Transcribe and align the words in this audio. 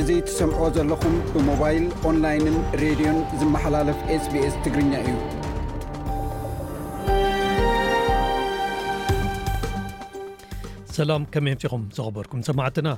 እዙ 0.00 0.10
ትሰምዕዎ 0.28 0.70
ዘለኹም 0.76 1.16
ብሞባይል 1.34 1.84
ኦንላይንን 2.10 2.56
ሬድዮን 2.82 3.18
ዝመሓላለፍ 3.40 4.00
ስbስ 4.26 4.54
ትግርኛ 4.66 4.92
እዩ 5.04 5.14
ሰላም 10.98 11.22
ከመይ 11.32 11.52
ኣንፊኹም 11.54 11.82
ዘኽበርኩም 11.96 12.42
ሰማዕትና 12.50 12.88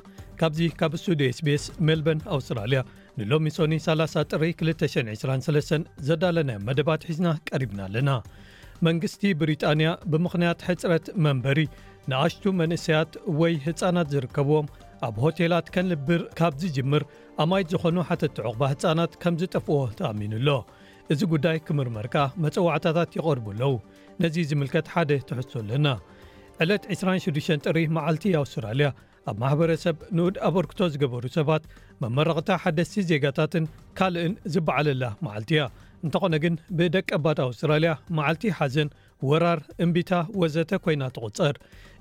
ካብዚ 0.41 0.61
ካብ 0.81 0.93
ሱደ 1.03 1.23
ስቤስ 1.37 1.63
ሜልበን 1.87 2.19
ኣውስትራልያ 2.35 2.81
ንሎሚ 3.21 3.45
ሶኒ 3.57 3.73
30 3.87 4.19
ጥሪ 4.33 4.43
223 4.59 5.89
ዘዳለናዮ 6.09 6.59
መደባት 6.67 7.05
ሒዝና 7.09 7.29
ቀሪብና 7.49 7.81
ኣለና 7.89 8.11
መንግስቲ 8.89 9.23
ብሪጣንያ 9.41 9.89
ብምኽንያት 10.11 10.61
ሕፅረት 10.69 11.07
መንበሪ 11.25 11.59
ንኣሽቱ 12.13 12.45
መንእሰያት 12.61 13.11
ወይ 13.41 13.55
ህፃናት 13.67 14.13
ዝርከብዎም 14.13 14.69
ኣብ 15.09 15.17
ሆቴላት 15.25 15.67
ከንልብር 15.77 16.23
ካብ 16.41 16.55
ዝጅምር 16.63 17.05
ኣማየት 17.47 17.73
ዝኾኑ 17.75 17.97
ሓተ 18.11 18.23
ቲዕቕባ 18.37 18.63
ህፃናት 18.75 19.13
ከም 19.25 19.35
ዝጠፍዎ 19.43 19.81
ተኣሚኑኣሎ 20.01 20.49
እዚ 21.15 21.21
ጉዳይ 21.35 21.59
ክምርመርካ 21.67 22.17
መፀዋዕታታት 22.47 23.13
ይቐርቡኣለዉ 23.21 23.73
ነዚ 24.23 24.37
ዝምልከት 24.53 24.87
ሓደ 24.95 25.11
ትሕሶ 25.31 25.53
ኣለና 25.65 25.89
ዕለት 26.63 26.85
26 26.97 27.55
ጥሪ 27.67 27.79
መዓልቲ 27.99 28.25
ኣውስትራልያ 28.45 28.89
ኣብ 29.29 29.37
ማሕበረሰብ 29.43 29.97
ንኡድ 30.17 30.37
ኣበ 30.47 30.57
ርክቶ 30.65 30.79
ዝገበሩ 30.93 31.25
ሰባት 31.37 31.63
መመረቕታ 32.03 32.49
ሓደስቲ 32.63 32.95
ዜጋታትን 33.09 33.65
ካልእን 33.99 34.35
ዝበዓለላ 34.55 35.05
መዓልቲ 35.27 35.51
እያ 35.57 35.65
እንተኾነ 36.05 36.35
ግን 36.45 36.55
ብደቀ 36.79 37.09
ባት 37.25 37.39
ኣውስትራልያ 37.47 37.93
መዓልቲ 38.19 38.45
ሓዘን 38.59 38.91
ወራር 39.31 39.61
እምቢታ 39.85 40.11
ወዘተ 40.43 40.73
ኮይና 40.85 41.03
ትቝጸር 41.17 41.55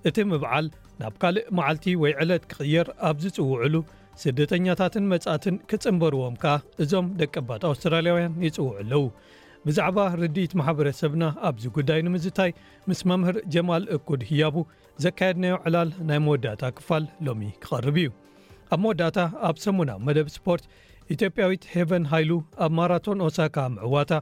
እቲ 0.09 0.17
ምብዓል 0.33 0.67
ናብ 1.01 1.13
ካልእ 1.23 1.47
መዓልቲ 1.59 1.95
ወይ 2.03 2.13
ዕለት 2.23 2.43
ክቕየር 2.51 2.87
ኣብ 3.09 3.17
ዝጽውዕሉ 3.25 3.75
ስደተኛታትን 4.23 5.07
መጻእትን 5.13 5.55
ክጽምበርዎም 5.71 6.37
ከ 6.43 6.53
እዞም 6.85 7.09
ደቀ 7.21 7.33
ባድ 7.49 7.63
ኣውስትራልያውያን 7.71 8.37
ይጽውዑ 8.47 8.69
ኣለዉ 8.81 9.03
ብዛዕባ 9.67 9.97
ርዲኢት 10.21 10.51
ማሕበረሰብና 10.59 11.23
ኣብዚ 11.47 11.63
ጉዳይ 11.77 11.99
ንምዝታይ 12.07 12.51
ምስ 12.89 12.99
መምህር 13.09 13.37
ጀማል 13.53 13.83
እኩድ 13.95 14.21
ህያቡ 14.29 14.55
ዘካየድናዮ 15.03 15.55
ዕላል 15.67 15.89
ናይ 16.09 16.19
መወዳእታ 16.25 16.63
ክፋል 16.77 17.05
ሎሚ 17.27 17.43
ክቐርብ 17.63 17.97
እዩ 18.01 18.09
ኣብ 18.73 18.79
መወዳእታ 18.83 19.19
ኣብ 19.47 19.55
ሰሙና 19.65 19.91
መደብ 20.09 20.27
ስፖርት 20.37 20.63
ኢትዮጵያዊት 21.15 21.65
ሄቨን 21.73 22.05
ሃይሉ 22.13 22.31
ኣብ 22.65 22.71
ማራቶን 22.77 23.19
ኦሳካ 23.27 23.57
ምዕዋታ 23.75 24.13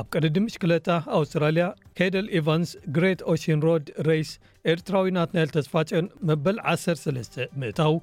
ኣብ 0.00 0.06
ቅዲዲምሽ2ለታ 0.14 0.88
ኣውስትራልያ 1.18 1.66
ከደል 2.00 2.26
ኢቨንስ 2.40 2.70
ግሬት 2.98 3.20
ኦሽን 3.34 3.62
ሮድ 3.66 3.86
ሬስ 4.08 4.30
ኤርትራዊ 4.74 5.08
ናት 5.18 5.30
ናይ 5.38 5.44
ልተስፋፅዮን 5.48 6.08
መበል 6.30 6.56
13 6.76 7.38
ምእታው 7.60 7.94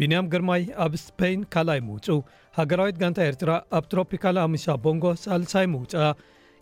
ቢንያም 0.00 0.28
ግርማይ 0.34 0.62
ኣብ 0.86 0.92
ስፖይን 1.06 1.40
ካላይ 1.54 1.80
ምውፅው 1.88 2.20
ሃገራዊት 2.60 2.98
ጋንታ 3.04 3.18
ኤርትራ 3.30 3.50
ኣብ 3.78 3.84
ትሮፒካል 3.94 4.36
ኣሚሳ 4.46 4.66
ቦንጎ 4.84 5.04
ሳልሳይ 5.24 5.66
ምውፅኣ 5.76 6.04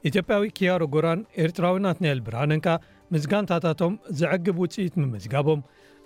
ኢትዮጵያዊ 0.08 0.42
ኪያሮ 0.58 0.82
ጎራን 0.94 1.20
ኤርትራዊ 1.44 1.76
ናት 1.84 1.98
ነኤል 2.04 2.20
ብራንንካ 2.26 2.68
ምዝጋንታታቶም 3.14 3.94
ዘዕግብ 4.20 4.56
ውፅኢት 4.62 4.94
መምዝጋቦም 5.02 5.60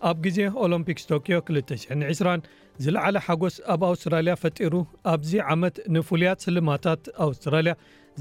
ኣብ 0.08 0.16
ግዜ 0.24 0.38
ኦሎምፒክስ 0.64 1.04
ቶኪዮ 1.10 1.36
2020 1.50 2.48
ዝለዕለ 2.84 3.16
ሓጎስ 3.26 3.56
ኣብ 3.74 3.82
ኣውስትራልያ 3.90 4.32
ፈጢሩ 4.42 4.74
ኣብዚ 5.12 5.32
ዓመት 5.54 5.76
ንፍሉያት 5.96 6.44
ስልማታት 6.46 7.02
ኣውስትራልያ 7.26 7.74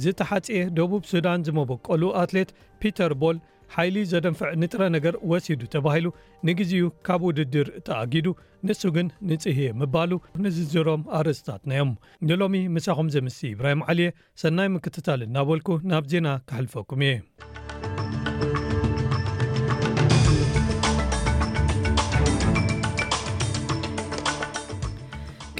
ዝተሓጽየ 0.03 0.61
ደቡብ 0.79 1.03
ሱዳን 1.13 1.45
ዝመበቀሉ 1.47 2.03
ኣትሌት 2.21 2.51
ፒተር 2.83 3.11
ቦል 3.23 3.37
ኃይሊ 3.75 3.95
ዘደንፍዕ 4.09 4.49
ንጥረ 4.61 4.81
ነገር 4.95 5.13
ወሲዱ 5.29 5.61
ተባሂሉ 5.73 6.07
ንግዜኡ 6.47 6.87
ካብ 7.07 7.21
ውድድር 7.27 7.67
እተኣጊዱ 7.79 8.27
ንሱ 8.67 8.81
ግን 8.95 9.07
ንጽህ 9.29 9.57
ምባሉ 9.79 10.11
ንዝዝሮም 10.43 11.01
ኣርእስታትናዮም 11.19 11.91
ንሎሚ 12.29 12.55
ምሳኹም 12.75 13.07
ዘ 13.13 13.23
ምስሲ 13.27 13.41
ኢብራሂም 13.55 13.81
ዓልየ 13.93 14.09
ሰናይ 14.41 14.69
ምክትታል 14.75 15.23
እናበልኩ 15.27 15.69
ናብ 15.91 16.05
ዜና 16.13 16.27
ካሕልፈኩም 16.51 17.03
እየ 17.07 17.19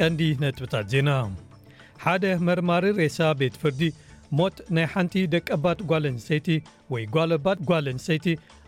ቀንዲ 0.01 0.21
ነጥብታት 0.45 0.85
ዜና 0.95 1.09
ሓደ 2.05 2.23
መርማሪ 2.45 2.85
ሬሳ 3.01 3.17
ቤትፍርዲ 3.41 3.81
ሞት 4.37 4.55
ናይ 4.75 4.85
ሓንቲ 4.91 5.13
ደቀ 5.33 5.47
ባድ 5.63 5.79
ጓልንሰይቲ 5.89 6.47
ወይ 6.93 7.03
ጓለባት 7.15 7.59
ጓልንሰይቲ 7.69 8.25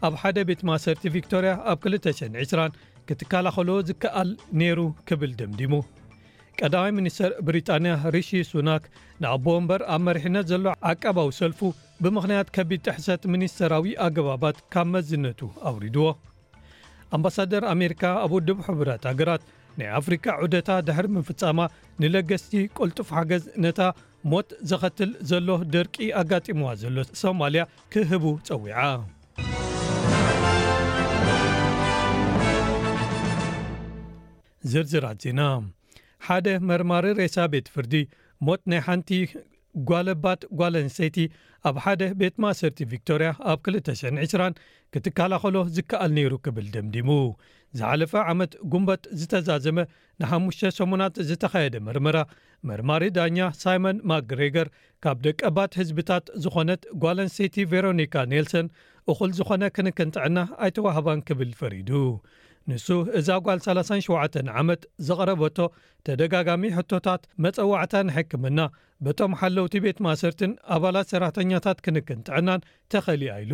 ኣብ 0.08 0.14
ሓደ 0.22 0.38
ቤት 0.50 0.62
ማእሰርቲ 0.70 1.04
ቪክቶርያ 1.16 1.52
ኣብ 1.72 1.78
20920 1.86 2.76
ክትከላኸልዎ 3.10 3.78
ዝከኣል 3.88 4.30
ነይሩ 4.62 4.80
ክብል 5.08 5.32
ደምዲሙ 5.40 5.74
ቀዳማይ 6.60 6.92
ሚኒስተር 7.00 7.32
ብሪጣንያ 7.48 7.94
ርሺ 8.16 8.30
ሱናክ 8.52 8.84
ንኣቦወ 9.24 9.58
ምበር 9.64 9.82
ኣብ 9.94 10.02
መሪሕነት 10.10 10.46
ዘሎ 10.52 10.68
ዓቀባዊ 10.92 11.30
ሰልፉ 11.40 11.60
ብምኽንያት 12.04 12.48
ከቢድ 12.58 12.82
ተሕሰት 12.88 13.24
ሚኒስተራዊ 13.34 13.90
ኣገባባት 14.06 14.58
ካብ 14.76 14.88
መዝነቱ 14.94 15.42
ኣውሪድዎ 15.72 16.06
ኣምባሳደር 17.16 17.64
ኣሜሪካ 17.76 18.04
ኣብ 18.26 18.32
ውድብ 18.38 18.60
ሕብራት 18.68 19.04
ሃገራት 19.12 19.44
ናይ 19.80 19.90
ኣፍሪካ 20.00 20.26
ዑደታ 20.44 20.70
ድሕሪ 20.88 21.08
ምፍፃማ 21.18 21.60
ንለገስቲ 22.02 22.54
ቆልጡፍ 22.78 23.10
ሓገዝ 23.18 23.44
ነታ 23.66 23.80
ሞት 24.32 24.50
ዘኸትል 24.70 25.10
ዘሎ 25.30 25.48
ደርቂ 25.74 25.96
ኣጋጢምዋ 26.22 26.68
ዘሎ 26.82 26.96
ሶማልያ 27.20 27.64
ክህቡ 27.94 28.24
ፀዊዓ 28.48 28.78
ዝርዝራ 34.72 35.06
እዚና 35.16 35.42
ሓደ 36.28 36.48
መርማሪ 36.70 37.06
ሬሳ 37.20 37.38
ቤት 37.54 37.68
ፍርዲ 37.74 37.94
ሞት 38.48 38.62
ናይ 38.72 38.82
ሓንቲ 38.88 39.10
ጓልባት 39.90 40.42
ጓለኣንሰይቲ 40.60 41.18
ኣብ 41.68 41.76
ሓደ 41.84 42.02
ቤት 42.20 42.36
ማእሰርቲ 42.44 42.80
ቪክቶርያ 42.94 43.30
ኣብ 43.52 43.60
220 43.70 44.62
ክትከላኸሎ 44.96 45.56
ዝከኣል 45.76 46.12
ነይሩ 46.18 46.34
ክብል 46.46 46.68
ደምዲሙ 46.76 47.10
ዝሓለፈ 47.80 48.14
ዓመት 48.32 48.52
ጉንበት 48.72 49.04
ዝተዛዘመ 49.20 49.78
ንሓሙሽ 50.22 50.60
ሰሙናት 50.80 51.16
ዝተኻየደ 51.30 51.76
ምርምራ 51.88 52.18
መርማሪ 52.68 53.04
ዳኛ 53.18 53.38
ሳይሞን 53.62 53.98
ማግሬገር 54.12 54.68
ካብ 55.04 55.18
ደቀ 55.26 55.42
ባት 55.58 55.74
ህዝብታት 55.80 56.26
ዝኾነት 56.44 56.84
ጓልንሴይቲ 57.04 57.56
ቨሮኒካ 57.74 58.16
ኔልሰን 58.34 58.68
እኹል 59.14 59.32
ዝኾነ 59.40 59.64
ክንክን 59.78 60.14
ጥዕና 60.16 60.38
ኣይተዋህባን 60.66 61.20
ክብል 61.30 61.52
ፈሪዱ 61.62 61.90
ንሱ 62.70 62.86
እዛ 63.18 63.30
ጓል 63.46 63.60
37 63.66 64.50
ዓመት 64.60 64.84
ዘቐረበቶ 65.08 65.58
ተደጋጋሚ 66.08 66.64
ሕቶታት 66.78 67.24
መፀዋዕታ 67.46 67.94
ሕክምና 68.16 68.60
በቶም 69.06 69.36
ሓለውቲ 69.42 69.76
ቤት 69.86 69.98
ማእሰርትን 70.06 70.52
ኣባላት 70.78 71.10
ሰራተኛታት 71.14 71.84
ክንክን 71.88 72.22
ጥዕናን 72.30 72.64
ተኸሊያ 72.94 73.34
ኢሉ 73.44 73.54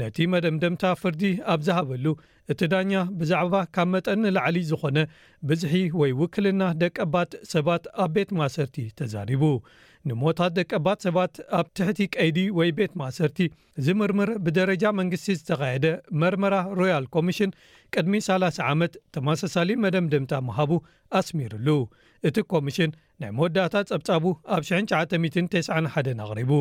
ነቲ 0.00 0.16
መደምደምታ 0.32 0.82
ፍርዲ 1.00 1.22
ኣብ 1.52 1.60
ዝሃበሉ 1.66 2.06
እቲ 2.52 2.60
ዳኛ 2.72 2.92
ብዛዕባ 3.20 3.54
ካብ 3.74 3.88
መጠኒ 3.94 4.22
ላዕሊ 4.36 4.58
ዝኾነ 4.70 4.98
ብዝሒ 5.48 5.74
ወይ 6.00 6.12
ውክልና 6.20 6.62
ደቀባት 6.82 7.32
ሰባት 7.52 7.84
ኣብ 8.04 8.10
ቤት 8.16 8.30
ማእሰርቲ 8.40 8.76
ተዛሪቡ 8.98 9.42
ንሞታት 10.08 10.52
ደቀባት 10.58 10.98
ሰባት 11.06 11.34
ኣብ 11.58 11.66
ትሕቲ 11.78 12.00
ቀይዲ 12.16 12.38
ወይ 12.58 12.70
ቤት 12.80 12.92
ማእሰርቲ 13.00 13.40
ዝምርምር 13.86 14.30
ብደረጃ 14.44 14.84
መንግስቲ 15.00 15.28
ዝተኻየደ 15.40 15.86
መርመራ 16.22 16.54
ሮያል 16.80 17.06
ኮሚሽን 17.16 17.54
ቅድሚ 17.96 18.20
30 18.28 18.62
ዓመት 18.72 18.94
ተማሳሳሊ 19.16 19.70
መደምደምታ 19.86 20.32
መሃቡ 20.50 20.72
ኣስሚሩሉ 21.20 21.68
እቲ 22.30 22.36
ኮሚሽን 22.54 22.92
ናይ 23.22 23.32
መወዳእታት 23.38 23.90
ጸብጻቡ 23.92 24.24
ኣብ 24.54 24.62
991ን 24.72 25.86
ኣቕሪቡ 26.28 26.52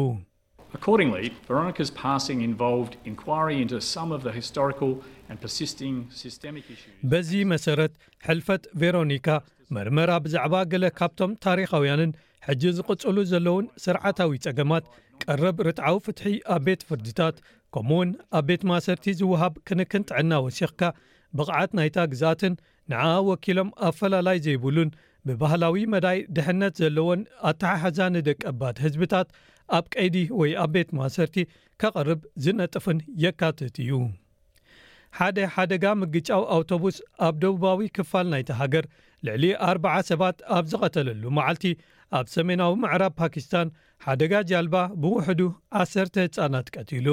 በዚ 7.12 7.32
መሰረት 7.52 7.94
ሕልፈት 8.28 8.64
ቬሮኒካ 8.82 9.28
መርመራ 9.76 10.12
ብዛዕባ 10.26 10.56
ገለ 10.72 10.86
ካብቶም 11.00 11.32
ታሪኻውያንን 11.46 12.12
ሕጂ 12.48 12.64
ዝቕጽሉ 12.80 13.16
ዘለውን 13.32 13.66
ስርዓታዊ 13.86 14.34
ጸገማት 14.46 14.86
ቀርብ 15.24 15.58
ርጣዓዊ 15.68 15.96
ፍትሒ 16.06 16.34
ኣብ 16.56 16.62
ቤት 16.68 16.82
ፍርድታት 16.90 17.36
ከምኡ 17.76 17.98
ውን 18.02 18.12
ኣብ 18.40 18.44
ቤት 18.50 18.62
ማሰርቲ 18.72 19.14
ዝውሃብ 19.22 19.54
ክንክን 19.68 20.06
ጥዕና 20.12 20.32
ወሲኽካ 20.46 20.82
ብቕዓት 21.38 21.72
ናይታ 21.78 21.98
ግዛትን 22.14 22.54
ንዓኣ 22.92 23.14
ወኪሎም 23.32 23.70
ኣፈላላይ 23.90 24.38
ዘይብሉን 24.46 24.92
ብባህላዊ 25.30 25.78
መዳይ 25.94 26.18
ድሕነት 26.36 26.74
ዘለዎን 26.82 27.22
ኣተሓሓዛ 27.50 28.00
ንደቀባት 28.16 28.78
ህዝብታት 28.86 29.28
ኣብ 29.76 29.86
ቀይዲ 29.94 30.16
ወይ 30.40 30.52
ኣብ 30.64 30.70
ቤት 30.76 30.90
ማሰርቲ 31.00 31.36
ከቐርብ 31.82 32.22
ዝነጥፍን 32.44 33.00
የካትት 33.24 33.76
እዩ 33.84 33.90
ሓደ 35.18 35.38
ሓደጋ 35.56 35.86
ምግጫው 36.02 36.42
ኣውቶቡስ 36.56 36.98
ኣብ 37.26 37.36
ደቡባዊ 37.44 37.80
ክፋል 37.98 38.26
ናይተሃገር 38.34 38.86
ልዕሊ 39.28 39.44
40 39.68 40.00
ሰባት 40.12 40.38
ኣብ 40.56 40.66
ዝቐተለሉ 40.72 41.24
መዓልቲ 41.38 41.66
ኣብ 42.18 42.26
ሰሜናዊ 42.36 42.74
ምዕራብ 42.84 43.14
ፓኪስታን 43.22 43.70
ሓደጋ 44.06 44.34
ጃልባ 44.50 44.76
ብውሕዱ 45.04 45.40
1 45.84 46.20
ህፃናት 46.26 46.68
ቀትሉ 46.76 47.08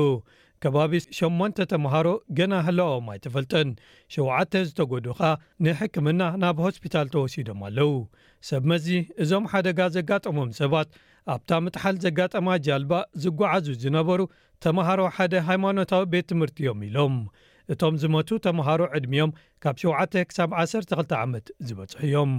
ከባቢ 0.64 0.92
8 1.18 1.64
ተምሃሮ 1.72 2.08
ገና 2.38 2.52
ህለዎም 2.66 3.06
ኣይተፈልጠን 3.14 3.70
ሸዓተ 4.14 4.52
ዝተጎዱኻ 4.68 5.20
ንሕክምና 5.64 6.22
ናብ 6.42 6.60
ሆስፒታል 6.66 7.08
ተወሲዶም 7.14 7.62
ኣለው 7.68 7.92
ሰብ 8.50 8.64
መዚ 8.72 8.86
እዞም 9.24 9.48
ሓደጋ 9.54 9.80
ዘጋጠሞም 9.96 10.52
ሰባት 10.60 10.88
ኣብታ 11.32 11.50
ምጥሓል 11.64 11.96
ዘጋጠማ 12.04 12.48
ጃልባ 12.66 12.92
ዝጓዓዙ 13.24 13.66
ዝነበሩ 13.82 14.20
ተምሃሮ 14.64 15.00
ሓደ 15.16 15.34
ሃይማኖታዊ 15.48 16.02
ቤት 16.12 16.26
ትምህርቲ 16.30 16.56
እዮም 16.64 16.80
ኢሎም 16.88 17.14
እቶም 17.72 17.94
ዝመቱ 18.02 18.28
ተምሃሮ 18.46 18.80
ዕድሚዮም 18.96 19.30
ካብ 19.64 19.76
712 19.84 21.16
ዓመት 21.22 21.46
ዝበፅሑ 21.68 21.96
እዮም 22.08 22.32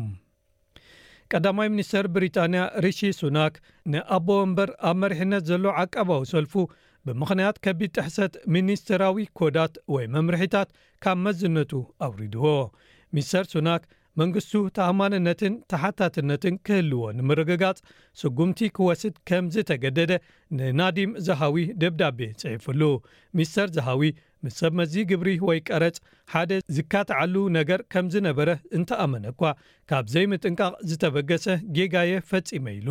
ቀዳማይ 1.34 1.70
ሚኒስተር 1.76 2.06
ብሪጣንያ 2.16 2.62
ርሺ 2.86 3.00
ሱናክ 3.20 3.56
ንኣቦ 3.94 4.28
ወንበር 4.42 4.70
ኣብ 4.90 4.96
መሪሕነት 5.04 5.44
ዘሎ 5.50 5.66
ዓቀባዊ 5.84 6.22
ሰልፉ 6.34 6.54
ብምኽንያት 7.08 7.58
ከቢድ 7.66 7.92
ጥሕሰት 7.98 8.36
ሚኒስትራዊ 8.56 9.18
ኮዳት 9.40 9.76
ወይ 9.96 10.06
መምርሒታት 10.16 10.70
ካብ 11.06 11.18
መዝነቱ 11.26 11.72
ኣውሪድዎ 12.08 12.46
ሚስተር 13.16 13.46
ሱናክ 13.54 13.84
መንግስቱ 14.20 14.54
ተእማንነትን 14.78 15.54
ተሓታትነትን 15.72 16.56
ክህልዎ 16.66 17.00
ንምርግጋጽ 17.18 17.80
ስጉምቲ 18.20 18.60
ክወስድ 18.76 19.16
ከም 19.30 19.46
ዝተገደደ 19.56 20.12
ንናዲም 20.58 21.12
ዝሃዊ 21.26 21.58
ደብዳቤ 21.82 22.20
ጽሒፉሉ 22.44 22.82
ሚስተር 23.40 23.68
ዝሃዊ 23.78 24.04
ምስ 24.46 24.56
ሰብመዚ 24.62 24.94
ግብሪ 25.10 25.30
ወይ 25.50 25.60
ቀረፅ 25.68 25.96
ሓደ 26.34 26.52
ዝካትዓሉ 26.78 27.36
ነገር 27.60 27.80
ከም 27.94 28.08
ዝነበረ 28.14 28.50
እንተኣመነእኳ 28.80 29.42
ካብ 29.92 30.06
ዘይምጥንቃቕ 30.16 30.74
ዝተበገሰ 30.90 31.46
ጌጋየ 31.78 32.12
ፈጺመይሉ 32.32 32.90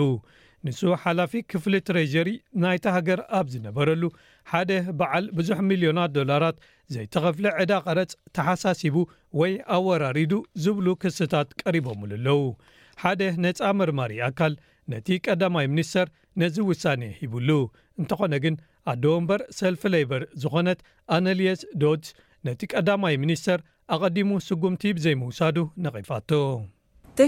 ንሱ 0.67 0.81
ሓላፊ 1.01 1.33
ክፍሊ 1.53 1.75
ትረጀሪ 1.87 2.29
ናይቲ 2.63 2.85
ሃገር 2.95 3.21
ኣብ 3.39 3.47
ዝነበረሉ 3.55 4.03
ሓደ 4.53 4.71
በዓል 4.99 5.25
ብዙሕ 5.39 5.59
ሚልዮናት 5.71 6.11
ዶላራት 6.17 6.57
ዘይተኸፍለ 6.95 7.47
ዕዳቀረፅ 7.63 8.13
ተሓሳሲቡ 8.37 8.97
ወይ 9.41 9.53
ኣወራሪዱ 9.77 10.33
ዝብሉ 10.65 10.87
ክስታት 11.03 11.51
ቀሪቦምሉ 11.63 12.13
ኣለው 12.19 12.41
ሓደ 13.03 13.23
ነፃ 13.45 13.61
ምርማሪ 13.81 14.15
ኣካል 14.29 14.55
ነቲ 14.93 15.07
ቀዳማይ 15.27 15.69
ሚኒስተር 15.73 16.09
ነዚ 16.43 16.57
ውሳኔ 16.71 17.03
ሂብሉ 17.21 17.51
እንተኾነ 18.03 18.35
ግን 18.45 18.57
ኣደ 18.93 19.05
ወንበር 19.15 19.43
ሰልፊ 19.61 19.83
ሌይበር 19.95 20.25
ዝኾነት 20.45 20.81
ኣነልየስ 21.17 21.61
ዶጅ 21.83 22.07
ነቲ 22.49 22.61
ቀዳማይ 22.75 23.17
ሚኒስተር 23.25 23.61
ኣቐዲሙ 23.97 24.31
ስጉምቲ 24.49 24.83
ብዘይምውሳዱ 24.97 25.57
ነቒፋቶ 25.87 26.31
እዚ 27.17 27.25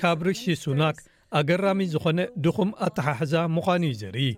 ካብ 0.00 0.18
ርሺ 0.26 0.42
ሱናክ 0.62 0.96
ኣገራሚ 1.38 1.80
ዝኾነ 1.94 2.18
ድኹም 2.44 2.70
ኣተሓሕዛ 2.86 3.32
ምዃኑ 3.56 3.82
እዩ 3.90 3.94
ዘርኢ 4.02 4.28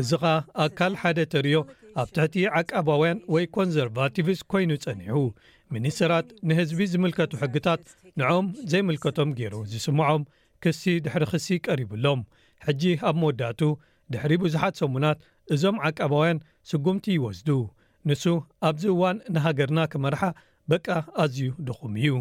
እዚ 0.00 0.10
ኸ 0.22 0.24
ኣካል 0.64 0.92
ሓደ 1.00 1.18
ተርዮ 1.32 1.54
ኣብ 2.00 2.08
ትሕቲ 2.14 2.34
ዓቀባውያን 2.62 3.18
ወይ 3.34 3.44
ኮንዘርቫቲቭስ 3.58 4.38
ኮይኑ 4.54 4.70
ጸኒሑ 4.86 5.16
ሚኒስትራት 5.76 6.26
ንህዝቢ 6.48 6.78
ዝምልከቱ 6.94 7.32
ሕግታት 7.44 7.80
ንኦም 8.20 8.46
ዘይምልከቶም 8.72 9.30
ገይሩ 9.38 9.54
ዝስምዖም 9.72 10.22
ክሲ 10.64 10.82
ድሕሪ 11.04 11.22
ክሲ 11.32 11.46
ቀሪብሎም 11.66 12.20
ሕጂ 12.66 12.82
ኣብ 13.08 13.16
መወዳእቱ 13.22 13.60
ድሕሪ 14.14 14.32
ብዙሓት 14.44 14.74
ሰሙናት 14.82 15.18
እዞም 15.54 15.76
ዓቀባውያን 15.88 16.38
ስጉምቲ 16.72 17.04
ይወስዱ 17.18 17.48
ንሱ 18.08 18.22
ኣብዚ 18.68 18.84
እዋን 18.94 19.16
ንሃገርና 19.34 19.80
ክመርሓ 19.92 20.22
በቂ 20.70 20.86
ኣዝዩ 21.22 21.46
ድኹም 21.68 21.92
እዩ 22.02 22.16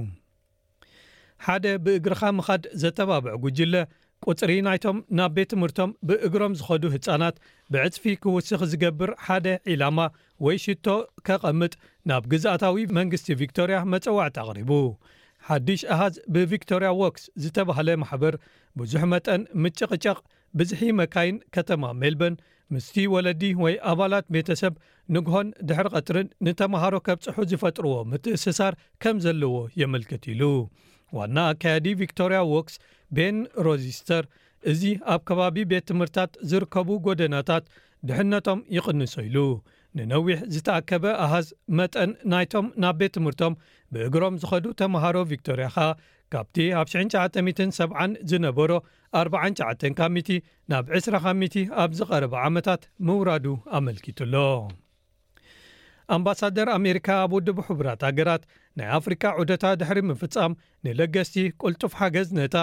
ሓደ 1.46 1.66
ብእግርካ 1.86 2.22
ምኻድ 2.38 2.64
ዘተባብዕ 2.82 3.34
ጉጅለ 3.44 3.74
ቁፅሪ 4.32 4.52
ናይቶም 4.66 4.98
ናብ 5.18 5.32
ቤት 5.38 5.50
ትምህርቶም 5.54 5.90
ብእግሮም 6.10 6.54
ዝኸዱ 6.60 6.84
ህፃናት 6.94 7.38
ብዕፅፊ 7.74 8.04
ክውስኽ 8.24 8.62
ዝገብር 8.72 9.12
ሓደ 9.26 9.48
ዒላማ 9.72 10.00
ወይ 10.46 10.58
ሽቶ 10.66 10.86
ከቐምጥ 11.28 11.74
ናብ 12.12 12.24
ግዛእታዊ 12.34 12.86
መንግስቲ 12.98 13.28
ቪክቶርያ 13.42 13.78
መፀዋዕጥ 13.94 14.36
ኣቕሪቡ 14.44 14.72
ሓዱሽ 15.48 15.82
ኣሃዝ 15.96 16.16
ብቪክቶርያ 16.36 16.90
ዎክስ 17.04 17.24
ዝተባህለ 17.44 17.90
ማሕበር 18.04 18.36
ብዙሕ 18.82 19.04
መጠን 19.14 19.42
ምጭቅጨቕ 19.64 20.20
ብዝሒ 20.60 20.82
መካይን 21.02 21.38
ከተማ 21.56 21.84
ሜልበን 22.04 22.34
ምስቲ 22.74 22.96
ወለዲ 23.14 23.44
ወይ 23.64 23.76
ኣባላት 23.92 24.26
ቤተሰብ 24.36 24.74
ንግሆን 25.16 25.48
ድሕሪ 25.70 25.88
ቀጥርን 25.98 26.28
ንተምሃሮ 26.46 26.94
ከብፅሑ 27.08 27.38
ዝፈጥርዎ 27.52 27.94
ምትእስሳር 28.12 28.74
ከም 29.04 29.18
ዘለዎ 29.26 29.56
የመልክት 29.82 30.24
ኢሉ 30.34 30.44
ዋና 31.18 31.38
ኣካያዲ 31.54 31.88
ቪክቶርያ 32.02 32.38
ዎክስ 32.56 32.76
ቤን 33.18 33.38
ሮዚስተር 33.68 34.24
እዚ 34.72 34.82
ኣብ 35.14 35.22
ከባቢ 35.30 35.58
ቤት 35.72 35.86
ትምህርትታት 35.92 36.34
ዝርከቡ 36.50 36.90
ጎደናታት 37.08 37.66
ድሕነቶም 38.10 38.60
ይቕንሶ 38.76 39.14
ኢሉ 39.30 39.38
ንነዊሕ 39.98 40.38
ዝተኣከበ 40.54 41.06
ኣሃዝ 41.24 41.48
መጠን 41.80 42.12
ናይቶም 42.32 42.68
ናብ 42.84 42.96
ቤት 43.02 43.12
ትምህርቶም 43.18 43.58
ብእግሮም 43.96 44.38
ዝኸዱ 44.44 44.66
ተምሃሮ 44.82 45.18
ቪክቶርያ 45.32 45.68
ከ 45.76 46.23
ካብቲ 46.34 46.60
ኣብ 46.80 46.88
9907 46.92 48.14
ዝነበሮ 48.32 48.72
49 49.20 49.92
ካ 50.00 50.04
ሚቲ 50.14 50.30
ናብ 50.72 50.86
20 51.00 51.20
ካሚቲ 51.26 51.56
ኣብ 51.82 51.92
ዝቐርበ 52.00 52.34
ዓመታት 52.48 52.82
ምውራዱ 53.08 53.46
ኣመልኪትሎ 53.80 54.34
ኣምባሳደር 56.16 56.68
ኣሜሪካ 56.78 57.08
ኣብ 57.26 57.32
ውድ 57.38 57.50
ቡ 57.58 57.66
ሕቡራት 57.68 58.02
ሃገራት 58.08 58.44
ናይ 58.80 58.90
ኣፍሪካ 58.98 59.24
ዑደታ 59.42 59.66
ድሕሪ 59.82 60.00
ምፍጻም 60.12 60.58
ንለገስቲ 60.86 61.36
ቅልጡፍ 61.62 61.94
ሓገዝ 62.00 62.30
ነታ 62.40 62.56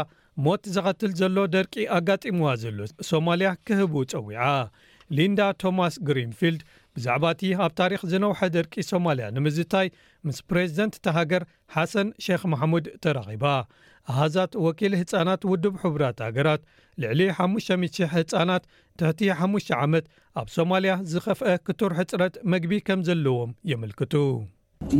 ሞት 0.46 0.64
ዘኸትል 0.75 1.12
ዘሎ 1.20 1.37
ደርቂ 1.55 1.75
ኣጋጢምዋ 1.99 2.49
ዘሎ 2.64 2.78
ሶማልያ 3.11 3.50
ክህቡ 3.69 3.94
ፀዊዓ 4.12 4.43
ሊንዳ 5.19 5.40
ቶማስ 5.62 5.94
ግሪን 6.08 6.32
ፊልድ 6.40 6.61
ብዛዕባ 6.99 7.25
እቲ 7.35 7.43
ኣብ 7.65 7.73
ታሪክ 7.81 8.01
ዝነውሐ 8.13 8.39
ድርቂ 8.55 8.73
ሶማልያ 8.91 9.27
ንምዝታይ 9.35 9.89
ምስ 10.27 10.39
ፕሬዚደንትተ 10.51 11.05
ሃገር 11.17 11.43
ሓሰን 11.75 12.09
ሸክ 12.25 12.43
ማሕሙድ 12.53 12.87
ተራኺባ 13.05 13.45
ኣሃዛት 14.11 14.53
ወኪል 14.67 14.93
ህፃናት 15.01 15.43
ውድብ 15.51 15.75
ሕቡራት 15.83 16.19
ሃገራት 16.27 16.63
ልዕሊ 17.03 17.21
5000000 17.45 18.09
ህፃናት 18.15 18.65
ትሕቲ 19.01 19.21
5 19.43 19.73
ዓመት 19.85 20.05
ኣብ 20.43 20.47
ሶማልያ 20.57 20.93
ዝኸፍአ 21.13 21.55
ክቱር 21.67 21.93
ሕፅረት 22.01 22.35
መግቢ 22.55 22.73
ከም 22.89 23.01
ዘለዎም 23.09 23.53
የመልክቱ8 23.73 24.93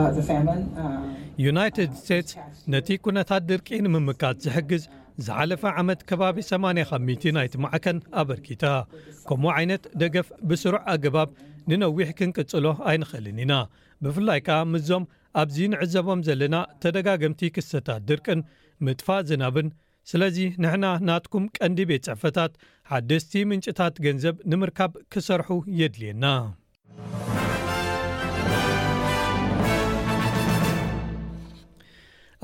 uh, 0.00 0.08
uh, 0.08 1.06
ዩናይትድ 1.44 1.90
ስቴትስ 2.02 2.32
ነቲ 2.72 2.88
ኩነታት 3.04 3.42
ድርቂ 3.52 3.68
ንምምካት 3.84 4.36
ዝሕግዝ 4.46 4.82
ዝሓለፈ 5.24 5.62
ዓመት 5.80 6.00
ከባቢ 6.10 6.36
8 6.52 7.26
ናይትመዓከን 7.36 7.98
ኣበርኪታ 8.20 8.64
ከምኡ 9.28 9.50
ዓይነት 9.58 9.84
ደገፍ 10.02 10.28
ብስሩዕ 10.50 10.80
ኣገባብ 10.94 11.30
ንነዊሕ 11.70 12.08
ክንቅጽሎ 12.18 12.64
ኣይንኽእልን 12.92 13.38
ኢና 13.44 13.52
ብፍላይ 14.04 14.40
ከዓ 14.46 14.58
ምዞም 14.72 15.04
ኣብዚ 15.42 15.56
ንዕዘቦም 15.72 16.20
ዘለና 16.28 16.56
ተደጋገምቲ 16.82 17.40
ክስተታት 17.56 18.02
ድርቅን 18.08 18.40
ምጥፋእ 18.86 19.22
ዝናብን 19.28 19.68
ስለዚ 20.10 20.38
ንሕና 20.62 20.86
ናትኩም 21.08 21.44
ቀንዲ 21.58 21.78
ቤት 21.90 22.04
ፅሕፈታት 22.08 22.52
ሓደስቲ 22.90 23.32
ምንጭታት 23.50 23.94
ገንዘብ 24.06 24.36
ንምርካብ 24.52 24.92
ክሰርሑ 25.12 25.48
የድልየና 25.80 26.26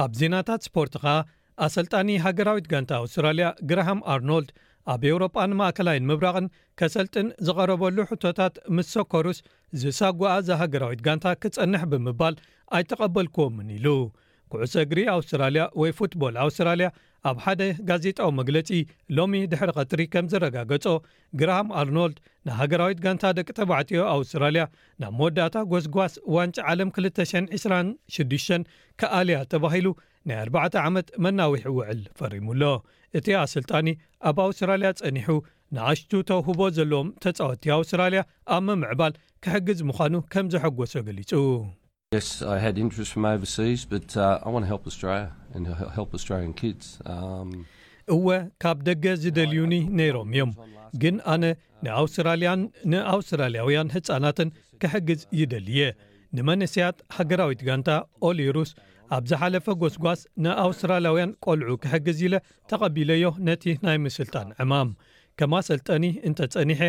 ኣብ 0.05 0.13
ዜናታት 0.21 0.63
ስፖርትኸ 0.69 1.05
ኣሰልጣኒ 1.65 2.09
ሃገራዊት 2.25 2.67
ጋንታ 2.73 2.91
ኣውስትራልያ 3.03 3.47
ግርሃም 3.71 4.01
ኣርኖልድ 4.15 4.51
ኣብ 4.93 5.03
ኤውሮጳን 5.09 5.53
ማእከላይን 5.61 6.07
ምብራቕን 6.11 6.47
ከሰልጥን 6.81 7.27
ዝቐረበሉ 7.47 7.97
ሕቶታት 8.11 8.55
ምስ 8.77 8.89
ሰኮሩስ 8.97 9.39
ዝሳጓኣ 9.83 10.35
ዛ 10.49 10.57
ሃገራዊት 10.63 11.03
ጋንታ 11.07 11.27
ክጸንሕ 11.43 11.83
ብምባል 11.93 12.37
ኣይተቐበልክዎምን 12.79 13.69
ኢሉ 13.77 13.87
ጉዕሶ 14.53 14.73
እግሪ 14.87 15.01
ኣውስትራልያ 15.17 15.65
ወይ 15.81 15.91
ፉትቦል 15.99 16.35
ኣውስትራልያ 16.45 16.87
ኣብ 17.31 17.37
ሓደ 17.45 17.63
ጋዜጣዊ 17.89 18.31
መግለጺ 18.41 18.69
ሎሚ 19.17 19.41
ድሕሪ 19.53 19.71
ቀትሪ 19.79 20.03
ከም 20.13 20.29
ዘረጋገጾ 20.33 20.87
ግርሃም 21.41 21.69
ኣርኖልድ 21.81 22.17
ንሃገራዊት 22.49 23.01
ጋንታ 23.05 23.25
ደቂ 23.39 23.49
ተባዕትዮ 23.59 24.01
ኣውስትራልያ 24.17 24.65
ናብ 25.03 25.13
መወዳእታ 25.19 25.57
ጎስጓስ 25.73 26.15
ዋንጪ 26.37 26.57
ዓለም 26.73 26.91
226 27.01 28.67
ከኣልያ 29.03 29.39
ተባሂሉ 29.55 29.87
ናይ 30.29 30.39
ኣተ 30.67 30.75
ዓመት 30.87 31.07
መናዊሕ 31.25 31.63
ውዕል 31.77 32.01
ፈሪሙኣሎ 32.19 32.63
እቲ 33.19 33.27
ኣስልጣኒ 33.45 33.87
ኣብ 34.29 34.37
ኣውስትራልያ 34.47 34.89
ፀኒሑ 35.01 35.29
ንኣሽቱ 35.77 36.11
ተውህቦ 36.31 36.61
ዘለዎም 36.77 37.09
ተፃወቲ 37.25 37.63
ኣውስትራልያ 37.77 38.21
ኣብ 38.57 38.63
ምምዕባል 38.67 39.13
ክሕግዝ 39.45 39.79
ምኳኑ 39.91 40.15
ከም 40.33 40.47
ዘሐጎሶ 40.55 40.95
ገሊፁ 41.09 41.31
uh, 41.41 41.47
um, 47.17 47.51
እወ 48.17 48.29
ካብ 48.63 48.79
ደገ 48.89 49.05
ዝደልዩኒ 49.23 49.75
ነይሮም 50.01 50.29
እዮም 50.35 50.53
ግን 51.03 51.17
ኣነ 51.33 51.45
ንኣውስራያን 51.85 52.61
ንኣውስትራልያውያን 52.93 53.89
ህፃናትን 53.97 54.49
ክሕግዝ 54.83 55.21
ይደልየ 55.41 55.81
ንመንስያት 56.37 56.97
ሃገራዊት 57.19 57.61
ጋንታ 57.69 57.89
ኦሊሩስ 58.29 58.71
ኣብ 59.17 59.23
ዝሓለፈ 59.31 59.67
ጎስጓስ 59.83 60.21
ንኣውስትራልያውያን 60.45 61.31
ቆልዑ 61.45 61.71
ክሕግዝ 61.83 62.19
ኢለ 62.27 62.35
ተቐቢለዮ 62.71 63.25
ነቲ 63.47 63.65
ናይ 63.85 63.97
ምስልጣን 64.07 64.49
ዕማም 64.65 64.91
ከማ 65.41 65.55
ሰልጠኒ 65.69 66.05
እንተፀኒሐ 66.29 66.81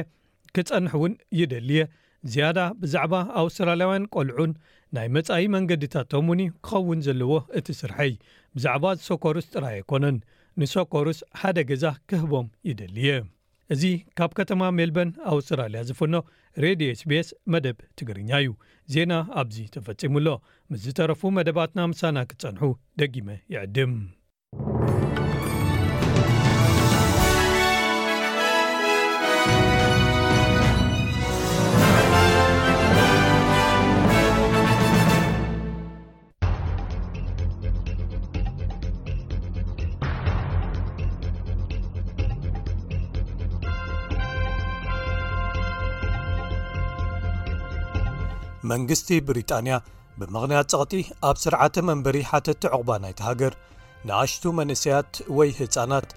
ክፀንሕ 0.55 0.93
እውን 0.99 1.13
ይደሊየ 1.39 1.81
ዝያዳ 2.31 2.59
ብዛዕባ 2.81 3.13
ኣውስትራልያውያን 3.41 4.07
ቆልዑን 4.15 4.51
ናይ 4.95 5.07
መፃኢ 5.15 5.43
መንገድታቶም 5.55 6.27
ውን 6.31 6.41
ክኸውን 6.65 6.99
ዘለዎ 7.07 7.33
እቲ 7.59 7.67
ስርሐይ 7.81 8.11
ብዛዕባ 8.55 8.85
ሶኮርስ 9.09 9.45
ጥራይ 9.53 9.75
ኣይኮነን 9.77 10.17
ንሶኮርስ 10.61 11.19
ሓደ 11.41 11.57
ገዛ 11.69 11.85
ክህቦም 12.09 12.47
ይደሊየ 12.69 13.11
እዚ 13.73 13.83
ካብ 14.17 14.31
ከተማ 14.37 14.61
ሜልበን 14.77 15.09
ኣውስትራልያ 15.33 15.81
ዝፍኖ 15.89 16.15
ሬድዮ 16.63 16.89
hቤስ 17.01 17.27
መደብ 17.53 17.77
ትግርኛ 17.97 18.31
እዩ 18.45 18.49
ዜና 18.93 19.13
ኣብዚ 19.41 19.57
ተፈፂሙሎ 19.75 20.27
ምዝተረፉ 20.73 21.21
መደባትና 21.37 21.79
ምሳና 21.91 22.17
ክጸንሑ 22.29 22.61
ደጊመ 22.99 23.29
ይዕድም 23.53 23.93
መንግስቲ 48.71 49.07
ብሪጣንያ 49.27 49.75
ብምኽንያት 50.19 50.69
ፀቕጢ 50.77 50.93
ኣብ 51.27 51.35
ስርዓተ 51.43 51.75
መንበሪ 51.89 52.17
ሓተቲ 52.31 52.63
ዕቑባ 52.75 52.89
ናይቲ 53.03 53.19
ሃገር 53.27 53.53
ንኣሽቱ 54.07 54.43
መንእሰያት 54.59 55.11
ወይ 55.37 55.49
ህፃናት 55.59 56.09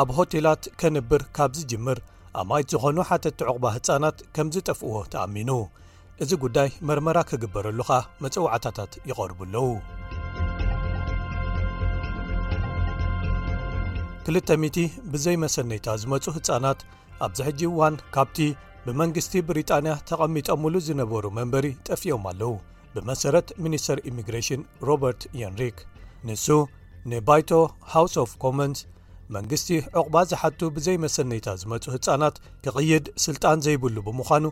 ኣብ 0.00 0.08
ሆቴላት 0.16 0.62
ከንብር 0.80 1.22
ካብ 1.36 1.50
ዝጅምር 1.58 1.98
ኣማይት 2.42 2.68
ዝኾኑ 2.74 2.96
ሓተቲ 3.10 3.40
ዕቑባ 3.50 3.64
ህፃናት 3.76 4.18
ከም 4.36 4.48
ዝጠፍእዎ 4.54 4.94
ተኣሚኑ 5.14 5.50
እዚ 6.24 6.30
ጉዳይ 6.46 6.68
መርመራ 6.88 7.18
ክግበረሉኻ 7.32 7.90
መጽዋዕታታት 8.24 8.92
ይቐርቡ 9.10 9.38
ኣለዉ 9.50 9.66
2000 14.34 14.82
ብዘይ 15.12 15.36
መሰነይታ 15.44 15.86
ዝመፁ 16.00 16.24
ህፃናት 16.36 16.80
ኣብዚ 17.26 17.38
ሕጂ 17.46 17.60
ዋን 17.78 17.94
ካብቲ 18.16 18.38
ብመንግስቲ 18.84 19.34
ብሪጣንያ 19.48 19.92
ተቐሚጦምሉ 20.10 20.74
ዝነበሩ 20.88 21.24
መንበሪ 21.38 21.66
ጠፍዮም 21.88 22.24
ኣለዉ 22.30 22.50
ብመሰረት 22.96 23.48
ሚኒስተር 23.64 23.98
ኢሚግሬሽን 24.10 24.62
ሮበርት 24.88 25.22
የንሪክ 25.40 25.76
ንሱ 26.28 26.46
ንባይቶ 27.10 27.50
ሃውስ 27.92 28.14
ኦፍ 28.22 28.30
ኮመንስ 28.42 28.78
መንግስቲ 29.36 29.68
ዕቝባ 30.00 30.14
ዝሓቱ 30.30 30.60
ብዘይ 30.76 30.96
መሰነይታ 31.04 31.48
ዝመጹ 31.62 31.84
ህጻናት 31.94 32.36
ክቕይድ 32.64 33.04
ስልጣን 33.24 33.56
ዘይብሉ 33.66 33.96
ብምዃኑ 34.08 34.44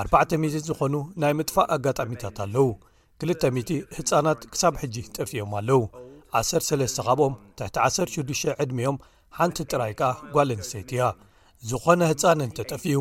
400 0.02 0.58
ዝኾኑ 0.68 0.94
ናይ 1.22 1.34
ምጥፋእ 1.40 1.68
ኣጋጣሚታት 1.76 2.38
ኣለዉ 2.46 2.66
200 3.32 3.74
ህፃናት 3.98 4.40
ክሳብ 4.54 4.74
ሕጂ 4.82 4.96
ጠፍዮም 5.16 5.52
ኣለዉ 5.60 5.80
13 6.40 6.98
ካብኦም 7.08 7.34
ትሕቲ 7.58 7.76
16 7.88 8.56
ዕድሚኦም 8.64 8.98
ሓንቲ 9.38 9.58
ጥራይ 9.72 9.94
ካ 10.00 10.10
ጓልኣንስተይት 10.34 10.90
እያ 10.96 11.04
ዝኾነ 11.70 12.00
ህፃን 12.12 12.40
እንተ 12.48 12.58
ጠፍዩ 12.72 12.98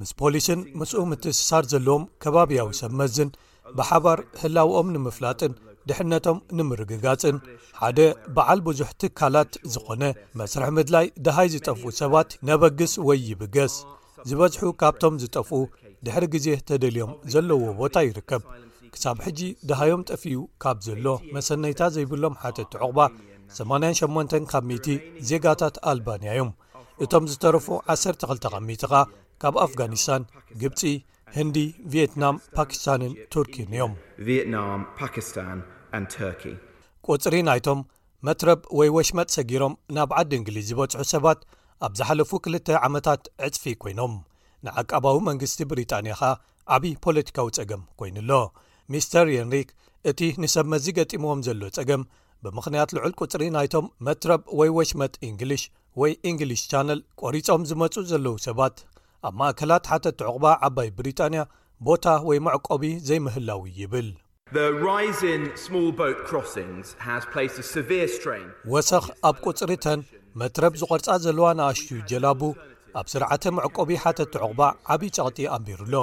ምስ 0.00 0.10
ፖሊስን 0.20 0.60
ምስኡ 0.80 1.00
ምትስሳር 1.12 1.64
ዘለዎም 1.72 2.04
ከባብያዊ 2.24 2.68
ሰብ 2.80 2.92
መዝን 3.00 3.30
ብሓባር 3.78 4.18
ህላውኦም 4.42 4.92
ንምፍላጥን 4.94 5.54
ድሕነቶም 5.88 6.38
ንምርግጋፅን 6.58 7.36
ሓደ 7.80 7.98
በዓል 8.36 8.60
ብዙሕ 8.68 8.88
ትካላት 9.00 9.52
ዝኾነ 9.74 10.02
መስርሒ 10.40 10.68
ምድላይ 10.78 11.06
ድሃይ 11.26 11.48
ዝጠፍኡ 11.54 11.86
ሰባት 12.02 12.30
ነበግስ 12.50 12.94
ወይ 13.08 13.18
ይብገስ 13.32 13.74
ዝበዝሑ 14.28 14.62
ካብቶም 14.82 15.16
ዝጠፍኡ 15.24 15.52
ድሕሪ 16.04 16.24
ግዜ 16.34 16.46
ተደልዮም 16.68 17.12
ዘለዎ 17.32 17.60
ቦታ 17.80 17.96
ይርከብ 18.04 18.42
ክሳብ 18.94 19.16
ሕጂ 19.24 19.40
ድህዮም 19.68 20.02
ጠፍኡ 20.08 20.24
ካብ 20.62 20.76
ዘሎ 20.86 21.06
መሰነይታ 21.34 21.80
ዘይብሎም 21.94 22.34
ሓተቲ 22.42 22.72
ዕቑባ 22.78 22.98
88 23.56 24.36
ካ 24.50 24.54
ሚቲ 24.68 24.86
ዜጋታት 25.28 25.76
ኣልባንያ 25.92 26.28
እዮም 26.34 26.50
እቶም 27.04 27.24
ዝተረፉ 27.32 27.66
12 27.94 28.48
ኻሚ 28.54 28.68
ኻ 28.92 29.02
ካብ 29.42 29.54
ኣፍጋኒስታን 29.64 30.22
ግብፂ 30.62 30.80
ህንዲ 31.36 31.56
ቪየትናም 31.92 32.36
ፓኪስታንን 32.58 33.12
ቱርኪን 33.32 33.70
እዮም 33.76 33.92
ቊፅሪ 37.08 37.34
ናይቶም 37.48 37.80
መጥረብ 38.26 38.60
ወይ 38.78 38.88
ወሽመጥ 38.96 39.28
ሰጊሮም 39.38 39.74
ናብ 39.96 40.10
ዓዲ 40.20 40.30
እንግሊዝ 40.40 40.64
ዝበጽሑ 40.70 41.02
ሰባት 41.14 41.40
ኣብ 41.86 41.92
ዝሓለፉ 41.98 42.30
2ልተ 42.46 42.68
ዓመታት 42.86 43.22
ዕፅፊ 43.46 43.64
ኰይኖም 43.84 44.14
ንዓቀባዊ 44.66 45.16
መንግስቲ 45.30 45.58
ብሪጣንያ 45.70 46.12
ኸ 46.20 46.30
ዓብዪ 46.76 46.92
ፖለቲካዊ 47.04 47.48
ጸገም 47.58 47.82
ኮይኑ 47.98 48.16
ኣሎ 48.24 48.32
ሚስተር 48.92 49.26
የንሪክ 49.36 49.68
እቲ 50.10 50.20
ንሰመትዚ 50.42 50.88
ገጢሞዎም 50.98 51.40
ዘሎ 51.46 51.62
ጸገም 51.76 52.02
ብምክንያት 52.44 52.90
ልዑል 52.96 53.12
ቁፅሪ 53.22 53.42
ናይቶም 53.56 53.86
መትረብ 54.08 54.40
ወይ 54.58 54.70
ወሽመት 54.78 55.14
እንግሊሽ 55.28 55.62
ወይ 56.00 56.12
እንግሊሽ 56.30 56.62
ቻነል 56.72 57.00
ቆሪፆም 57.22 57.62
ዝመፁ 57.70 57.94
ዘለዉ 58.10 58.34
ሰባት 58.46 58.76
ኣብ 59.28 59.34
ማእከላት 59.40 59.88
ሓተት 59.92 60.18
ዕቑባ 60.28 60.44
ዓባይ 60.68 60.88
ብሪጣንያ 60.98 61.42
ቦታ 61.88 62.04
ወይ 62.28 62.38
መዕቆቢ 62.46 62.84
ዘይምህላው 63.08 63.62
ይብል 63.80 64.08
ወሰኽ 68.74 69.04
ኣብ 69.28 69.36
ቁፅሪ 69.48 69.72
ተን 69.84 70.02
መትረብ 70.40 70.72
ዝቖርፃ 70.80 71.08
ዘለዋ 71.24 71.46
ንኣሽዩ 71.58 71.96
ጀላቡ 72.10 72.40
ኣብ 73.00 73.06
ስርዓተ 73.12 73.44
መዕቆቢ 73.56 73.88
ሓተ 74.02 74.18
ትዕቑባ 74.32 74.60
ዓብዪ 74.92 75.08
ጨቕጢ 75.16 75.38
ኣንቢሩሎ 75.54 75.94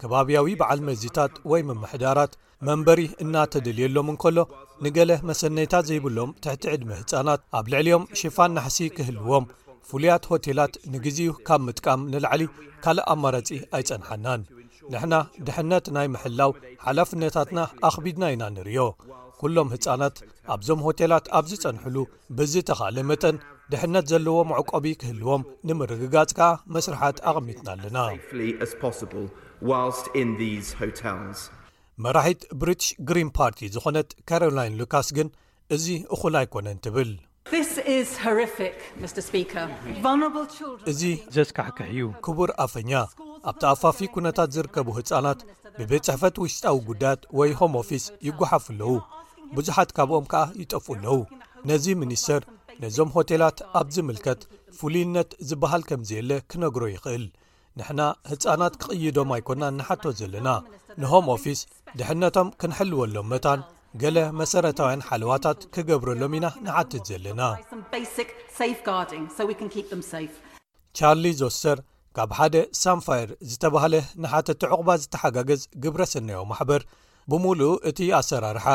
ከባብያዊ 0.00 0.48
በዓል 0.60 0.80
መዚታት 0.88 1.32
ወይ 1.50 1.62
ምምሕዳራት 1.68 2.32
መንበሪ 2.66 3.00
እናተደልየሎም 3.22 4.08
እንከሎ 4.12 4.38
ንገለ 4.84 5.10
መሰነይታት 5.28 5.84
ዘይብሎም 5.90 6.30
ትሕቲ 6.44 6.62
ዕድሚ 6.74 6.90
ህፃናት 7.00 7.40
ኣብ 7.58 7.66
ልዕሊዮም 7.72 8.04
ሽፋን 8.20 8.52
ናሕሲ 8.56 8.78
ክህልዎም 8.96 9.46
ፍሉያት 9.90 10.24
ሆቴላት 10.30 10.74
ንግዜኡ 10.94 11.34
ካብ 11.48 11.60
ምጥቃም 11.66 12.00
ንላዕሊ 12.12 12.42
ካልእ 12.84 13.06
ኣማራጺ 13.14 13.48
ኣይጸንሓናን 13.76 14.40
ንሕና 14.92 15.14
ድሕነት 15.46 15.86
ናይ 15.96 16.06
ምሕላው 16.14 16.50
ሓላፍነታትና 16.86 17.58
ኣኽቢድና 17.88 18.24
ኢና 18.34 18.44
ንርዮ 18.56 18.78
ኩሎም 19.40 19.68
ህፃናት 19.74 20.16
ኣብዞም 20.56 20.80
ሆቴላት 20.88 21.26
ኣብ 21.38 21.44
ዝፀንሕሉ 21.50 21.96
ብዝተኻለ 22.38 22.96
መጠን 23.10 23.36
ድሕነት 23.72 24.04
ዘለዎ 24.10 24.36
ኣዕቆቢ 24.60 24.84
ክህልዎም 25.00 25.42
ንምርግጋጽ 25.68 26.30
ከዓ 26.36 26.46
መስራሕት 26.74 27.16
ኣቐሚትና 27.30 27.68
ኣለና 27.74 27.98
መራሒት 32.04 32.42
ብሪትሽ 32.60 32.88
ግሪን 33.08 33.30
ፓርቲ 33.38 33.60
ዝኾነት 33.74 34.08
ካሮላይን 34.30 34.76
ሉካስ 34.80 35.08
ግን 35.16 35.28
እዚ 35.76 35.86
እኹል 36.16 36.34
ኣይኮነን 36.42 36.80
ትብልእዚ 36.84 37.52
ዘስካሕካእዩ 41.36 42.00
ክቡር 42.28 42.52
ኣፈኛ 42.66 42.92
ኣብቲ 43.50 43.62
ኣፋፊ 43.74 43.98
ኩነታት 44.14 44.50
ዝርከቡ 44.58 44.88
ህፃናት 44.98 45.40
ብቤት 45.78 46.04
ፅሕፈት 46.10 46.36
ውሽጣዊ 46.44 46.78
ጉዳያት 46.92 47.20
ወይ 47.40 47.50
ሆም 47.60 47.74
ኦፊስ 47.82 48.06
ይጓሓፍ 48.28 48.64
ኣለዉ 48.74 48.94
ብዙሓት 49.56 49.90
ካብኦም 49.98 50.24
ከዓ 50.34 50.44
ይጠፍኡ 50.62 50.90
ኣለዉ 50.96 51.14
ነዚ 51.68 51.84
ሚኒስተር 52.04 52.42
ነዞም 52.82 53.08
ሆቴላት 53.14 53.58
ኣብ 53.78 53.86
ዝምልከት 53.94 54.40
ፍሉይነት 54.78 55.30
ዝበሃል 55.48 55.82
ከምዝየለ 55.88 56.30
ክነግሮ 56.50 56.82
ይኽእል 56.94 57.24
ንሕና 57.78 58.00
ህፃናት 58.30 58.74
ክቕይዶም 58.82 59.30
ኣይኮንና 59.36 59.64
ንሓቶ 59.78 60.04
ዘለና 60.20 60.48
ንሆም 61.00 61.26
ኦፊስ 61.34 61.60
ድሕነቶም 61.98 62.48
ክንሕልወሎም 62.60 63.28
መታን 63.32 63.60
ገለ 64.02 64.16
መሰረታውያን 64.40 65.04
ሓለዋታት 65.08 65.60
ክገብረሎም 65.74 66.34
ኢና 66.38 66.46
ንሓትት 66.64 67.04
ዘለና 67.10 67.42
ቻርሊ 70.98 71.24
ዞሰር 71.40 71.78
ካብ 72.16 72.30
ሓደ 72.38 72.56
ሳንፋየር 72.82 73.30
ዝተባህለ 73.50 73.94
ንሓተቲዕቑባ 74.22 74.88
ዝተሓጋገዝ 75.02 75.60
ግብረ 75.84 76.02
ሰናኤዊ 76.12 76.42
ማሕበር 76.52 76.82
ብምሉኡ 77.32 77.70
እቲ 77.90 77.98
ኣሰራርሓ 78.20 78.66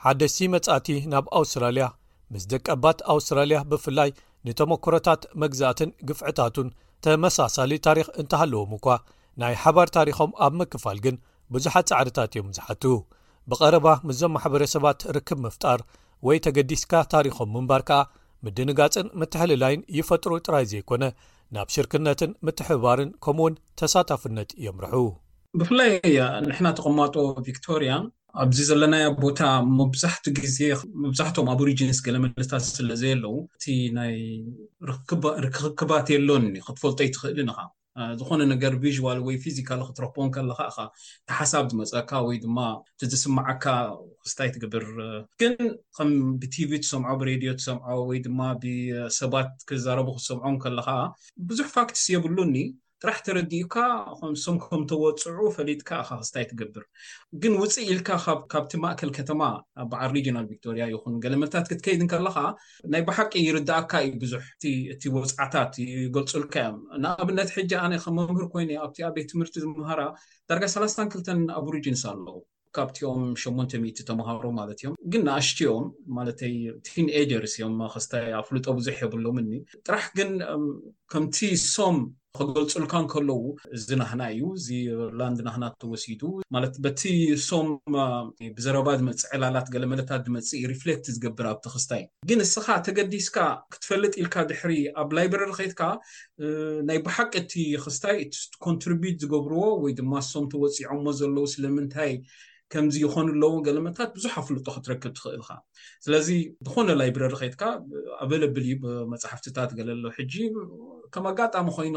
ሓደሲ 0.06 0.38
መጻእቲ 0.56 0.88
ናብ 1.16 1.26
ኣውስትራልያ 1.42 1.86
ምስ 2.34 2.44
ደቀባት 2.54 3.00
ኣውስትራልያ 3.16 3.60
ብፍላይ 3.74 4.10
ንተሞክሮታት 4.48 5.22
መግዛእትን 5.44 5.92
ግፍዕታቱን 6.08 6.70
ተመሳሳሊ 7.06 7.72
ታሪክ 7.88 8.08
እንተሃለዎም 8.22 8.72
እኳ 8.82 8.86
ናይ 9.42 9.56
ሓባር 9.64 9.88
ታሪኾም 10.00 10.32
ኣብ 10.46 10.54
ምክፋል 10.64 10.98
ግን 11.06 11.16
ብዙሓት 11.56 11.90
ፃዕሪታት 11.94 12.32
እዮም 12.36 12.50
ዝሓትዉ 12.58 12.96
ብቀረባ 13.52 13.88
ምስዞም 14.08 14.34
ማሕበረሰባት 14.36 15.02
ርክብ 15.16 15.40
ምፍጣር 15.46 15.82
ወይ 16.28 16.38
ተገዲስካ 16.46 16.94
ታሪኮም 17.14 17.50
ምንባር 17.56 17.82
ከዓ 17.90 17.98
ምድንጋፅን 18.46 19.08
ምትሕሊላይን 19.22 19.82
ይፈጥሩ 19.98 20.32
ጥራይ 20.48 20.66
ዘይኮነ 20.72 21.04
ናብ 21.56 21.68
ሽርክነትን 21.76 22.32
ምትሕባርን 22.46 23.10
ከምኡውን 23.26 23.56
ተሳታፍነት 23.80 24.50
የምርሑ 24.66 24.94
ብፍላይ 25.60 25.92
ንሕና 26.48 26.68
ተቐማጦ 26.78 27.16
ቪክቶሪያ 27.48 27.94
ኣብዚ 28.44 28.60
ዘለናያ 28.70 29.06
ቦታ 29.24 29.40
መብዛሕ 29.80 30.16
ግዜ 30.40 30.58
መብዛሕትም 31.04 31.48
ኣብሪጅንስ 31.54 32.00
ገለ 32.06 32.16
መልስታት 32.26 32.66
ስለዘይ 32.78 33.14
ኣለው 33.16 33.34
እቲ 33.58 33.66
ናይ 33.98 34.14
ርክክክባት 34.90 36.10
የሎንኒ 36.16 36.56
ክትፈልጦይ 36.68 37.10
ትክእል 37.16 37.40
ኒከ 37.48 37.60
ዝኾነ 38.20 38.42
ነገር 38.54 38.74
ቪዋል 38.84 39.20
ወይ 39.28 39.36
ፊዚካል 39.44 39.80
ክትረክቦን 39.88 40.30
ከለካ 40.36 40.60
እተሓሳብ 40.82 41.66
ዝመፀካ 41.72 42.12
ወይ 42.28 42.38
ድማ 42.46 42.58
ዝስመዓካ 43.12 43.66
ክስታይ 44.24 44.50
ትግብር 44.56 44.86
ግን 45.42 45.56
ከምብቲቪ 45.98 46.72
ትሰምዖ 46.84 47.10
ብሬድዮ 47.22 47.52
ትሰምዖ 47.60 47.90
ወይ 48.10 48.20
ድማ 48.26 48.40
ብሰባት 48.64 49.50
ክዛረቡ 49.70 50.08
ክትሰምዖን 50.18 50.58
ከለካ 50.66 50.90
ብዙሕ 51.50 51.68
ፋክትስ 51.78 52.06
የብሉኒ 52.16 52.56
ጥራሕ 53.04 53.18
ተረዲኡካ 53.26 53.76
ከምሶም 54.20 54.56
ከምተወፅዑ 54.64 55.40
ፈሊጥካ 55.58 55.90
ካ 56.08 56.12
ክስታይ 56.22 56.46
ትገብር 56.52 56.86
ግን 57.42 57.54
ውፅእ 57.62 57.90
ኢልካ 57.96 58.10
ካብቲ 58.54 58.72
ማእከል 58.84 59.12
ከተማ 59.18 59.42
በዓል 59.92 60.12
ሪጂናል 60.18 60.46
ቪቶርያ 60.52 60.86
ይኹን 60.94 61.16
ገለምልታት 61.26 61.68
ክትከይድን 61.72 62.10
ከለካ 62.14 62.38
ናይ 62.96 63.04
ብሓቂ 63.10 63.32
ይርዳእካ 63.48 63.92
እዩ 64.08 64.12
ብዙሕእቲ 64.26 65.04
ወፃዓታት 65.18 65.74
ይገልፁልካ 65.86 66.56
እዮም 66.66 66.80
ንኣብነት 67.06 67.50
ሕጂ 67.58 67.72
ኣነ 67.84 67.94
ከ 68.06 68.16
መምህር 68.18 68.46
ኮይኑ 68.56 68.72
ኣብቲ 68.88 68.98
ኣቤት 69.10 69.30
ትምህርቲ 69.34 69.56
ዝምሃራ 69.66 70.02
ዳርጋ 70.52 70.66
3ላ 70.78 71.08
ክልተን 71.14 71.42
ኣብሪጅንስ 71.60 72.04
ኣለው 72.14 72.38
ካብቲኦም 72.76 73.22
8 73.42 74.02
ተምሃሮ 74.08 74.44
ማለት 74.58 74.78
እዮም 74.82 74.96
ግን 75.12 75.22
ንኣሽትኦም 75.28 75.86
ማለተይ 76.18 76.56
ቲንኤጀርስ 76.88 77.54
እዮም 77.60 77.76
ክስታይ 77.94 78.28
ኣብ 78.40 78.46
ፍሉጦ 78.50 78.66
ብዙሕ 78.80 78.98
የብሎም 79.06 79.38
ኒ 79.50 79.52
ጥራሕ 79.88 80.06
ግን 80.18 80.32
ከምቲ 81.14 81.38
ሶም 81.74 81.98
ክገልፁልካ 82.36 82.94
ንከለዉ 83.04 83.42
እዚ 83.78 83.88
ናህና 84.02 84.22
እዩ 84.34 84.42
እዚ 84.60 84.68
ላንድ 85.20 85.40
ናህና 85.48 85.66
ተወሲዱ 85.82 86.22
ማለት 86.56 86.74
በቲ 86.86 87.02
ሶም 87.48 87.68
ብዘረባ 88.58 88.88
ዝመፅ 89.00 89.22
ዕላላት 89.36 89.68
ገለ 89.74 89.84
መለታት 89.94 90.22
ዝመፅ 90.28 90.50
ዩ 90.62 90.64
ሪፍሌክት 90.74 91.06
ዝገብር 91.16 91.46
ኣብቲ 91.54 91.66
ክስታይ 91.76 92.04
ግን 92.30 92.40
እስካ 92.46 92.66
ተገዲስካ 92.88 93.38
ክትፈልጥ 93.76 94.14
ኢልካ 94.24 94.36
ድሕሪ 94.52 94.74
ኣብ 95.04 95.10
ላይብረሪ 95.20 95.52
ከይትካ 95.60 95.82
ናይ 96.90 97.00
ብሓቂ 97.08 97.34
እቲ 97.46 97.54
ክስታይ 97.86 98.18
እ 98.26 98.30
ኮንትሪብት 98.68 99.18
ዝገብርዎ 99.26 99.64
ወይ 99.86 99.94
ድማ 100.02 100.14
ሶም 100.32 100.46
ተወፂዖዎ 100.54 101.06
ዘለው 101.22 101.48
ስለምንታይ 101.56 102.14
ከምዚ 102.74 102.96
ይኮኑኣለዎ 103.04 103.54
ገለመታት 103.68 104.10
ብዙሕ 104.16 104.34
ኣፍሉጦ 104.42 104.66
ክትረክብ 104.76 105.12
ትኽእልካ 105.18 105.50
ስለዚ 106.06 106.28
ዝኮነ 106.68 106.90
ላይብረሪ 107.02 107.34
ከድካ 107.42 107.62
ኣቨለብሊ 108.24 108.66
መፅሓፍትታት 109.12 109.72
ገለ 109.78 109.90
ሎ 110.04 110.12
ሕጂ 110.18 110.34
ከም 111.14 111.26
ኣጋጣሚ 111.32 111.68
ኮይኑ 111.76 111.96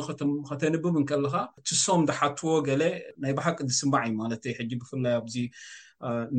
ከተንብብ 0.51 0.85
ንከልካ 1.03 1.35
ትሶም 1.69 2.03
ዝሓትዎ 2.11 2.53
ገለ 2.69 2.83
ናይ 3.25 3.33
ባሓቂ 3.39 3.59
ዲስማዕ 3.71 4.03
እዩ 4.09 4.15
ማለት 4.23 4.43
ዩ 4.51 4.53
ሕጂ 4.59 4.71
ብፍላይ 4.83 5.15
ኣዚ 5.21 5.35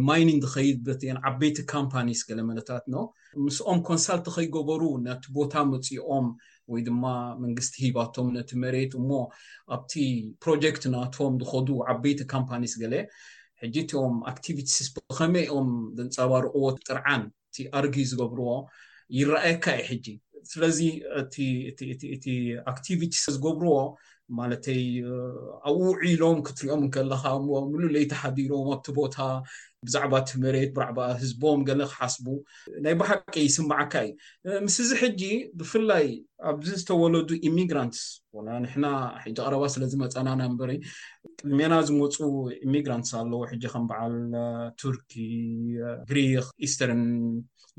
ማይኒን 0.09 0.39
ዝከይድ 0.45 0.87
ን 1.15 1.17
ዓበይቲ 1.31 1.57
ካምፓኒስ 1.73 2.21
ገለ 2.29 2.39
መለታት 2.51 2.85
ኖ 2.93 2.95
ምስኦም 3.47 3.79
ኮንሳልት 3.89 4.25
ከይገበሩ 4.37 4.81
ነቲ 5.09 5.23
ቦታ 5.39 5.53
መፅኦም 5.73 6.27
ወይ 6.71 6.81
ድማ 6.87 7.03
መንግስቲ 7.43 7.73
ሂባቶም 7.85 8.27
ነቲ 8.37 8.49
መሬት 8.63 8.93
እሞ 9.01 9.11
ኣብቲ 9.75 9.93
ፕሮጀክት 10.45 10.83
እናትዎም 10.91 11.35
ዝከዱ 11.43 11.67
ዓበይቲ 11.93 12.19
ካምፓኒስ 12.35 12.73
ገለ 12.83 12.95
ሕጂ 13.63 13.75
እትኦም 13.83 14.15
ኣክቲቪቲስ 14.31 14.87
ብከመይኦም 14.95 15.69
ዘንፀባርቅዎ 15.97 16.63
ጥርዓን 16.87 17.23
እቲ 17.47 17.55
ኣርጊ 17.77 17.95
ዝገብርዎ 18.11 18.49
ይረኣየካ 19.17 19.65
እዩ 19.79 19.83
ሕጂ 19.91 20.05
ስለዚ 20.51 20.79
እቲእቲ 21.21 22.23
ኣክቲቪቲስ 22.71 23.23
ዝገብርዎ 23.35 23.75
ማለተይ 24.37 24.81
ኣብኡ 25.67 25.83
ውዒኢሎም 25.91 26.37
ክትሪኦም 26.47 26.83
ከለካ 26.95 27.23
ምሉእ 27.71 27.89
ለይተሓዲሮም 27.95 28.67
ኣብቲ 28.75 28.87
ቦታ 28.99 29.15
ብዛዕባ 29.87 30.13
እቲ 30.21 30.29
መሬት 30.41 30.71
ብራዕባ 30.75 30.99
ህዝቦም 31.21 31.61
ገለ 31.67 31.81
ክሓስቡ 31.91 32.25
ናይ 32.85 32.93
ባሓቂ 33.01 33.33
ስማዓካ 33.55 33.93
እዩ 34.47 34.55
ምስ 34.65 34.75
እዚ 34.83 34.89
ሕጂ 35.01 35.21
ብፍላይ 35.59 36.05
ኣብዚ 36.49 36.69
ዝተወለዱ 36.81 37.29
ኢሚግራንትስ 37.49 38.03
ንሕና 38.65 38.85
ሕጂ 39.23 39.33
ቀረባ 39.45 39.63
ስለዝመፀናና 39.75 40.41
በር 40.59 40.71
ቅድሜና 41.39 41.73
ዝመፁ 41.87 42.15
ኢሚግራንትስ 42.67 43.11
ኣለው 43.21 43.41
ሕጂ 43.53 43.63
ከም 43.73 43.85
በዓል 43.91 44.15
ቱርኪ 44.81 45.11
ግሪክ 46.11 46.47
ኢስተርን 46.67 47.03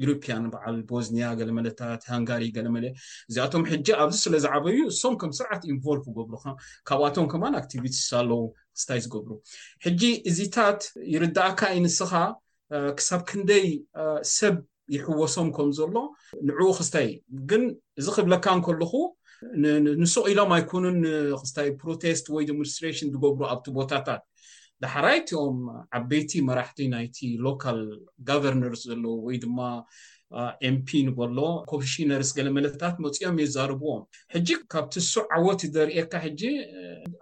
ዩሮፒያን 0.02 0.44
በዓል 0.52 0.76
ቦዝኒያ 0.90 1.26
ገለመለታት 1.38 2.02
ሃንጋሪ 2.12 2.44
ገለ 2.56 2.66
መለ 2.76 2.84
እዚኣቶም 3.30 3.64
ሕጂ 3.70 3.86
ኣብዚ 4.02 4.16
ስለዝዓበዩ 4.26 4.78
እሶም 4.92 5.16
ከም 5.22 5.32
ስርዓት 5.38 5.64
ኢንቨልቭ 5.74 6.06
ገብሩካ 6.18 6.46
ካብኣቶም 6.90 7.28
ከምን 7.34 7.56
ኣክቲቪትስ 7.60 8.04
ኣለው 8.22 8.42
ክስታይ 8.78 9.00
ዝገብሩ 9.04 9.30
ሕጂ 9.85 10.02
እዚታት 10.30 10.80
ይርዳእካ 11.14 11.61
ይንስኻ 11.76 12.12
ክሳብ 12.98 13.20
ክንደይ 13.28 13.66
ሰብ 14.37 14.54
ይሕወሶም 14.94 15.48
ከምዘሎ 15.56 15.94
ንዑኡ 16.48 16.70
ክስታይ 16.78 17.08
ግን 17.50 17.62
እዚ 18.00 18.06
ክብለካ 18.16 18.44
ንከልኩ 18.58 18.92
ንሱቅ 20.02 20.24
ኢሎም 20.32 20.50
ኣይኮኑን 20.56 20.96
ንክስታይ 21.04 21.68
ፕሮቴስት 21.82 22.26
ወይ 22.35 22.44
ዴኒስትራሽን 22.50 23.08
ዝገብሩ 23.14 23.40
ኣብቲ 23.54 23.66
ቦታታት 23.78 24.22
ዳሓራይቲኦም 24.82 25.58
ዓበይቲ 25.98 26.32
መራሕቲ 26.48 26.78
ናይቲ 26.94 27.18
ሎካል 27.46 27.78
ጋቨርነርስ 28.28 28.82
ዘለዉ 28.90 29.12
ወይ 29.26 29.37
ድማ 29.44 29.58
ኤምፒ 30.68 30.88
ንበሎ 31.06 31.38
ኮሚሽነርስ 31.72 32.30
ገለመለታት 32.38 32.94
መፅኦም 33.04 33.36
ይዛርብዎም 33.42 34.02
ሕጂ 34.34 34.48
ካብቲ 34.74 34.94
ዝሱዕ 35.06 35.24
ዓወት 35.38 35.62
ዘርኤካ 35.74 36.12
ሕጂ 36.26 36.42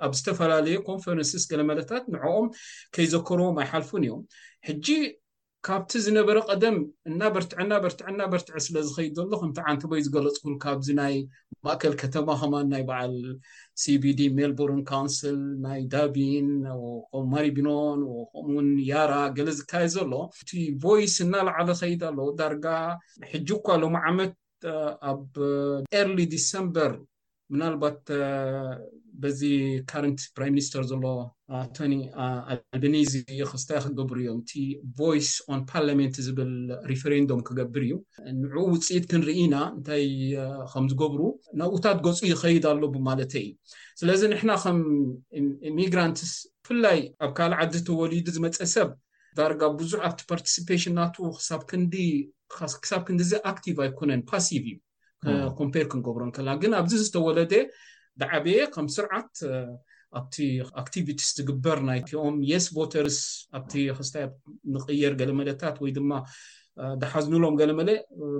ኣብ 0.07 0.13
ዝተፈላለዩ 0.19 0.77
ኮንፈረንስስ 0.91 1.45
ገለ 1.53 1.63
መለታት 1.71 2.05
ንዕኦም 2.15 2.49
ከይዘከርዎም 2.95 3.57
ኣይ 3.63 3.69
ሓልፉን 3.73 4.05
እዮምጂ 4.09 4.89
ካብቲ 5.67 5.93
ዝነበረ 6.05 6.37
ቀደም 6.51 6.77
እና 7.09 7.21
በርትዐና 7.33 7.73
በርትዐእና 7.85 8.23
በርትዐ 8.33 8.61
ስለ 8.67 8.77
ዝከይድ 8.89 9.17
ዘሎ 9.19 9.29
ከቲ 9.41 9.59
ዓንቲ 9.71 9.83
ቦይ 9.91 10.01
ዝገለፅ 10.07 10.37
ኩሉ 10.45 10.55
ካብዚ 10.63 10.87
ናይ 11.01 11.15
ማእከል 11.67 11.95
ከተማ 12.03 12.29
ከማ 12.43 12.55
ናይ 12.71 12.83
በዓል 12.91 13.17
ሲቢዲ 13.83 14.21
ሜልቡርን 14.39 14.81
ካውንስል 14.91 15.39
ናይ 15.67 15.81
ዳቢን 15.95 16.49
ማሪቢኖን 17.33 18.01
ከምኡውን 18.33 18.71
ያራ 18.91 19.13
ገለ 19.39 19.49
ዝካየ 19.59 19.89
ዘሎ 19.97 20.13
እቲ 20.41 20.51
ቫይስ 20.85 21.17
እናላዓለ 21.27 21.69
ኸይድ 21.83 22.05
ኣለ 22.11 22.19
ዳርጋ 22.41 22.67
ሕጂ 23.33 23.49
እኳ 23.61 23.67
ለማ 23.85 23.97
ዓመት 24.13 24.35
ኣብ 25.13 25.35
ኤርሊ 26.01 26.19
ዲሰምበር 26.37 26.93
ምናልባት 27.53 28.01
በዚ 29.23 29.41
ካረንት 29.91 30.21
ፕራይ 30.35 30.51
ሚኒስተር 30.55 30.83
ዘሎ 30.91 31.05
ቶኒ 31.77 31.95
ኣልቢኒዝ 32.53 33.11
ክስታይ 33.51 33.79
ክገብሩ 33.85 34.19
እዮም 34.25 34.39
እቲ 34.43 34.53
ቫይስ 35.01 35.29
ን 35.57 35.61
ፓርንት 35.71 36.17
ዝብል 36.27 36.53
ሪፈረንዶም 36.91 37.41
ክገብር 37.49 37.83
እዩ 37.87 37.95
ንዕኡ 38.41 38.65
ውፅኢት 38.75 39.07
ክንርኢኢና 39.13 39.57
እንታይ 39.77 40.07
ከምዝገብሩ 40.73 41.21
ናብኡታት 41.63 41.99
ገፁ 42.07 42.19
ይኸይድ 42.33 42.67
ኣሎማለተይ 42.73 43.47
እዩ 43.49 43.55
ስለዚ 44.03 44.21
ንሕና 44.33 44.53
ከም 44.65 44.79
ኢሚግራንትስ 45.73 46.33
ብፍላይ 46.65 47.01
ኣብ 47.27 47.31
ካልእ 47.39 47.59
ዓዲ 47.65 47.75
ተወሊዱ 47.89 48.27
ዝመፀ 48.37 48.59
ሰብ 48.75 48.91
ዳርጋ 49.41 49.63
ብዙሕ 49.81 50.01
ኣብቲ 50.11 50.21
ፓርቲስፓሽን 50.33 50.93
እናትኡ 50.99 51.27
ክዲክሳብ 51.73 53.03
ክንዲ 53.09 53.25
ዘኣክቲቭ 53.33 53.77
ኣይኮነን 53.87 54.23
ፓስቭ 54.31 54.55
እዩ 54.71 54.77
ኮምፔር 55.59 55.85
ክንገብሮ 55.93 56.23
ንከልና 56.29 56.51
ግን 56.63 56.73
ኣብዚ 56.81 56.93
ዝተወለደ 57.05 57.53
ብዓበየ 58.21 58.61
ከም 58.75 58.87
ስርዓት 58.97 59.33
ኣብቲ 60.19 60.37
ኣቲቪቲስ 60.83 61.29
ዝግበር 61.39 61.79
ናይኦም 61.89 62.37
የስ 62.51 62.67
ቦተርስ 62.77 63.19
ኣብቲ 63.59 63.73
ክስታይ 63.99 64.25
ንቅየር 64.75 65.13
ገለመለታት 65.21 65.77
ወይ 65.83 65.91
ድማ 65.99 66.11
ዳሓዝንሎም 67.03 67.55
ገለመለ 67.61 67.91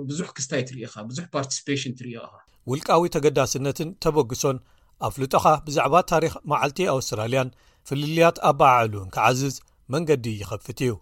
ብዙሕ 0.09 0.27
ክስታይ 0.37 0.63
ትርኢካ 0.69 0.95
ብዙሕ 1.11 1.25
ፓርቲስፔሽን 1.35 1.93
ትርኢካ 2.01 2.25
ውልቃዊ 2.71 3.03
ተገዳስነትን 3.15 3.89
ተበግሶን 4.05 4.57
ኣብ 5.05 5.13
ፍልጦኻ 5.15 5.45
ብዛዕባ 5.67 5.95
ታሪክ 6.13 6.33
መዓልቲ 6.51 6.81
ኣውስትራልያን 6.97 7.55
ፍልልያት 7.89 8.37
ኣባዓዕሉን 8.51 9.07
ክዓዝዝ 9.15 9.55
መንገዲ 9.95 10.25
ይከፍት 10.41 10.81
እዩ 10.87 10.93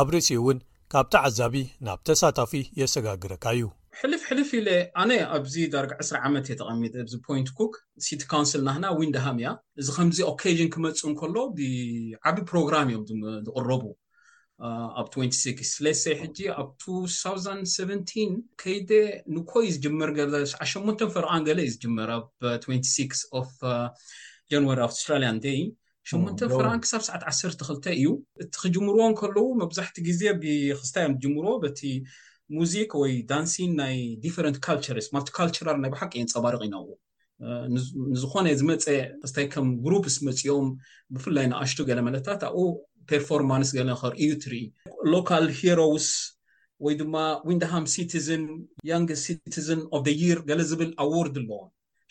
ኣብ 0.00 0.08
ርእሲኡ 0.14 0.38
እውን 0.44 0.60
ካብቲ 0.92 1.14
ዓዛቢ 1.28 1.56
ናብ 1.86 1.98
ተሳታፊ 2.10 2.52
የሰጋግረካ 2.82 3.44
እዩ 3.58 3.64
ሕልፍሕልፍ 4.00 4.48
ኢለ 4.58 4.68
ኣነ 5.02 5.10
ኣብዚ 5.36 5.54
ዳርጋ 5.74 5.92
ዕስ 6.02 6.10
ዓመት 6.26 6.44
እየተቐሚ 6.48 6.82
ዚ 7.12 7.16
ፖንት 7.26 7.48
ኮክ 7.58 7.72
ሲቲ 8.06 8.22
ካውንስል 8.32 8.62
ናና 8.68 8.84
ወን 8.98 9.10
ድሃም 9.16 9.36
እያ 9.40 9.48
እዚ 9.80 9.88
ከምዚ 9.96 10.18
ኦካዥን 10.32 10.68
ክመፁ 10.74 10.98
ከሎ 11.20 11.36
ብዓብ 11.56 12.36
ፕሮግራም 12.50 12.88
እዮም 12.94 13.20
ዝቕረቡ 13.46 13.84
ኣብ 15.00 15.06
26 15.16 15.82
ለሰይ 15.84 16.14
ሕጂ 16.22 16.38
ኣብ 16.60 16.70
20 17.24 18.28
ከይደ 18.60 18.90
ንኮይ 19.34 19.66
ዝር8 19.82 21.02
ፍርቃን 21.16 21.42
ገለ 21.48 21.58
እዩዝጀመር 21.66 22.10
ኣብ 22.18 22.26
26 22.52 23.68
ጃንዋሪ 24.52 24.78
ኣብ 24.86 24.92
ኣስትራልያ 24.96 25.30
ንዴ 25.38 25.46
8 26.14 26.44
ፍርቃን 26.56 26.80
ክሳብ 26.84 27.02
ሰዓት 27.08 27.22
ዓክ 27.30 27.86
እዩ 27.98 28.08
እቲ 28.42 28.50
ክጅምርዎ 28.62 29.02
ከለው 29.20 29.46
መብዛሕቲ 29.62 29.96
ግዜ 30.08 30.22
ብክስታይ 30.42 31.04
እዮም 31.04 31.16
ዝጅምርዎ 31.20 31.54
ሙዚክ 32.56 32.90
ወይ 33.00 33.12
ዳንሲን 33.30 33.72
ናይ 33.82 33.96
ዲንት 34.24 34.56
ካልቸሪስ 34.66 35.06
ብቲ 35.14 35.28
ካልቸራር 35.38 35.76
ናይ 35.82 35.90
ብሓቂ 35.94 36.12
እየፀባርቕ 36.20 36.60
ኢናው 36.68 36.84
ንዝኮነ 38.12 38.46
ዝመፀ 38.60 38.84
ክስታይ 39.22 39.46
ከም 39.52 39.66
ግሩፕስ 39.84 40.16
መፅኦም 40.28 40.68
ብፍላይ 41.14 41.46
ንኣሽቱ 41.52 41.78
ገለ 41.88 42.00
መለታት 42.08 42.40
ኣብኡ 42.48 42.64
ፐርፎርማንስ 43.10 43.70
ገለ 43.78 43.90
ክር 44.00 44.12
እዩ 44.24 44.30
ትርኢ 44.44 44.64
ሎካል 45.14 45.46
ሂሮውስ 45.60 46.08
ወይ 46.84 46.94
ድማ 47.00 47.14
ዊንደሃም 47.48 47.84
ሲቲዘን 47.94 48.42
ያንግ 48.90 49.10
ሲቲዘን 49.24 49.80
ፍ 49.98 50.00
ደ 50.06 50.08
የር 50.22 50.40
ገለ 50.48 50.60
ዝብል 50.70 50.90
ኣዎርድ 51.04 51.36
ኣለዎም 51.42 51.64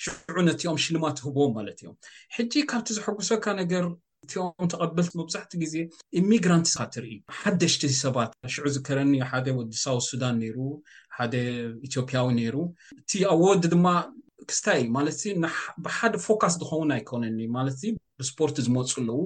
ሽዑ 0.06 0.38
ነትኦም 0.48 0.80
ሽልማት 0.84 1.16
ትህቦዎም 1.20 1.54
ማለት 1.58 1.78
እዮም 1.82 1.96
ሕጂ 2.38 2.54
ካብቲ 2.72 2.88
ዝሕጉሰካ 2.98 3.46
ነገር 3.62 3.84
እኦም 4.36 4.68
ተቀበልቲ 4.74 5.14
መብዛሕቲ 5.22 5.52
ግዜ 5.64 5.74
ኢሚግራንት 6.22 6.68
ካትርኢ 6.78 7.16
ሓደሽቲ 7.42 7.82
ሰባት 8.04 8.32
ሽዑ 8.54 8.66
ዝከረኒ 8.76 9.14
ሓደ 9.32 9.48
ወዲሳው 9.60 9.98
ሱዳን 10.10 10.36
ነይሩ 10.44 10.58
ሓደ 11.18 11.34
ኢትዮጵያዊ 11.88 12.28
ነይሩ 12.40 12.56
እቲ 13.02 13.12
ኣብ 13.34 13.40
ወዲ 13.48 13.64
ድማ 13.74 13.86
ክስታይእዩ 14.50 14.88
ማለት 14.98 15.18
ብሓደ 15.86 16.14
ፎካስ 16.26 16.54
ዝኸውን 16.62 16.90
ኣይኮነኒ 16.98 17.40
ማለትዚ 17.56 17.84
ብስፖርት 18.20 18.56
ዝመፁ 18.66 18.92
ኣለው 19.02 19.20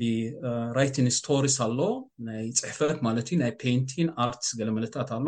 ብራይቲን 0.00 1.06
ስቶሪስ 1.18 1.56
ኣሎ 1.66 1.78
ናይ 2.26 2.44
ፅሕፈት 2.64 2.98
ማለት 3.06 3.26
እዩ 3.30 3.36
ናይ 3.42 3.52
ፔንቲን 3.62 4.08
ኣርትስ 4.24 4.48
ገለ 4.58 4.68
መለትት 4.78 5.10
ኣሎ 5.18 5.26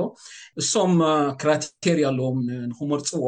እሶም 0.62 0.94
ክራይቴርያ 1.42 2.06
ኣለዎም 2.12 2.38
ንክመርፅዎ 2.70 3.24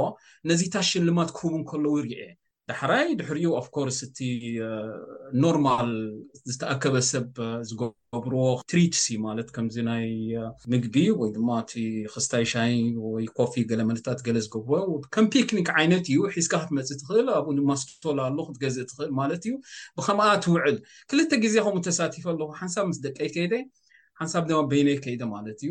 ነዚታ 0.53 0.75
ሽልማት 0.91 1.31
ክህቡን 1.39 1.65
ከለዉ 1.73 1.95
ይርኤ 2.01 2.21
ዳሕራይ 2.71 3.09
ድሕሪኡ 3.21 3.51
ኣፍ 3.61 3.67
ኮርስ 3.75 3.97
እቲ 4.07 4.19
ኖርማል 5.45 5.89
ዝተኣከበ 6.51 6.95
ሰብ 7.09 7.31
ዝገብርዎ 7.69 8.43
ትሪትስ 8.71 9.05
ማለት 9.25 9.49
ከምዚ 9.55 9.75
ናይ 9.89 10.07
ምግቢ 10.73 10.95
ወይ 11.21 11.31
ድማ 11.37 11.49
እቲ 11.63 11.73
ክስታይ 12.13 12.45
ሻይ 12.53 12.75
ወይ 13.15 13.25
ኮፊ 13.39 13.55
ገለ 13.71 13.81
መለታት 13.89 14.21
ገለ 14.27 14.39
ዝገብር 14.47 14.85
ከም 15.17 15.27
ፒክኒክ 15.37 15.71
ዓይነት 15.81 16.05
እዩ 16.11 16.19
ሒዝካ 16.37 16.53
ክትመፅእ 16.65 16.99
ትክእል 17.01 17.27
ኣብኡ 17.39 17.51
ድማ 17.59 17.71
ስተላ 17.83 18.19
ኣሉ 18.31 18.39
ክትገዝእ 18.51 18.87
ትኽእል 18.91 19.11
ማለት 19.21 19.43
እዩ 19.47 19.53
ብከምኣ 19.99 20.29
ትውዕል 20.45 20.77
ክልተ 21.13 21.31
ግዜ 21.47 21.55
ከምኡ 21.67 21.83
ተሳቲፈ 21.89 22.25
ኣለኩ 22.35 22.51
ሓንሳብ 22.61 22.85
ምስ 22.93 22.99
ደቀይ 23.09 23.31
ከይደ 23.35 23.55
ሓንሳብ 24.23 24.45
ድማ 24.53 24.61
በይነይ 24.71 24.99
ከይደ 25.07 25.23
ማለት 25.35 25.59
እዩ 25.67 25.71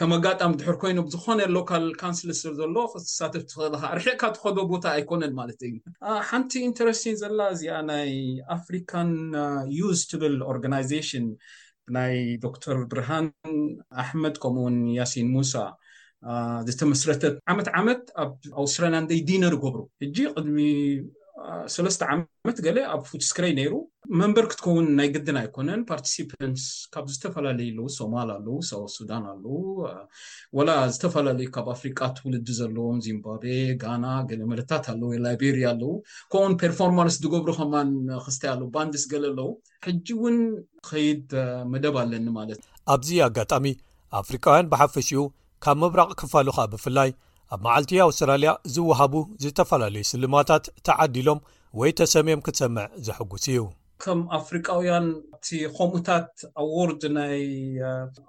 ከም 0.00 0.10
ኣጋጣሚ 0.16 0.50
ድሕር 0.60 0.76
ኮይኑ 0.82 0.98
ብዝኾነ 1.06 1.38
ሎካል 1.56 1.82
ካንስል 2.00 2.30
ስ 2.38 2.42
ዘሎ 2.58 2.76
ተሳፍ 2.92 3.32
ካ 3.80 3.90
ርሕቕካ 3.98 4.22
ትከዶ 4.36 4.56
ቦታ 4.70 4.84
ኣይኮነን 4.96 5.32
ማለት 5.40 5.58
እዩ 5.68 5.74
ሓንቲ 6.28 6.52
ኢንተረስቲን 6.68 7.18
ዘላ 7.22 7.38
እዚኣ 7.54 7.76
ናይ 7.90 8.12
ኣፍሪካን 8.56 9.10
ዩዝ 9.80 10.00
ትብል 10.12 10.36
ኦርጋናይዜሽን 10.52 11.26
ናይ 11.96 12.16
ዶክተር 12.46 12.78
ብርሃን 12.92 13.26
ኣሕመድ 14.04 14.34
ከምኡውን 14.44 14.78
ያሲን 14.98 15.28
ሙሳ 15.36 15.52
ዝተመስረተት 16.68 17.34
ዓመት 17.54 17.68
ዓመት 17.80 18.02
ኣብ 18.24 18.32
ኣውስትራልያ 18.62 19.00
ንይ 19.10 19.20
ዲነር 19.30 19.54
ይገብሩ 19.58 19.82
ሕጂ 20.04 20.16
ቅድሚ 20.36 20.58
ሰለስተ 21.74 22.02
ዓመት 22.12 22.58
ገለ 22.64 22.78
ኣብ 22.94 23.00
ፉትስክረይ 23.10 23.52
ነይሩ 23.58 23.72
መንበር 24.20 24.46
ክትከውን 24.50 24.86
ናይ 24.98 25.08
ግድን 25.14 25.36
ኣይኮነን 25.40 25.80
ፓርቲስፓንትስ 25.88 26.66
ካብ 26.94 27.06
ዝተፈላለዩ 27.12 27.68
ለው 27.78 27.86
ሶማል 27.96 28.28
ኣለው 28.34 28.56
ሰው 28.70 28.82
ሱዳን 28.96 29.24
ኣለው 29.32 29.56
ወላ 30.58 30.70
ዝተፈላለዩ 30.96 31.46
ካብ 31.56 31.68
ኣፍሪቃ 31.74 32.00
ትውልዲ 32.18 32.46
ዘለዎም 32.60 32.98
ዚምባብዌ 33.06 33.52
ጋና 33.82 34.04
ገለ 34.30 34.40
መለታት 34.52 34.86
ኣለው 34.92 35.10
ወላይቤሪያ 35.14 35.66
ኣለው 35.74 35.92
ከኡን 36.34 36.54
ፔርፎርማንስ 36.62 37.16
ገብሩ 37.34 37.50
ከማን 37.58 37.90
ክስተይ 38.26 38.50
ኣለው 38.54 38.70
ባንዲስ 38.76 39.06
ገለ 39.14 39.24
ኣለው 39.32 39.50
ሕጂ 39.88 40.06
እውን 40.18 40.38
ከይድ 40.90 41.28
መደብ 41.74 41.98
ኣለኒ 42.04 42.28
ማለት 42.38 42.62
ኣብዚ 42.96 43.10
ኣጋጣሚ 43.28 43.66
ኣፍሪቃውያን 44.22 44.70
ብሓፈሽኡ 44.74 45.22
ካብ 45.66 45.78
ምብራቅ 45.82 46.10
ክፋሉ 46.22 46.48
ከዓ 46.56 46.66
ብፍላይ 46.72 47.10
ኣብ 47.52 47.60
መዓልቲ 47.64 47.90
ኣውስትራልያ 48.08 48.50
ዝወሃቡ 48.74 49.14
ዝተፈላለዩ 49.44 50.04
ስልማታት 50.12 50.64
ተዓዲሎም 50.86 51.40
ወይ 51.80 51.90
ተሰሚዮም 52.00 52.42
ክትሰምዕ 52.46 52.84
ዘሐጉስ 53.06 53.44
እዩ 53.52 53.58
ከም 54.04 54.20
ኣፍሪቃውያን 54.38 55.06
ኣቲ 55.36 55.48
ከምኡታት 55.76 56.28
ኣዎርድ 56.62 57.02
ናይ 57.18 57.36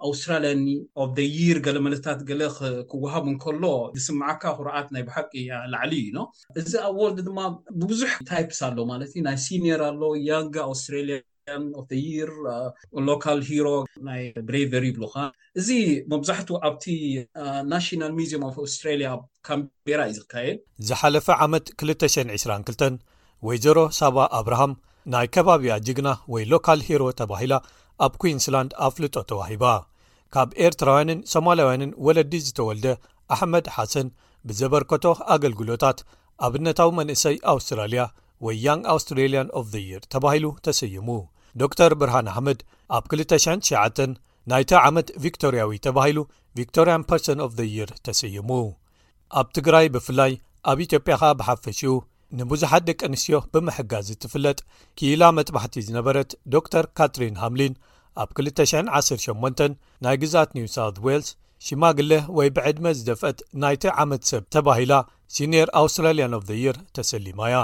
ኣውስትራልያኒ 0.08 0.66
ኦብ 1.02 1.10
ደ 1.18 1.24
ዪር 1.36 1.58
ገለመለታት 1.66 2.20
ገለ 2.28 2.42
ክወሃብ 2.90 3.24
እንከሎ 3.32 3.62
ዝስማዓካ 3.96 4.42
ኩርዓት 4.58 4.88
ናይ 4.96 5.04
ባሓቂ 5.08 5.32
ላዕሊ 5.72 5.92
እዩ 6.02 6.10
ኖ 6.18 6.22
እዚ 6.62 6.72
ኣዎርድ 6.90 7.18
ድማ 7.28 7.38
ብብዙሕ 7.80 8.12
ታይፕስ 8.32 8.60
ኣሎ 8.68 8.78
ማለት 8.92 9.10
እዩ 9.16 9.22
ናይ 9.28 9.38
ሲኒየር 9.46 9.82
ኣሎ 9.90 10.02
ያንግ 10.30 10.56
ኣውስትራልያ 10.68 11.18
ር 12.28 12.30
ሎካል 13.08 13.38
ሮ 13.64 13.72
ናይ 14.06 14.22
ብሬበሪ 14.46 14.84
ይብ 14.90 14.96
እዚ 15.60 15.68
መብዛሕትኡ 16.12 16.56
ኣብቲ 16.68 16.84
ናሽናል 17.72 18.12
ሚዚም 18.18 18.42
ኣስትራያ 18.48 19.06
ኣ 19.14 19.18
ካምቢራ 19.48 20.00
እዩ 20.10 20.14
ዝካየድ 20.20 20.56
ዝሓለፈ 20.88 21.26
ዓመት 21.44 21.66
222 21.82 22.98
ወይዘሮ 23.48 23.78
ሳባ 23.98 24.16
ኣብርሃም 24.38 24.72
ናይ 25.14 25.26
ከባቢያ 25.36 25.74
ጅግና 25.88 26.08
ወይ 26.34 26.44
ሎካል 26.52 26.80
ሂሮ 26.88 27.02
ተባሂላ 27.20 27.54
ኣብ 28.06 28.12
ኩንስላንድ 28.24 28.72
ኣፍልጦ 28.88 29.14
ተዋሂባ 29.30 29.64
ካብ 30.36 30.50
ኤርትራውያንን 30.66 31.20
ሶማላያውያንን 31.34 31.92
ወለዲ 32.08 32.34
ዝተወልደ 32.48 32.86
ኣሕመድ 33.38 33.66
ሓሰን 33.76 34.08
ብዘበርከቶ 34.48 35.04
ኣገልግሎታት 35.36 36.00
ኣብነታዊ 36.48 36.90
መንእሰይ 37.02 37.38
ኣውስትራልያ 37.54 38.02
ወይ 38.46 38.56
ያንግ 38.66 38.84
ኣውስትራሊን 38.96 39.50
ኦፍ 39.60 39.66
ዘ 39.74 39.86
የር 39.92 40.02
ተባሂሉ 40.14 40.46
ተሰይሙ 40.68 41.06
ዶር 41.60 41.92
ብርሃን 42.00 42.26
ኣሕመድ 42.32 42.58
ኣብ 42.96 43.04
29 43.12 44.10
ናይቲ 44.50 44.70
ዓመት 44.88 45.08
ቪክቶርያዊ 45.24 45.70
ተባሂሉ 45.86 46.18
ቪክቶሪን 46.58 47.02
ፐርሰን 47.10 47.40
ኦፍ 47.46 47.52
ዘ 47.58 47.62
የር 47.76 47.90
ተሰይሙ 48.06 48.48
ኣብ 49.40 49.46
ትግራይ 49.56 49.86
ብፍላይ 49.94 50.32
ኣብ 50.70 50.78
ኢትዮጵያ 50.86 51.14
ከኣ 51.20 51.30
ብሓፈሽኡ 51.40 51.92
ንብዙሓት 52.38 52.82
ደቂ 52.88 53.00
ኣንስትዮ 53.08 53.38
ብምሕጋዝ 53.52 54.04
ዝትፍለጥ 54.10 54.58
ክኢላ 54.98 55.22
መጥባሕቲ 55.38 55.74
ዝነበረት 55.86 56.30
ዶ 56.52 56.56
ር 56.84 56.86
ካትሪን 56.98 57.38
ሃምሊን 57.42 57.74
ኣብ 58.22 58.30
218 58.48 59.66
ናይ 60.06 60.16
ግዛት 60.22 60.50
ኒው 60.58 60.66
ሳውት 60.76 60.98
ዌልስ 61.06 61.30
ሽማግለ 61.66 62.10
ወይ 62.38 62.48
ብዕድመ 62.56 62.86
ዝደፍአት 62.98 63.38
ናይቲ 63.64 63.84
ዓመት 64.02 64.22
ሰብ 64.30 64.42
ተባሂላ 64.56 64.94
ሲኒየር 65.36 65.68
ኣውስትራሊን 65.82 66.34
ኦፍ 66.38 66.42
ዘ 66.50 66.58
የር 66.64 66.78
ተሰሊማያ 66.96 67.54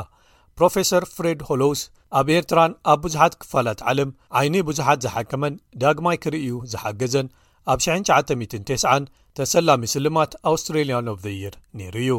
ፕሮፌሰር 0.59 1.05
ፍሬድ 1.15 1.41
ሆሎውስ 1.49 1.83
ኣብ 2.21 2.29
ኤርትራን 2.39 2.73
ኣብ 2.93 2.99
ብዙሓት 3.05 3.35
ክፋላት 3.43 3.81
ዓለም 3.91 4.11
ዓይኒ 4.39 4.57
ብዙሓት 4.69 4.99
ዝሓከመን 5.05 5.55
ዳግማይ 5.83 6.17
ክርእዩ 6.25 6.51
ዝሓገዘን 6.73 7.29
ኣብ 7.73 7.79
9090 7.85 9.07
ተሰላሚ 9.39 9.83
ስልማት 9.95 10.33
ኣውስትሬልያኖ 10.51 11.09
ዘይር 11.25 11.55
ነይሩ 11.81 11.97
እዩ 12.05 12.11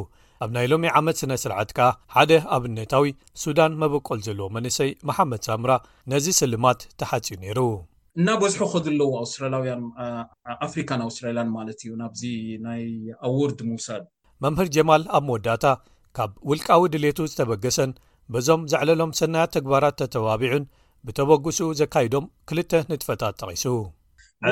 ኣብ 0.43 0.49
ናይ 0.55 0.65
ሎሚ 0.71 0.85
ዓመት 0.99 1.17
ስነ 1.21 1.33
ስርዓት 1.43 1.69
ከኣ 1.77 1.89
ሓደ 2.15 2.31
ኣብነታዊ 2.55 3.09
ሱዳን 3.43 3.73
መበቆል 3.81 4.19
ዘለዎ 4.27 4.47
መንእሰይ 4.55 4.91
መሓመድ 5.09 5.41
ሳምራ 5.47 5.71
ነዚ 6.13 6.25
ስልማት 6.41 6.79
ተሓጺ 7.01 7.27
ነይሩ 7.43 7.59
እና 8.21 8.27
በዝሑ 8.41 8.61
ኸዘለዎ 8.73 9.09
ኣውስትራላውያን 9.23 9.83
ኣፍሪካን 10.65 11.03
ኣውስትራልያን 11.07 11.49
ማለት 11.57 11.79
እዩ 11.83 11.93
ናብዚ 12.01 12.23
ናይ 12.65 12.83
ኣወርድ 13.27 13.61
ምውሳድ 13.69 14.03
መምህር 14.45 14.67
ጀማል 14.75 15.03
ኣብ 15.17 15.23
መወዳእታ 15.29 15.65
ካብ 16.17 16.31
ውልቃዊ 16.49 16.83
ድሌቱ 16.93 17.19
ዝተበገሰን 17.31 17.91
በዞም 18.33 18.62
ዘዕለሎም 18.71 19.12
ሰናያት 19.19 19.51
ተግባራት 19.57 19.95
ተተባቢዑን 20.01 20.65
ብተበግሱ 21.07 21.59
ዘካይዶም 21.81 22.25
ክልተ 22.49 22.71
ንጥፈታት 22.91 23.36
ተቂሱ 23.41 23.63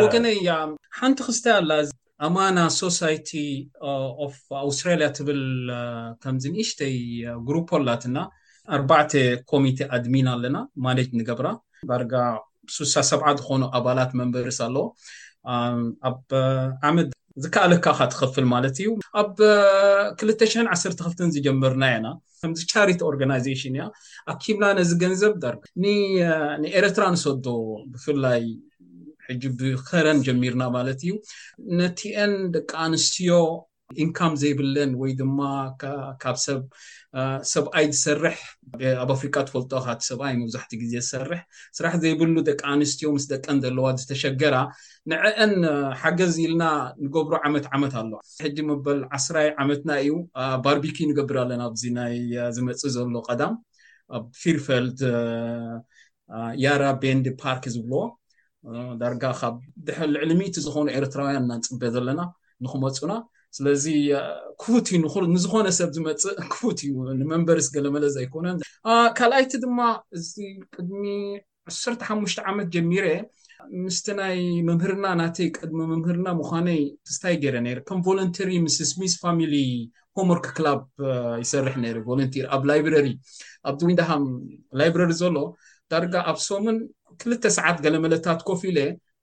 ወቀነይ 0.04 0.38
ሓንቲ 1.00 1.20
ክስተይ 1.28 1.54
ኣላ 1.60 1.72
ኣማና 2.28 2.60
ሶሳይቲ 2.82 3.30
ፍ 4.34 4.36
ኣውስትራልያ 4.66 5.08
ትብል 5.18 5.42
ከምዚንእሽተይ 6.24 6.96
ግሩፕላትና 7.48 8.18
4ባ 8.78 8.92
ኮሚቴ 9.52 9.78
ኣድሚና 9.98 10.28
ኣለና 10.38 10.58
ማጅ 10.86 11.08
ንገብራ 11.20 11.48
ዳርጋ 11.92 12.14
ሱሳ 12.76 12.94
7 13.12 13.32
ዝኾኑ 13.42 13.62
ኣባላት 13.78 14.12
መንበሪስ 14.20 14.60
ኣለዎ 14.68 14.86
ኣብ 16.10 16.18
ዓመድ 16.90 17.10
ዝከኣልካ 17.44 17.86
ካ 17.98 18.02
ትኸፍል 18.14 18.46
ማለት 18.54 18.76
እዩ 18.82 18.90
ኣብ 19.22 19.34
2ሽ01 20.30 20.82
ክፍትን 21.02 21.32
ዝጀመርና 21.36 21.84
የና 21.94 22.08
ከምዚ 22.42 22.62
ቻሪቲ 22.74 23.00
ኦርጋናይዜሽን 23.10 23.74
እያ 23.78 23.84
ኣኪብና 24.34 24.64
ነዚ 24.78 24.92
ገንዘብ 25.04 25.34
ዳር 25.44 25.56
ኤረትራ 26.78 27.04
ንሰዶ 27.16 27.46
ብፍላይ 27.92 28.44
ሕጂ 29.26 29.42
ብከረን 29.58 30.20
ጀሚርና 30.28 30.64
ማለት 30.78 31.00
እዩ 31.06 31.12
ነቲአን 31.82 32.34
ደቂ 32.56 32.72
ኣንስትዮ 32.88 33.34
ኢንካም 34.04 34.34
ዘይብለን 34.42 34.92
ወይ 35.02 35.12
ድማ 35.20 35.40
ካብ 36.22 36.36
ሰብ 36.46 36.62
ሰብኣይ 37.52 37.86
ዝሰርሕ 37.94 38.38
ኣብ 39.04 39.10
ኣፍሪቃ 39.16 39.36
ተፈልጦካቲ 39.48 40.00
ሰብኣይ 40.10 40.34
መብዛሕቲኡ 40.42 40.78
ግዜ 40.84 40.94
ዝሰርሕ 41.06 41.40
ስራሕ 41.78 41.92
ዘይብሉ 42.04 42.36
ደቂ 42.50 42.62
ኣንስትዮ 42.74 43.08
ምስ 43.16 43.26
ደቀን 43.32 43.58
ዘለዋ 43.64 43.86
ዝተሸገራ 44.02 44.56
ንዕአን 45.14 45.54
ሓገዝ 46.02 46.36
ኢልና 46.44 46.64
ንገብሮ 47.06 47.34
ዓመት 47.50 47.66
ዓመት 47.78 47.96
ኣለዋ 48.02 48.20
ሕጂ 48.46 48.58
መበል 48.70 49.02
ዓስራይ 49.18 49.50
ዓመትና 49.64 49.90
እዩ 50.04 50.14
ባርቢኪ 50.68 50.98
ንገብር 51.12 51.38
ኣለና 51.44 51.62
ኣዚናይ 51.74 52.16
ዝመፅ 52.58 52.82
ዘሎ 52.96 53.14
ቀዳም 53.28 53.56
ኣብ 54.20 54.24
ፊርፈልድ 54.44 55.02
ያራ 56.64 56.84
ቤንድ 57.04 57.28
ፓርክ 57.44 57.64
ዝብለዎ 57.76 58.04
ዳርጋ 59.04 59.24
ካብ 59.42 59.56
ድሕልዕሊሚት 59.86 60.56
ዝኮኑ 60.68 60.88
ኤርትራውያን 60.98 61.44
እናንፅበ 61.46 61.84
ዘለና 61.98 62.22
ንክመፁና 62.64 63.12
ስለዚ 63.58 63.86
ክፉትዩ 64.62 64.96
ንዝኮነ 65.36 65.68
ሰብ 65.78 65.90
ዝመፅእ 65.96 66.36
ክፉት 66.54 66.78
እዩ 66.86 66.92
ንመንበሪስ 67.22 67.68
ገለመለት 67.76 68.12
ዘይኮነን 68.18 68.58
ካልኣይቲ 69.18 69.54
ድማ 69.64 69.80
እዚ 70.18 70.34
ቅድሚ 70.76 71.04
ዓተሓሙሽተ 71.94 72.40
ዓመት 72.52 72.68
ጀሚረ 72.76 73.06
ምስቲ 73.86 74.06
ናይ 74.20 74.38
መምህርና 74.70 75.06
ናተይ 75.20 75.50
ቅድሚ 75.58 75.80
ምምህርና 75.92 76.28
ምኳነይ 76.40 76.80
ክስታይ 77.08 77.36
ገይረ 77.44 77.56
ነይረ 77.66 77.80
ከም 77.90 78.00
ቨለንቲሪ 78.08 78.50
ምስስሚስ 78.68 79.14
ፋሚሊ 79.24 79.54
ሆምርክ 80.20 80.46
ክላብ 80.58 80.82
ይሰርሕ 81.44 81.76
ነይረ 81.84 81.98
ቨለንቲር 82.08 82.46
ኣብ 82.56 82.64
ላይብረሪ 82.70 83.08
ኣብዚ 83.70 83.82
ወዳሃም 83.92 84.24
ላይብረሪ 84.82 85.12
ዘሎ 85.22 85.36
ዳርጋ 85.94 86.16
ኣብ 86.32 86.38
ሶምን 86.48 86.78
ክልተ 87.22 87.44
ሰዓት 87.60 87.78
ገለመለታት 87.86 88.40
ኮፍ 88.50 88.62
ኢለ 88.72 88.80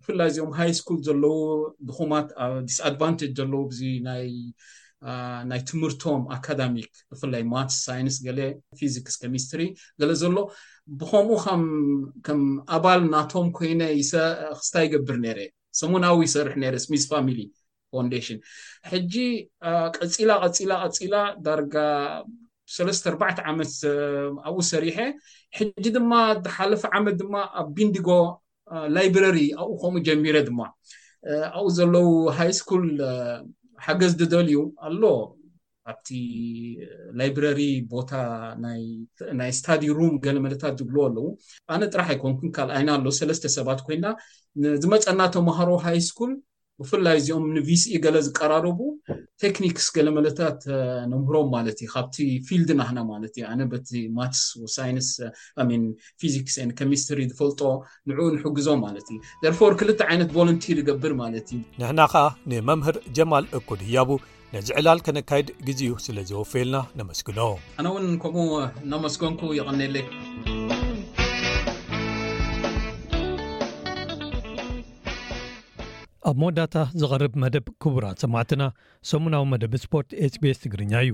ፍ 0.09 0.15
እዚኦም 0.29 0.51
ሃይ 0.59 0.71
ስኩል 0.79 0.99
ዘለው 1.07 1.35
ብኹማት 1.89 2.29
ዲስኣድቫን 2.69 3.15
ዘለው 3.39 3.63
ዙ 3.79 3.89
ናይ 4.07 4.31
ትምህርቶም 5.69 6.23
ኣካሚ 6.37 6.77
ብፍላይ 7.11 7.43
ማት 7.53 7.71
ሳይንስ 7.87 8.15
ገ 8.27 8.31
ዚክስ 8.95 9.17
ሚስትሪ 9.35 9.63
ገለ 10.01 10.11
ዘሎ 10.23 10.37
ብከምኡ 11.01 11.37
ከም 12.27 12.41
ኣባል 12.77 13.03
ናቶም 13.15 13.49
ኮይነ 13.59 13.83
ክስታ 14.61 14.75
ይገብር 14.87 15.19
ነረ 15.27 15.39
ሰሙናዊ 15.83 16.23
ሰርሕ 16.37 16.57
ረስ 16.77 16.87
ሚስ 16.95 17.05
ፋሚ 17.13 17.29
ንሽን 18.09 18.39
ሕጂ 18.91 19.15
uh, 19.69 19.89
ቀፂላ 19.97 20.31
ቀፂላቀፂላ 20.45 21.15
ዳርጋ 21.45 21.75
ሰለስተ4 22.75 23.39
ዓመት 23.51 23.73
uh, 23.93 24.31
ኣብኡ 24.49 24.61
ሰሪሐ 24.73 24.99
ሕጂ 25.59 25.85
ድማ 25.99 26.13
ዝሓለፈ 26.47 26.83
ዓመት 26.99 27.15
ድማ 27.23 27.35
ኣብ 27.61 27.69
ቢንዲጎ 27.79 28.09
ላይብረሪ 28.97 29.39
ኣብኡ 29.63 29.75
ከምኡ 29.83 30.03
ጀሚረ 30.09 30.37
ድማ 30.49 30.61
ኣብኡ 31.57 31.67
ዘለው 31.79 32.09
ሃይ 32.37 32.51
ስኩል 32.61 32.85
ሓገዝ 33.87 34.13
ዝደልዩ 34.21 34.55
ኣሎ 34.89 35.03
ኣብቲ 35.93 36.09
ላይብራሪ 37.19 37.61
ቦታ 37.93 38.11
ናይ 39.39 39.51
ስታዲ 39.59 39.83
ሩም 39.99 40.15
ገለመለታት 40.25 40.75
ዝግልዎ 40.81 41.03
ኣለው 41.11 41.27
ኣነ 41.75 41.83
ጥራሕ 41.93 42.09
ኣይኮንኩን 42.15 42.51
ካልኣይና 42.57 42.91
ኣሎ 42.99 43.07
ሰለስተ 43.21 43.45
ሰባት 43.57 43.81
ኮይና 43.87 44.07
ዝመፀና 44.85 45.21
ተምሃሮ 45.37 45.71
ሃይ 45.85 45.99
ስኩል 46.09 46.33
ብፍላይ 46.83 47.17
እዚኦም 47.21 47.45
ንቪስኢ 47.57 47.91
e 47.97 48.01
ገለ 48.05 48.17
ዝቀራረቡ 48.27 48.79
ቴክኒክስ 49.43 49.87
ገለመለታት 49.97 50.59
ነምህሮም 51.13 51.49
ማለት 51.57 51.79
እዩ 51.83 51.89
ካብቲ 51.95 52.17
ፊልድናና 52.49 52.99
ማለት 53.13 53.33
እዩ 53.39 53.45
ኣነ 53.53 53.63
በቲ 53.73 53.91
ማትስ 54.19 54.43
ሳይንስ 54.77 55.09
ዚክስ 56.35 56.57
ኬሚስተሪ 56.81 57.21
ዝፈልጦ 57.33 57.61
ንዑኡ 58.11 58.29
ንሕግዞም 58.37 58.81
ማለት 58.87 59.07
እዩ 59.13 59.19
ዘርፈር 59.45 59.75
ክልተ 59.83 60.01
ዓይነት 60.13 60.31
ቮለንቲር 60.39 60.79
ዝገብር 60.83 61.15
ማለት 61.23 61.47
እዩ 61.57 61.61
ንሕና 61.83 62.01
ከዓ 62.15 62.25
ንመምህር 62.53 62.99
ጀማል 63.19 63.47
እኮድ 63.61 63.83
ህያቡ 63.89 64.11
ነዚ 64.55 64.69
ዕላል 64.81 65.01
ከነካይድ 65.07 65.49
ግዜዩ 65.69 65.93
ስለዘወፈልና 66.07 66.77
ነመስግኖ 67.01 67.41
ኣነ 67.81 67.87
እውን 67.93 68.09
ከምኡ 68.25 68.49
ነመስገንኩ 68.95 69.43
ይቀኒለይ 69.61 70.07
ኣብ 76.29 76.37
ሞዳታ 76.43 76.77
ዝቐርብ 77.01 77.33
መደብ 77.43 77.67
ክቡራት 77.83 78.19
ሰማዕትና 78.25 78.63
ሰሙናዊ 79.11 79.45
መደብ 79.55 79.75
ስፖርት 79.85 80.11
hቤስ 80.43 80.59
ትግርኛ 80.65 80.93
እዩ 81.05 81.13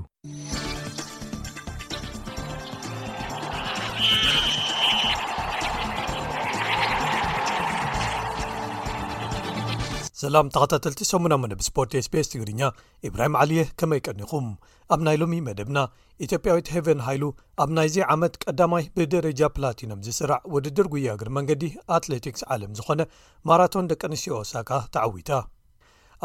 ሰላም 10.24 10.46
ተኸታተልቲ 10.54 11.00
ሰሙና 11.10 11.34
መደብ 11.42 11.60
ስፖርት 11.66 11.92
ስቤስ 12.06 12.26
ትግርኛ 12.32 12.60
ኢብራሂም 13.08 13.34
ዓሊየ 13.40 13.62
ከመይቀኒኹም 13.80 14.46
ኣብ 14.94 15.00
ናይ 15.06 15.16
ሎሚ 15.22 15.34
መደብና 15.48 15.78
ኢትዮጵያዊት 16.26 16.68
ሄቨን 16.74 17.00
ሃይሉ 17.06 17.24
ኣብ 17.64 17.70
ናይዚ 17.76 17.96
ዓመት 18.14 18.34
ቀዳማይ 18.44 18.84
ብደረጃ 18.96 19.40
ፕላቲኖም 19.56 20.02
ዝስራዕ 20.06 20.40
ውድድር 20.54 20.88
ጉያግር 20.94 21.28
መንገዲ 21.38 21.62
ኣትሌቲክስ 21.96 22.44
ዓለም 22.54 22.72
ዝኾነ 22.78 23.02
ማራቶን 23.50 23.90
ደቂ 23.92 24.00
ኣንስትዮ 24.10 24.34
ኣሳካ 24.42 24.70
ተዓዊታ 24.96 25.30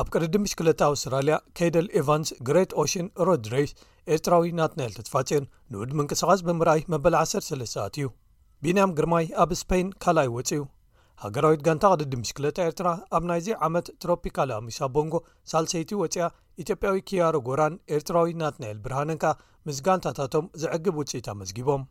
ኣብ 0.01 0.07
ቅድዲ 0.15 0.35
ምሽክለት 0.45 0.81
ኣውስትራልያ 0.89 1.37
ኬደል 1.59 1.87
ኤቫንስ 2.01 2.29
ግሬት 2.49 2.73
ኦሽን 2.83 3.07
ሮድ 3.29 3.47
ሬ 3.53 3.67
ኤርትራዊ 4.15 4.51
ናትንኤል 4.59 4.93
ተትፋፅዮን 4.99 5.47
ንውድ 5.75 5.93
ምንቅስቃስ 6.01 6.43
ብምርኣይ 6.49 6.83
መበል 6.95 7.17
13 7.27 7.75
ሰዓት 7.77 7.95
እዩ 8.01 8.07
ቢንያም 8.65 8.95
ግርማይ 8.99 9.27
ኣብ 9.45 9.51
ስፖይን 9.63 9.89
ካልይ 10.03 10.29
ወፅዩ 10.37 10.61
ሃገራዊት 11.23 11.61
ጋንታ 11.67 11.85
ቅድዲ 11.99 12.13
ምሽክለታ 12.19 12.57
ኤርትራ 12.67 12.89
ኣብ 13.15 13.23
ናይዚ 13.29 13.47
ዓመት 13.67 13.87
ትሮፒካል 14.01 14.49
ኣሚሳ 14.57 14.79
ቦንጎ 14.95 15.15
ሳልሰይቲ 15.51 15.91
ወፅያ 16.01 16.25
ኢትዮጵያዊ 16.63 16.97
ኪያሮ 17.09 17.33
ጎራን 17.47 17.73
ኤርትራዊ 17.95 18.31
ናትንኤል 18.41 18.77
ብርሃነን 18.85 19.19
ከኣ 19.23 19.33
ምስ 19.67 19.79
ጋንታታቶም 19.87 20.45
ዘዕግብ 20.61 20.95
ውፅኢት 21.01 21.27
መስጊቦም 21.41 21.83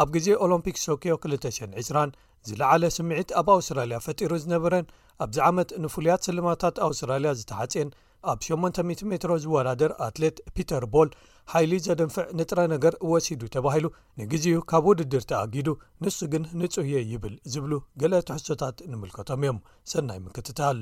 ኣብ 0.00 0.08
ግዜ 0.16 0.26
ኦሎምፒክስ 0.46 0.84
ቶኪዮ 0.90 1.14
200020 1.28 2.10
ዝለዓለ 2.48 2.82
ስምዒት 2.96 3.30
ኣብ 3.40 3.48
ኣውስትራልያ 3.56 3.96
ፈጢሩ 4.06 4.32
ዝነበረን 4.44 4.86
ኣብዚ 5.24 5.38
ዓመት 5.50 5.70
ንፍሉያት 5.84 6.26
ስልማታት 6.28 6.76
ኣውስትራልያ 6.88 7.32
ዝተሓፅን 7.40 7.88
ኣብ 8.30 8.40
800 8.46 8.82
ሜትሮ 9.10 9.32
ዝወዳደር 9.42 9.90
ኣትሌት 10.06 10.38
ፒተር 10.56 10.84
ቦል 10.94 11.10
ሓይሊ 11.52 11.72
ዘደንፍዕ 11.86 12.26
ንጥረ 12.38 12.60
ነገር 12.74 12.94
እወሲዱ 13.06 13.40
ተባሂሉ 13.54 13.86
ንግዜኡ 14.20 14.56
ካብ 14.70 14.84
ውድድር 14.88 15.22
ተኣጊዱ 15.30 15.68
ንሱ 16.04 16.18
ግን 16.32 16.44
ንፁህየ 16.60 16.98
ይብል 17.12 17.34
ዝብሉ 17.52 17.72
ገለ 18.02 18.12
ትሕሶታት 18.30 18.76
ንምልከቶም 18.90 19.40
እዮም 19.44 19.58
ሰናይ 19.92 20.20
ምክትታል 20.26 20.80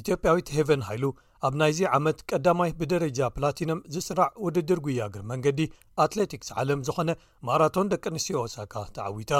ኢትዮጵያዊት 0.00 0.48
ሄቨን 0.56 0.82
ሃይሉ 0.88 1.04
ኣብ 1.46 1.54
ናይዚ 1.60 1.78
ዓመት 1.96 2.18
ቀዳማይ 2.30 2.70
ብደረጃ 2.80 3.18
ፕላቲኖም 3.36 3.80
ዝስራዕ 3.94 4.30
ውድድር 4.44 4.78
ጉያግር 4.86 5.22
መንገዲ 5.30 5.60
ኣትሌቲክስ 6.04 6.48
ዓለም 6.60 6.80
ዝኾነ 6.86 7.10
ማራቶን 7.48 7.90
ደቂ 7.92 8.04
ኣንስትዮ 8.14 8.38
ኣሳካ 8.46 8.74
ተዓዊታ 8.96 9.34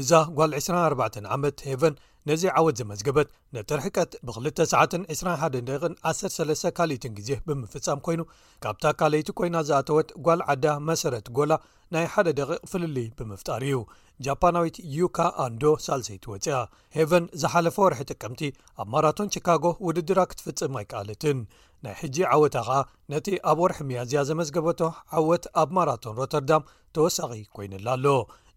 እዛ 0.00 0.10
ጓል 0.38 0.52
24 0.60 1.20
ዓመት 1.36 1.58
ሄቨን 1.70 1.94
ነዚ 2.28 2.42
ዓወት 2.58 2.76
ዘመዝገበት 2.80 3.28
ነቲ 3.54 3.68
ርሕቀት 3.78 4.12
ብ292113 4.26 6.62
ካልይትን 6.76 7.12
ግዜ 7.18 7.28
ብምፍጻም 7.46 7.98
ኮይኑ 8.06 8.20
ካብታ 8.64 8.84
ካልይቲ 9.00 9.28
ኮይና 9.38 9.56
ዝኣተወት 9.68 10.08
ጓል 10.26 10.40
ዓዳ 10.52 10.64
መሰረት 10.90 11.26
ጎላ 11.38 11.52
ናይ 11.94 12.04
ሓደ 12.12 12.28
ደቂቕ 12.38 12.60
ፍልል 12.70 12.96
ብምፍጣር 13.18 13.60
እዩ 13.68 13.76
ጃፓናዊት 14.26 14.76
ዩካ 14.96 15.18
ኣንዶ 15.46 15.64
ሳልሰይቲ 15.86 16.24
ወፅያ 16.32 16.54
ሄቨን 16.96 17.26
ዝሓለፈ 17.42 17.76
ወርሒ 17.84 18.00
ጥቀምቲ 18.14 18.40
ኣብ 18.84 18.88
ማራቶን 18.94 19.32
ቺካጎ 19.34 19.64
ውድድራ 19.88 20.18
ክትፍጽም 20.30 20.72
ኣይከኣለትን 20.82 21.38
ናይ 21.86 21.94
ሕጂ 22.00 22.16
ዓወታ 22.36 22.56
ኸኣ 22.68 22.78
ነቲ 23.14 23.26
ኣብ 23.52 23.58
ወርሒ 23.64 23.78
መያዝያ 23.90 24.20
ዘመዝገበቶ 24.30 24.80
ዓወት 25.20 25.44
ኣብ 25.62 25.68
ማራቶን 25.78 26.16
ሮተርዳም 26.20 26.64
ተወሳኺ 26.96 27.32
ኮይኑላ 27.58 27.88
ኣሎ 27.96 28.06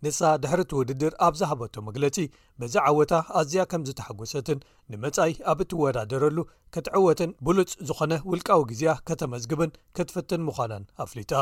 ንሳ 0.05 0.19
ድሕሪቲ 0.43 0.71
ውድድር 0.79 1.13
ኣብ 1.25 1.33
ዛሃበቶ 1.41 1.75
መግለፂ 1.87 2.17
በዚ 2.61 2.75
ዓወታ 2.89 3.13
ኣዝያ 3.39 3.63
ከም 3.71 3.83
ዝተሓጐሰትን 3.87 4.59
ንመጻኢ 4.93 5.33
ኣብ 5.53 5.59
እትወዳደረሉ 5.65 6.37
ክትዕወትን 6.75 7.31
ብሉፅ 7.47 7.71
ዝኾነ 7.89 8.11
ውልቃዊ 8.31 8.59
ግዜ 8.73 8.83
ከተመዝግብን 9.09 9.73
ክትፍትን 9.97 10.43
ምዃናን 10.49 10.85
ኣፍሊጣ 11.05 11.33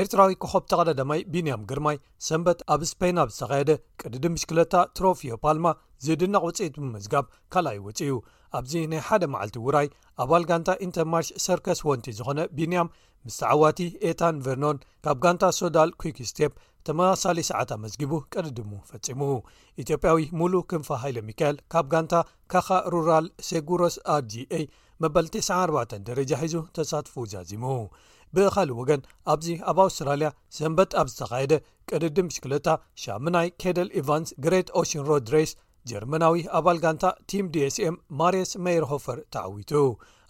ኤርትራዊ 0.00 0.32
ከኸብ 0.42 0.64
ተቀዳዳማይ 0.70 1.20
ቢንያም 1.32 1.62
ግርማይ 1.68 1.96
ሰንበት 2.26 2.58
ኣብ 2.72 2.80
ስፖናብ 2.90 3.28
ዝተካየደ 3.36 3.70
ቅድድ 4.00 4.24
ሽክለታ 4.42 4.74
ትሮፊዮ 4.96 5.34
ፓልማ 5.44 5.66
ዝድነቕ 6.04 6.42
ውፅኢት 6.48 6.74
ብምዝጋብ 6.82 7.24
ካልኣይ 7.54 7.76
ይውፅኡ 7.78 8.16
ኣብዚ 8.58 8.72
ናይ 8.92 9.00
ሓደ 9.06 9.22
መዓልቲ 9.34 9.56
ውራይ 9.66 9.88
ኣባል 10.22 10.44
ጋንታ 10.50 10.68
ኢንተርማርሽ 10.86 11.28
ሰርከስ 11.44 11.80
ወንቲ 11.90 12.06
ዝኾነ 12.18 12.38
ቢንያም 12.56 12.90
ምስተ 13.28 13.40
ዓዋቲ 13.54 13.78
ኤታን 14.08 14.36
ቨርኖን 14.46 14.82
ካብ 15.06 15.18
ጋንታ 15.26 15.44
ሶዳል 15.60 15.90
ኩክስቴፕ 16.02 16.52
ተመሳሳሊ 16.88 17.38
ሰዓት 17.50 17.70
መዝጊቡ 17.84 18.12
ቅድድሙ 18.34 18.70
ፈጺሙ 18.90 19.20
ኢትዮጵያዊ 19.84 20.24
ሙሉእ 20.40 20.64
ክንፋ 20.72 20.88
ሃይለሚካኤል 21.04 21.56
ካብ 21.74 21.88
ጋንታ 21.94 22.14
ካኻ 22.54 22.68
ሩራል 22.94 23.28
ሴጉሮስ 23.48 23.96
ር 24.18 24.24
g 24.34 24.44
a 24.60 24.60
መበል 25.04 25.26
94 25.38 25.96
ደረጃ 26.10 26.30
ሒዙ 26.44 26.54
ተሳትፉ 26.76 27.14
ዛዚሙ 27.32 27.64
ብኻሊእ 28.36 28.76
ወገን 28.80 29.00
ኣብዚ 29.32 29.46
ኣብ 29.70 29.78
ኣውስትራልያ 29.84 30.28
ሰንበት 30.56 30.90
ኣብ 31.00 31.06
ዝተካየደ 31.12 31.52
ቅድዲም 31.90 32.28
ሽክለታ 32.34 32.68
ሻሙናይ 33.02 33.48
ኬደል 33.62 33.88
ኤቫንስ 34.00 34.30
ግሬት 34.44 34.68
ኦሽን 34.80 35.04
ሮድ 35.10 35.26
ሬc 35.34 35.50
ጀርመናዊ 35.90 36.36
ኣባል 36.58 36.78
ጋንታ 36.84 37.04
ቲም 37.30 37.46
dስኤም 37.54 37.96
ማርስ 38.20 38.50
ሜይር 38.66 38.84
ሆፈር 38.90 39.18
ተዓዊቱ 39.34 39.72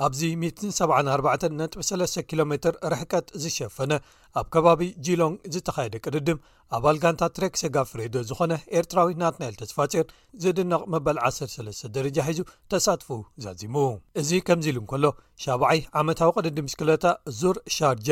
ኣብዚ 0.06 0.20
174 0.40 1.46
.3 1.90 2.18
ኪሎ 2.30 2.40
ሜር 2.50 2.74
ርሕቀት 2.92 3.28
ዝሸፈነ 3.42 3.92
ኣብ 4.38 4.46
ከባቢ 4.54 4.82
ጂሎንግ 5.06 5.36
ዝተኻየደ 5.54 5.94
ቅድድም 6.04 6.40
ኣባል 6.78 6.96
ጋንታ 7.04 7.22
ትሬክሰጋ 7.36 7.76
ፍሬዶ 7.90 8.16
ዝኾነ 8.30 8.52
ኤርትራዊ 8.80 9.10
ናትናኤል 9.22 9.56
ተስፋፅዮን 9.62 10.10
ዝድንቕ 10.44 10.80
መበል 10.94 11.20
13 11.28 11.86
ደረጃ 11.96 12.18
ሒዙ 12.28 12.42
ተሳትፉ 12.74 13.08
ዛዚሙ 13.46 13.76
እዚ 14.22 14.30
ከምዚ 14.48 14.66
ኢሉ 14.74 14.78
እን 14.84 14.88
ከሎ 14.92 15.04
7ይ 15.46 15.80
ዓመታዊ 16.02 16.28
ቅድዲም 16.38 16.70
ሽክለታ 16.74 17.06
ዙር 17.40 17.58
ሻርጃ 17.76 18.08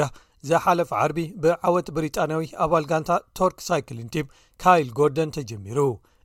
ዘሓለፈ 0.50 0.90
ዓርቢ 1.02 1.20
ብዓወት 1.44 1.86
ብሪጣንያዊ 1.98 2.46
ኣባል 2.66 2.86
ጋንታ 2.92 3.10
ቶርክ 3.38 3.60
ሳይክሊን 3.68 4.10
ቲም 4.16 4.26
ካይል 4.64 4.88
ጎርደን 4.98 5.30
ተጀሚሩ 5.36 5.78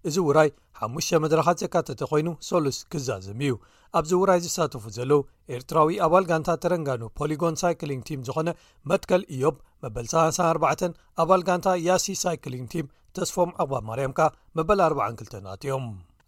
እዚ 0.07 0.17
ውራይ 0.27 0.49
5ሙ 0.79 0.97
መድረኻት 1.23 1.57
ዘካተተ 1.63 2.01
ኮይኑ 2.11 2.27
ሰሉስ 2.49 2.77
ክዛዘም 2.91 3.39
እዩ 3.45 3.53
ኣብዚ 3.99 4.11
ውራይ 4.21 4.39
ዝሳተፉ 4.45 4.83
ዘለው 4.97 5.21
ኤርትራዊ 5.55 5.95
ኣባል 6.05 6.25
ጋንታ 6.29 6.49
ተረንጋኑ 6.63 7.01
ፖሊጎን 7.19 7.55
ሳይክሊንግ 7.61 8.03
ቲም 8.09 8.19
ዝኾነ 8.27 8.49
መትከል 8.89 9.23
እዮብ 9.35 9.55
መበል 9.83 10.07
34 10.13 10.95
ኣባል 11.23 11.41
ጋንታ 11.47 11.67
ያሲ 11.87 12.07
ሳይክሊንግ 12.23 12.67
ቲም 12.73 12.87
ተስፎም 13.17 13.51
ኣቕባ 13.61 13.75
ማርያም 13.89 14.13
ካ 14.19 14.29
መበል42 14.57 15.35
ኣትዮም 15.55 15.85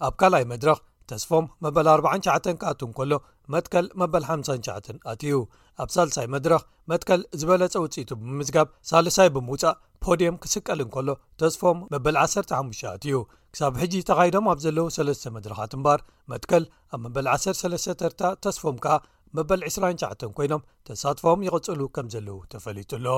ኣብ 0.08 0.14
ካልኣይ 0.22 0.46
መድረኽ 0.54 0.78
ተስፎም 1.12 1.46
መበል 1.66 1.88
49 1.94 2.62
ካኣቱን 2.64 2.92
ከሎ 2.98 3.14
መትከል 3.54 3.86
መበል 4.02 4.24
59 4.32 4.90
ኣትዩ 5.12 5.36
ኣብ 5.84 5.90
ሳልሳይ 5.96 6.28
መድረኽ 6.36 6.62
መትከል 6.92 7.22
ዝበለጸ 7.40 7.74
ውፅኢቱ 7.84 8.10
ብምዝጋብ 8.22 8.68
ሳልሳይ 8.90 9.30
ብምውፃእ 9.36 9.78
ፖዲየም 10.06 10.38
ክስቀል 10.44 10.80
ንከሎ 10.88 11.10
ተስፎም 11.42 11.80
መበል 11.94 12.18
15 12.24 12.86
ኣትዩ 12.96 13.18
ክሳብ 13.54 13.74
ሕጂ 13.82 13.94
ተኻሂዶም 14.10 14.46
ኣብ 14.52 14.60
ዘለዉ 14.66 14.86
ሰለስተ 14.98 15.34
መድረኻትእምባር 15.38 16.00
መትከል 16.34 16.66
ኣብ 16.96 17.00
መበል 17.06 17.28
13 17.36 17.94
ተርታ 18.02 18.22
ተስፎም 18.48 18.78
ከኣ 18.86 18.98
መበል 19.40 19.62
29 19.74 20.26
ኮይኖም 20.40 20.66
ተሳትፎም 20.90 21.46
ይቕጽሉ 21.50 21.80
ከም 21.98 22.10
ዘለዉ 22.16 22.40
ተፈሊጡ 22.56 22.92
ሎ 23.06 23.10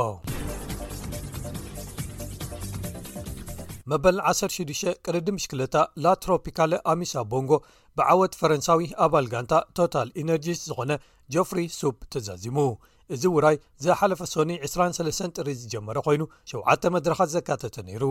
መበል 3.92 4.18
16 4.32 4.90
ቅርዲ 5.06 5.28
ምሽክለታ 5.38 5.76
ላ 6.04 6.14
ትሮፒካለ 6.24 6.74
ኣሚሳ 6.92 7.14
ቦንጎ 7.32 7.52
ብዓወት 7.98 8.34
ፈረንሳዊ 8.40 8.82
ኣባል 9.06 9.26
ጋንታ 9.34 9.54
ቶታል 9.78 10.10
ኢነርጂ 10.22 10.46
ዝኾነ 10.68 10.92
ጀፍሪ 11.34 11.60
ሱብ 11.80 11.96
ተዛዚሙ 12.14 12.60
እዚ 13.16 13.24
ውራይ 13.36 13.56
ዘሓለፈ 13.86 14.22
ሶኒ 14.34 14.52
23 14.68 15.34
ጥሪ 15.40 15.50
ዝጀመረ 15.62 15.98
ኮይኑ 16.06 16.22
ሸውዓተ 16.52 16.84
መድረኻት 16.96 17.30
ዘካተተ 17.36 17.76
ነይሩ 17.88 18.06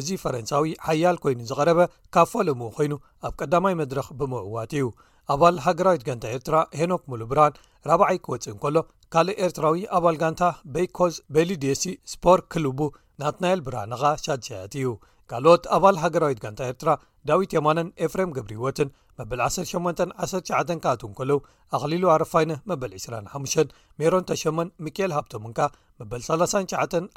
እዚ 0.00 0.08
ፈረንሳዊ 0.22 0.70
ሓያል 0.86 1.18
ኮይኑ 1.24 1.38
ዝቐረበ 1.50 1.80
ካብ 2.16 2.26
ፈለም 2.32 2.62
ኮይኑ 2.78 2.92
ኣብ 3.28 3.32
ቀዳማይ 3.40 3.76
መድረኽ 3.82 4.08
ብምዕዋት 4.20 4.74
እዩ 4.80 4.88
ኣባል 5.34 5.56
ሃገራዊት 5.66 6.04
ጋንታ 6.08 6.24
ኤርትራ 6.36 6.56
ሄኖክ 6.80 7.02
ሙሉ 7.12 7.22
ብራን 7.32 7.54
ራብዓይ 7.90 8.18
ክወፅእ 8.24 8.54
ንከሎ 8.56 8.76
ካልእ 9.14 9.38
ኤርትራዊ 9.46 9.80
ኣባል 9.98 10.18
ጋንታ 10.24 10.42
ቤኮዝ 10.74 11.14
ቤሊድሲ 11.36 11.84
ስፖር 12.14 12.40
ክልቡ 12.54 12.80
ናትናኤል 13.22 13.60
ብራንኻ 13.68 14.02
ሻድሻያት 14.24 14.74
እዩ 14.80 14.86
ካልኦት 15.32 15.64
ኣባል 15.74 15.96
ሃገራዊት 16.02 16.40
ጋንታ 16.44 16.60
ኤርትራ 16.70 16.90
ዳዊት 17.28 17.50
የማነን 17.56 17.88
ኤፍሬም 18.06 18.32
ግብሪወትን 18.36 18.88
መበል 19.18 19.40
18 19.44 19.78
199 20.16 20.82
ካኣትእን 20.84 21.12
ከልው 21.18 21.38
ኣኽሊሉ 21.76 22.04
ኣረፋይነ 22.14 22.52
መበል 22.70 22.92
25 22.96 23.72
ሜሮን 24.00 24.26
ተሸመን 24.30 24.68
ሚኬኤል 24.86 25.14
ሃብቶምንካ 25.16 25.58
መበል 26.00 26.22
39 26.28 26.76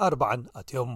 4 0.10 0.50
ኣትዮም 0.62 0.94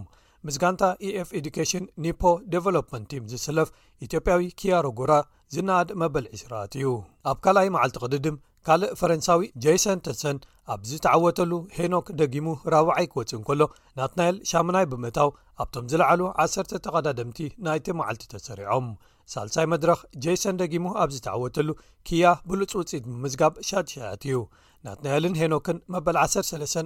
ምስ 0.48 0.58
ጋንታ 0.64 0.84
ኤኤፍ 1.08 1.30
ኤዱኬሽን 1.40 1.86
ኒፖ 2.04 2.22
ደቨሎፕመንት 2.54 3.08
ቲም 3.14 3.24
ዝስለፍ 3.34 3.72
ኢትዮጵያዊ 4.08 4.44
ኪያሮጉራ 4.62 5.14
ዝናኣድ 5.56 5.90
መበል 6.04 6.28
ዒስራ 6.36 6.54
ኣትዩ 6.68 6.90
ኣብ 7.32 7.38
ካልኣይ 7.48 7.68
ይመዓልቲ 7.70 7.98
ቅድድም 8.06 8.36
ካልእ 8.68 8.94
ፈረንሳዊ 9.00 9.42
ጀሰን 9.64 10.00
ተሰን 10.06 10.38
ኣብ 10.74 10.82
ዝተዓወተሉ 10.90 11.52
ሄኖክ 11.76 12.08
ደጊሙ 12.20 12.48
ራብዓይ 12.74 13.06
ክወፅእ 13.14 13.38
ን 13.40 13.44
ከሎ 13.48 13.62
ናት 14.00 14.14
ናኤል 14.20 14.38
ሻሙናይ 14.50 14.86
ብምእታው 14.92 15.30
ኣብቶም 15.64 15.86
ዝለዓሉ 15.92 16.22
ዓሰርተ 16.44 16.72
ተቐዳደምቲ 16.88 17.40
ናይቲ 17.68 17.88
መዓልቲ 18.00 18.24
ተሰሪዖም 18.34 18.88
ሳልሳይ 19.34 19.66
መድረኽ 19.74 20.00
ጀሰን 20.26 20.60
ደጊሙ 20.62 20.86
ኣብ 21.04 21.10
ዝተዓወተሉ 21.16 21.70
ክያ 22.10 22.26
ብሉፅ 22.50 22.72
ውፅኢት 22.80 23.04
ብምዝጋብ 23.10 23.56
ሻጢሻያት 23.70 24.24
እዩ 24.30 24.38
ናት 24.86 25.00
ናኤልን 25.06 25.38
ሄኖክን 25.42 25.80
መበል 25.94 26.18
13 26.26 26.78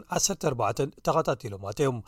14 0.51 0.89
ተኸታቲሎማተ 1.07 1.79
ዮም 1.87 1.99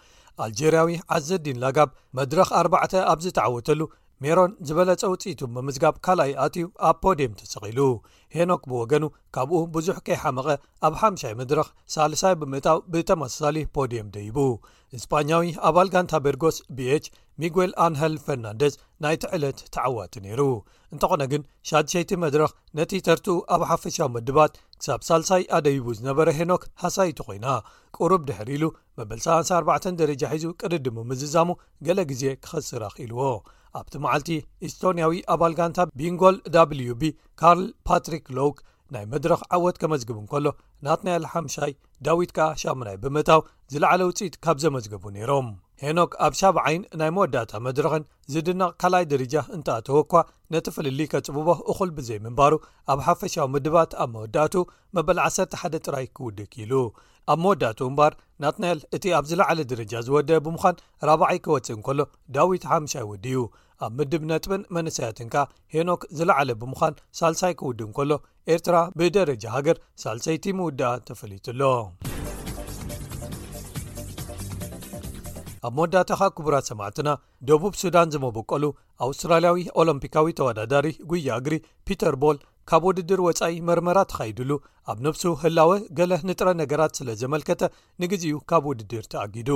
ኣልጀርያዊ 0.46 0.90
ዓዘ 1.16 1.28
ዲንላጋብ 1.46 1.90
መድረኽ 2.20 2.50
ኣባዕ 2.62 2.92
ኣብ 3.12 3.20
ዝተዓወተሉ 3.26 3.82
ሜሮን 4.24 4.52
ዝበለፀ 4.68 5.02
ውፅኢቱ 5.12 5.40
ብምዝጋብ 5.56 5.96
ካልኣይ 6.06 6.30
ኣትዩ 6.44 6.66
ኣብ 6.90 6.96
ፖዲየም 7.04 7.34
ተሰቂሉ 7.40 7.80
ሄኖክ 8.36 8.62
ብወገኑ 8.72 9.04
ካብኡ 9.36 9.58
ብዙሕ 9.76 9.98
ከይሓመቐ 10.08 10.48
ኣብ 10.88 10.94
ሓምሻይ 11.02 11.34
መድረኽ 11.40 11.68
ሳልሳይ 11.94 12.36
ብምእታው 12.42 12.78
ብተመሳሳሊ 12.92 13.58
ፖዲየም 13.78 14.10
ደይቡ 14.16 14.38
እስጳኛዊ 14.98 15.46
ኣባል 15.70 15.90
ጋንታ 15.96 16.14
በርጎስ 16.28 16.58
bች 16.78 17.06
ሚጉል 17.44 17.72
ኣንሃል 17.86 18.16
ፈርናንደስ 18.26 18.74
ናይቲ 19.06 19.24
ዕለት 19.38 19.58
ተዓዋቲ 19.76 20.14
ነይሩ 20.28 20.42
እንተኾነ 20.94 21.22
ግን 21.34 21.42
6ሸቲ 21.72 22.12
መድረክ 22.26 22.54
ነቲ 22.80 22.92
ተርቲኡ 23.10 23.36
ኣብ 23.58 23.62
ሓፈሻዊ 23.72 24.08
መድባት 24.16 24.54
ክሳብ 24.80 25.02
ሳልሳይ 25.10 25.44
ኣደይቡ 25.60 25.86
ዝነበረ 26.00 26.28
ሄኖክ 26.40 26.64
ሃሳይቲ 26.84 27.20
ኮይና 27.28 27.48
ቁሩብ 28.00 28.24
ድሕር 28.30 28.52
ኢሉ 28.56 28.64
መበል84 29.00 30.00
ደረጃ 30.04 30.24
ሒዙ 30.38 30.48
ቅድዲ 30.62 30.88
ሚምዝዛሙ 31.00 31.50
ገሌ 31.88 32.00
ግዜ 32.14 32.24
ክኽስራኽ 32.46 32.96
ኢልዎ 33.08 33.26
ኣብቲ 33.80 33.96
መዓልቲ 34.04 34.30
ኤስቶንያዊ 34.68 35.12
ኣባል 35.34 35.54
ጋንታ 35.60 35.80
ቢንጎል 36.00 36.38
ብwቢ 36.54 37.04
ካርል 37.42 37.66
ፓትሪክ 37.90 38.26
ሎውክ 38.38 38.58
ናይ 38.94 39.04
መድረኽ 39.12 39.40
ዓወት 39.56 39.78
ከመዝግቡ 39.82 40.18
እንከሎ 40.22 40.48
ናትናኤል 40.86 41.24
ሓምሻይ 41.32 41.72
ዳዊት 42.06 42.32
ከዓ 42.38 42.48
ሻሙናይ 42.62 42.98
ብምታው 43.04 43.42
ዝለዕለ 43.74 44.02
ውፅኢት 44.10 44.36
ካብ 44.46 44.58
ዘመዝግቡ 44.64 45.04
ነይሮም 45.16 45.48
ሄኖክ 45.84 46.12
ኣብ 46.26 46.34
ሻብዓይን 46.40 46.84
ናይ 47.00 47.10
መወዳእታ 47.16 47.54
መድረኽን 47.68 48.04
ዝድናቕ 48.34 48.70
ካልኣይ 48.82 49.06
ደረጃ 49.14 49.36
እንተኣተወ 49.56 49.98
እኳ 50.04 50.14
ነቲ 50.54 50.66
ፈልሊ 50.76 51.00
ከጽብቦ 51.14 51.48
እኹል 51.72 51.90
ብዘይምንባሩ 51.98 52.54
ኣብ 52.94 53.00
ሓፈሻዊ 53.08 53.48
ምድባት 53.56 53.94
ኣብ 54.04 54.10
መወዳእቱ 54.16 54.56
መበል 54.98 55.20
1ሰ 55.26 55.48
ሓደ 55.62 55.76
ጥራይ 55.88 56.06
ክውድኪሉ 56.20 56.72
ኣብ 57.34 57.40
መወዳእቱ 57.46 57.80
እምባር 57.92 58.14
ናትናኤል 58.44 58.80
እቲ 58.98 59.04
ኣብ 59.18 59.26
ዝለዕለ 59.32 59.60
ደረጃ 59.74 59.94
ዝወደአ 60.08 60.44
ብምዃን 60.48 60.78
ራብ0ይ 61.10 61.38
ክወፅእ 61.48 61.78
እከሎ 61.82 62.00
ዳዊት 62.38 62.66
ሓምሻይ 62.72 63.06
ውድዩ 63.12 63.38
ኣብ 63.84 63.92
ምድብ 64.00 64.24
ነጥብን 64.32 64.62
መነሰያትንካ 64.76 65.36
ሄኖክ 65.74 66.02
ዝለዓለ 66.18 66.50
ብምዃን 66.62 66.94
ሳልሳይ 67.20 67.54
ክውድእን 67.60 67.92
ከሎ 67.98 68.12
ኤርትራ 68.54 68.76
ብደረጃ 69.00 69.44
ሃገር 69.56 69.78
ሳልሰይቲ 70.04 70.46
ምውድእ 70.60 70.94
ተፈሊትሎ 71.08 71.62
ኣብ 75.68 75.72
መወዳእታ 75.78 76.10
ኻ 76.20 76.24
ክቡራት 76.38 76.66
ሰማዕትና 76.72 77.10
ደቡብ 77.50 77.74
ሱዳን 77.82 78.12
ዝመበቀሉ 78.14 78.66
ኣውስትራልያዊ 79.06 79.62
ኦሎምፒካዊ 79.82 80.28
ተወዳዳሪ 80.40 80.88
ጉያ 81.12 81.30
እግሪ 81.42 81.56
ፒተር 81.90 82.16
ቦል 82.24 82.38
ካብ 82.70 82.84
ውድድር 82.90 83.20
ወፃኢ 83.28 83.56
መርመራ 83.70 83.98
ተኻይድሉ 84.12 84.52
ኣብ 84.92 85.00
ነብሱ 85.06 85.24
ህላወ 85.42 85.72
ገለ 85.98 86.14
ንጥረ 86.30 86.48
ነገራት 86.62 86.94
ስለ 87.00 87.10
ዘመልከተ 87.24 87.62
ንግዜኡ 88.04 88.38
ካብ 88.52 88.64
ውድድር 88.70 89.04
ተኣጊዱ 89.14 89.50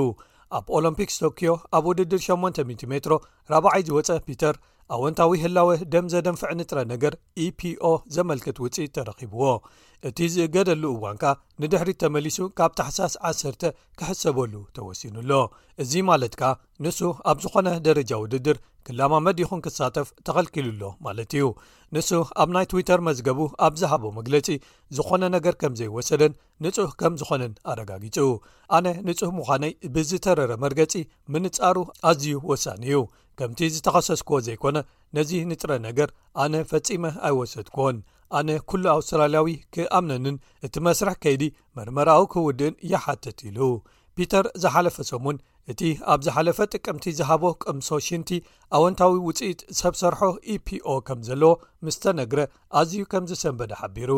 ኣብ 0.58 0.66
ኦሎምፒክስ 0.76 1.16
ቶክዮ 1.24 1.50
ኣብ 1.76 1.84
ውድድር 1.88 2.20
8 2.26 2.60
0ሜሮ 2.70 3.12
4ብዓይ 3.50 3.82
ዝወፀ 3.88 4.08
ፒተር 4.26 4.54
ኣወንታዊ 4.94 5.30
ህላወ 5.42 5.68
ደም 5.92 6.06
ዘደምፍዕ 6.12 6.50
ንጥረ 6.60 6.78
ነገር 6.92 7.12
ኢፒኦ 7.44 7.84
e 7.98 8.02
ዘመልክት 8.14 8.56
ውፅኢት 8.62 8.92
ተረኺብዎ 8.96 9.42
እቲ 10.08 10.18
ዝእገደሉ 10.34 10.84
እዋንካ 10.96 11.24
ንድሕሪ 11.62 11.90
ተመሊሱ 12.02 12.38
ካብ 12.58 12.72
ተሓሳስ 12.78 13.14
ዓሰተ 13.28 13.62
ክሕሰበሉ 13.98 14.54
ተወሲኑሎ 14.76 15.30
እዚ 15.84 15.92
ማለት 16.10 16.34
ከ 16.40 16.50
ንሱ 16.84 16.98
ኣብ 17.32 17.38
ዝኾነ 17.44 17.68
ደረጃ 17.88 18.10
ውድድር 18.22 18.58
ክላማ 18.88 19.14
መዲኹን 19.26 19.62
ክሳተፍ 19.66 20.08
ተኸልኪሉሎ 20.26 20.82
ማለት 21.06 21.32
እዩ 21.38 21.46
ንሱ 21.96 22.08
ኣብ 22.42 22.48
ናይ 22.56 22.66
ትዊተር 22.72 23.00
መዝገቡ 23.08 23.40
ኣብ 23.66 23.74
ዝሃቦ 23.82 24.04
መግለፂ 24.18 24.48
ዝኾነ 24.98 25.22
ነገር 25.36 25.54
ከም 25.62 25.72
ዘይወሰደን 25.80 26.34
ንጹህ 26.66 26.90
ከም 27.02 27.14
ዝኾነን 27.22 27.54
ኣረጋጊፁ 27.72 28.16
ኣነ 28.78 28.86
ንጹህ 29.08 29.30
ምዃነይ 29.40 29.74
ብዝተረረ 29.96 30.52
መርገፂ 30.66 30.94
ምንፃሩ 31.34 31.76
ኣዝዩ 32.10 32.34
ወሳኒ 32.50 32.84
እዩ 32.92 32.98
ከምቲ 33.40 33.60
ዝተኸሰስክዎ 33.74 34.38
ዘይኮነ 34.46 34.78
ነዚ 35.16 35.30
ንጥረ 35.50 35.72
ነገር 35.84 36.08
ኣነ 36.42 36.54
ፈፂመ 36.70 37.04
ኣይወሰድክዎን 37.26 37.98
ኣነ 38.38 38.48
ኩሉ 38.70 38.82
ኣውስትራልያዊ 38.94 39.48
ክኣምነንን 39.74 40.36
እቲ 40.66 40.74
መስርሕ 40.86 41.14
ከይዲ 41.22 41.44
መርመራዊ 41.76 42.20
ክውድእን 42.32 42.74
ይሓትት 42.92 43.38
ኢሉ 43.50 43.60
ፒተር 44.18 44.46
ዝሓለፈ 44.62 44.96
ሰሙን 45.10 45.38
እቲ 45.72 45.80
ኣብ 46.12 46.20
ዝሓለፈ 46.26 46.58
ጥቅምቲ 46.74 47.04
ዝሃቦ 47.20 47.42
ቅምሶ 47.64 47.88
ሽንቲ 48.08 48.30
ኣወንታዊ 48.78 49.14
ውፅኢት 49.28 49.60
ሰብ 49.80 49.94
ሰርሖ 50.02 50.20
ኢፒኦ 50.56 50.96
ከም 51.08 51.18
ዘለዎ 51.28 51.52
ምስተነግረ 51.86 52.40
ኣዝዩ 52.80 53.02
ከም 53.14 53.26
ዝሰንበደ 53.32 53.72
ሓቢሩ 53.82 54.12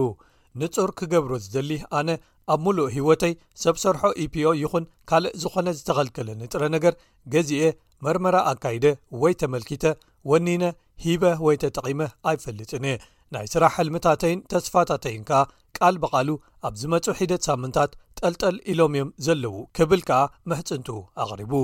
ንፁር 0.61 0.91
ክገብሮ 1.01 1.33
ዝደሊ 1.47 1.70
ኣነ 1.99 2.09
ኣብ 2.53 2.61
ምሉእ 2.64 2.90
ህወተይ 2.95 3.32
ሰብሰርሖ 3.62 4.03
ኢፒኦ 4.24 4.51
ይኹን 4.62 4.84
ካልእ 5.11 5.34
ዝኾነ 5.43 5.66
ዝተኸልከለ 5.78 6.28
ንጥረ 6.40 6.62
ነገር 6.76 6.95
ገዚኤ 7.32 7.64
መርመራ 8.05 8.36
ኣካይደ 8.51 8.86
ወይ 9.22 9.34
ተመልኪተ 9.40 9.84
ወኒነ 10.30 10.64
ሂበ 11.05 11.22
ወይ 11.47 11.57
ተጠቒመ 11.62 12.01
ኣይፈልጥን 12.30 12.84
እየ 12.90 12.95
ናይ 13.34 13.47
ስራሕ 13.53 13.72
ሕልምታተይን 13.80 14.40
ተስፋታተይን 14.53 15.22
ከኣ 15.28 15.43
ቃል 15.78 15.95
ብቓሉ 16.03 16.28
ኣብ 16.68 16.74
ዝመፁ 16.80 17.05
ሒደት 17.18 17.43
ሳምንታት 17.49 17.93
ጠልጠል 18.20 18.57
ኢሎም 18.72 18.93
እዮም 18.97 19.11
ዘለዉ 19.26 19.55
ክብል 19.76 20.01
ከዓ 20.09 20.20
መሕፅንቱ 20.53 20.88
ኣቕሪቡ 21.24 21.55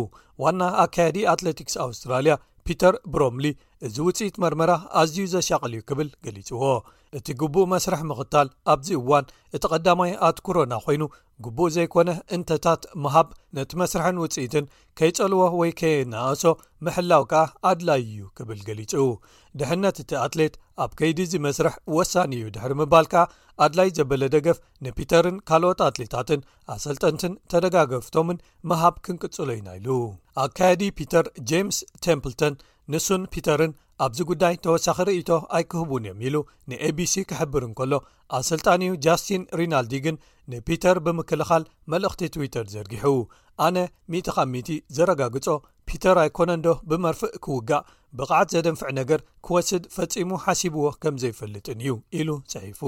ዋና 0.45 0.61
ኣካየዲ 0.85 1.19
ኣትለቲክስ 1.33 1.77
ኣውስትራልያ 1.87 2.37
ፒተር 2.67 2.95
ብሮምሊ 3.15 3.47
እዚ 3.87 3.97
ውፅኢት 4.07 4.37
መርመራ 4.43 4.71
ኣዝዩ 5.01 5.19
ዘሻቐል 5.35 5.73
እዩ 5.77 5.83
ክብል 5.89 6.09
ገሊፅዎ 6.25 6.63
እቲ 7.17 7.27
ግቡእ 7.41 7.67
መስርሕ 7.73 8.01
ምኽታል 8.09 8.49
ኣብዚ 8.73 8.89
እዋን 9.01 9.27
እቲ 9.57 9.63
ቀዳማይ 9.73 10.11
ኣትኩሮና 10.29 10.73
ኮይኑ 10.85 11.03
ግቡእ 11.45 11.71
ዘይኮነ 11.75 12.09
እንተታት 12.35 12.83
መሃብ 13.05 13.29
ነቲ 13.57 13.71
መስርሕን 13.81 14.17
ውፅኢትን 14.23 14.65
ከይጸልዎ 14.99 15.41
ወይ 15.61 15.71
ከይነእሶ 15.81 16.43
ምሕላው 16.87 17.23
ከኣ 17.33 17.43
ኣድላይ 17.71 18.03
እዩ 18.07 18.19
ክብል 18.39 18.59
ገሊጹ 18.69 18.93
ድሕነት 19.61 19.97
እቲ 20.03 20.11
ኣትሌት 20.25 20.57
ኣብ 20.85 20.91
ከይዲእዚ 21.01 21.33
መስርሕ 21.47 21.77
ወሳኒ 21.97 22.33
እዩ 22.41 22.51
ድሕሪ 22.57 22.75
ምባል 22.81 23.09
ከኣ 23.13 23.25
ኣድላይ 23.67 23.89
ዘበለ 23.99 24.23
ደገፍ 24.35 24.59
ንፒተርን 24.87 25.39
ካልኦት 25.51 25.81
ኣትሌታትን 25.89 26.43
ኣሰልጠንትን 26.77 27.33
ተደጋገፍቶምን 27.55 28.43
መሃብ 28.73 28.97
ክንቅጽሎ 29.07 29.49
ኢና 29.61 29.69
ኢሉ 29.81 29.89
ኣካየዲ 30.47 30.83
ፒተር 31.01 31.25
ጃምስ 31.53 31.79
ቴምፕልቶን 32.07 32.57
ንሱን 32.93 33.23
ፒተርን 33.33 33.73
ኣብዚ 34.05 34.19
ጉዳይ 34.31 34.55
ተወሳኺ 34.65 34.99
ርእቶ 35.09 35.31
ኣይክህቡን 35.57 36.05
እዮም 36.11 36.21
ኢሉ 36.27 36.37
ንኤቢሲ 36.71 37.15
ክሕብርን 37.31 37.73
ከሎ 37.79 37.93
ኣብ 38.37 38.43
ስልጣን 38.51 38.83
ዩ 38.87 38.91
ጃስትን 39.05 39.43
ሪናልድ 39.59 39.93
ግን 40.05 40.17
ንፒተር 40.53 40.97
ብምክልኻል 41.07 41.65
መልእኽቲ 41.93 42.23
ትዊተር 42.35 42.67
ዘድጊሑ 42.75 43.07
ኣነ 43.67 43.77
1000ቲ 44.19 44.69
ዘረጋግጾ 44.99 45.47
ፒተር 45.91 46.17
ኣይኮነ 46.23 46.51
ዶ 46.67 46.75
ብመርፍእ 46.91 47.35
ክውጋእ 47.47 47.87
ብቕዓት 48.19 48.49
ዘደንፍዕ 48.55 48.89
ነገር 49.01 49.21
ክወስድ 49.47 49.85
ፈጺሙ 49.97 50.31
ሓሲብዎ 50.45 50.87
ከም 51.03 51.17
ዘይፈልጥን 51.23 51.81
እዩ 51.85 51.93
ኢሉ 52.21 52.29
ጸሒፉ 52.53 52.81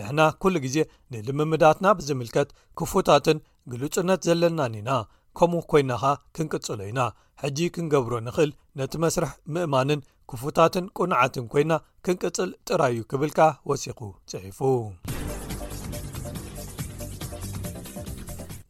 ንሕና 0.00 0.20
ኩሉ 0.44 0.54
ግዜ 0.66 0.76
ንልምምዳትና 1.14 1.86
ብዝምልከት 1.98 2.48
ክፉታትን 2.80 3.40
ግልፅነት 3.74 4.20
ዘለናኒኢና 4.28 4.90
ከምኡ 5.38 5.60
ኮይናኸ 5.70 6.04
ክንቅጽሎ 6.36 6.80
ኢና 6.90 7.00
ሕጂ 7.42 7.58
ክንገብሮ 7.74 8.14
ንክእል 8.26 8.50
ነቲ 8.78 8.92
መስርሕ 9.04 9.30
ምእማንን 9.54 10.00
ክፉታትን 10.30 10.84
ቁንዓትን 10.98 11.46
ኮይና 11.52 11.72
ክንቅፅል 12.04 12.50
ጥራይእዩ 12.68 13.00
ክብልካ 13.10 13.40
ወሲኹ 13.68 14.00
ፅሒፉ 14.30 14.60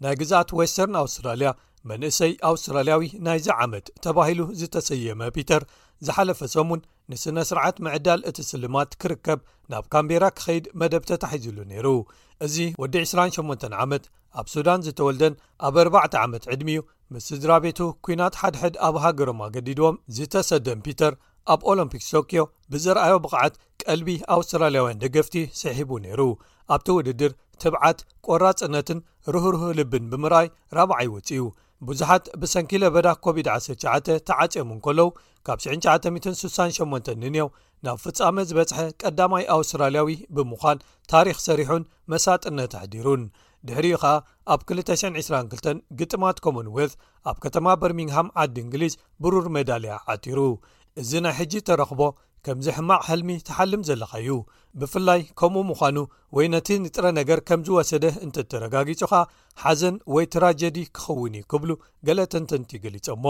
ናይ 0.04 0.14
ግዛኣት 0.20 0.48
ወስተርን 0.58 0.96
ኣውስትራልያ 1.02 1.50
መንእሰይ 1.90 2.32
ኣውስትራልያዊ 2.50 3.02
ናይዚ 3.26 3.46
ዓመት 3.64 3.86
ተባሂሉ 4.04 4.40
ዝተሰየመ 4.60 5.20
ፒተር 5.36 5.62
ዝሓለፈ 6.06 6.40
ሰሙን 6.54 6.80
ንስነ 7.12 7.38
ስርዓት 7.48 7.76
ምዕዳል 7.84 8.20
እቲ 8.28 8.38
ስልማት 8.50 8.90
ክርከብ 9.02 9.40
ናብ 9.72 9.84
ካምቤራ 9.94 10.24
ክኸይድ 10.36 10.64
መደብ 10.80 11.02
ተታሕዙሉ 11.10 11.56
ነይሩ 11.70 11.88
እዚ 12.46 12.54
ወዲ 12.82 12.94
28 13.08 13.66
ዓመት 13.84 14.04
ኣብ 14.40 14.46
ሱዳን 14.52 14.84
ዝተወልደን 14.86 15.34
ኣብ 15.68 15.74
4ርባዕ 15.82 16.06
ዓመት 16.24 16.44
ዕድሚዩ 16.54 16.78
ምስ 17.14 17.26
ስድራ 17.32 17.52
ቤቱ 17.64 17.80
ኩናት 18.06 18.38
ሓድሕድ 18.42 18.76
ኣብ 18.88 18.94
ሃገሮም 19.04 19.42
ኣገዲድም 19.46 19.98
ዝተሰደን 20.18 20.80
ፒተር 20.86 21.12
ኣብ 21.54 21.60
ኦሎምፒክስ 21.72 22.08
ቶክዮ 22.14 22.42
ብዘረኣዮ 22.72 23.14
ብቕዓት 23.24 23.54
ቀልቢ 23.82 24.08
ኣውስትራልያውያን 24.36 25.02
ደገፍቲ 25.04 25.36
ስሕሂቡ 25.60 25.90
ነይሩ 26.06 26.20
ኣብቲ 26.76 26.88
ውድድር 26.98 27.32
ትብዓት 27.64 27.98
ቈራጽነትን 28.28 29.00
ርህርህ 29.34 29.64
ልብን 29.80 30.06
ብምራኣይ 30.14 30.48
ራብዓይውፅዩ 30.78 31.42
ብዙሓት 31.90 32.24
ብሰንኪለበዳ 32.42 33.08
ኮቪድ-19 33.24 34.08
ተዓጨሙ 34.28 34.68
እንከለዉ 34.76 35.08
ካብ 35.46 35.58
968 35.64 37.08
ንንው 37.22 37.48
ናብ 37.86 37.96
ፍጻመ 38.04 38.36
ዝበጽሐ 38.50 38.78
ቀዳማይ 39.02 39.44
ኣውስትራልያዊ 39.54 40.10
ብምዃን 40.36 40.78
ታሪክ 41.12 41.38
ሰሪሑን 41.46 41.82
መሳጥነት 42.12 42.74
ኣሕዲሩን 42.80 43.22
ድሕሪኡ 43.68 43.98
ኸኣ 44.02 44.14
ኣብ 44.52 44.60
222 44.76 45.84
ግጥማት 46.00 46.38
ኮሞን 46.44 46.68
ወልት 46.76 46.94
ኣብ 47.30 47.36
ከተማ 47.44 47.66
በርሚንግሃም 47.82 48.28
ዓዲ 48.44 48.56
እንግሊዝ 48.64 48.94
ብሩር 49.24 49.46
መዳልያ 49.56 49.94
ዓጢሩ 50.14 50.40
እዚ 51.02 51.10
ናይ 51.26 51.36
ሕጂ 51.40 51.52
ተረኽቦ 51.68 52.00
ከምዚ 52.46 52.66
ሕማዕ 52.76 53.00
ሃልሚ 53.08 53.28
ተሓልም 53.48 53.82
ዘለካ 53.88 54.12
እዩ 54.22 54.28
ብፍላይ 54.80 55.20
ከምኡ 55.38 55.60
ምዃኑ 55.68 55.96
ወይ 56.36 56.46
ነቲ 56.54 56.68
ንጥረ 56.84 57.04
ነገር 57.18 57.38
ከም 57.48 57.60
ዝወሰደ 57.66 58.04
እንተ 58.24 58.36
እተረጋጊጹኻ 58.44 59.12
ሓዘን 59.62 59.96
ወይ 60.14 60.24
ትራጀዲ 60.34 60.76
ክኸውን 60.96 61.34
እዩ 61.40 61.44
ክብሉ 61.52 61.70
ገሌ 62.06 62.20
ተንተንቲ 62.34 62.70
ገሊፆሞ 62.84 63.24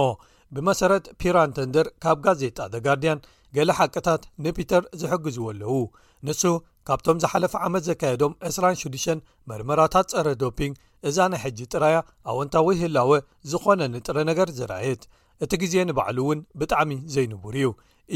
ብመሰረት 0.56 1.06
ፒራንተንደር 1.20 1.86
ካብ 2.04 2.18
ጋዜጣ 2.26 2.58
ደ 2.74 2.82
ጋርድያን 2.86 3.24
ገሌ 3.58 3.70
ሓቂታት 3.80 4.22
ንፒተር 4.46 4.82
ዝሕግዝዎ 5.00 5.44
ኣለው 5.52 5.78
ንሱ 6.26 6.42
ካብቶም 6.88 7.18
ዝሓለፈ 7.22 7.52
ዓመት 7.66 7.82
ዘካየዶም 7.88 8.32
206 8.46 9.14
መርመራታት 9.50 10.08
ፀረ 10.16 10.26
ዶፒንግ 10.42 10.74
እዛ 11.08 11.18
ናይ 11.32 11.40
ሕጂ 11.44 11.58
ጥራያ 11.72 11.96
ኣወንታዊ 12.32 12.68
ህላወ 12.82 13.10
ዝኾነ 13.52 13.80
ንጥረ 13.94 14.16
ነገር 14.30 14.48
ዘረአየት 14.58 15.02
እቲ 15.44 15.52
ግዜ 15.62 15.74
ንባዕሉ 15.88 16.18
እውን 16.24 16.40
ብጣዕሚ 16.60 16.92
ዘይንብሩ 17.14 17.56
እዩ 17.62 17.70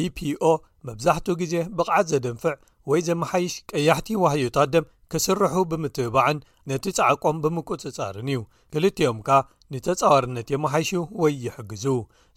eፒኦ 0.04 0.44
መብዛሕትኡ 0.88 1.34
ግዜ 1.42 1.54
ብቕዓዝ 1.78 2.06
ዘደንፍዕ 2.12 2.54
ወይ 2.90 3.00
ዘመሓይሽ 3.08 3.54
ቀያሕቲ 3.72 4.08
ዋህዮትድም 4.24 4.84
ክስርሑ 5.12 5.52
ብምትብባዕን 5.70 6.38
ነቲ 6.70 6.84
ጸዓቆም 6.98 7.36
ብምቁጽጻርን 7.44 8.28
እዩ 8.32 8.40
ክልቲኦም 8.72 9.18
ከ 9.28 9.38
ንተጻዋርነት 9.72 10.48
የመሓይሹ 10.54 10.90
ወይ 11.22 11.32
ይሕግዙ 11.44 11.84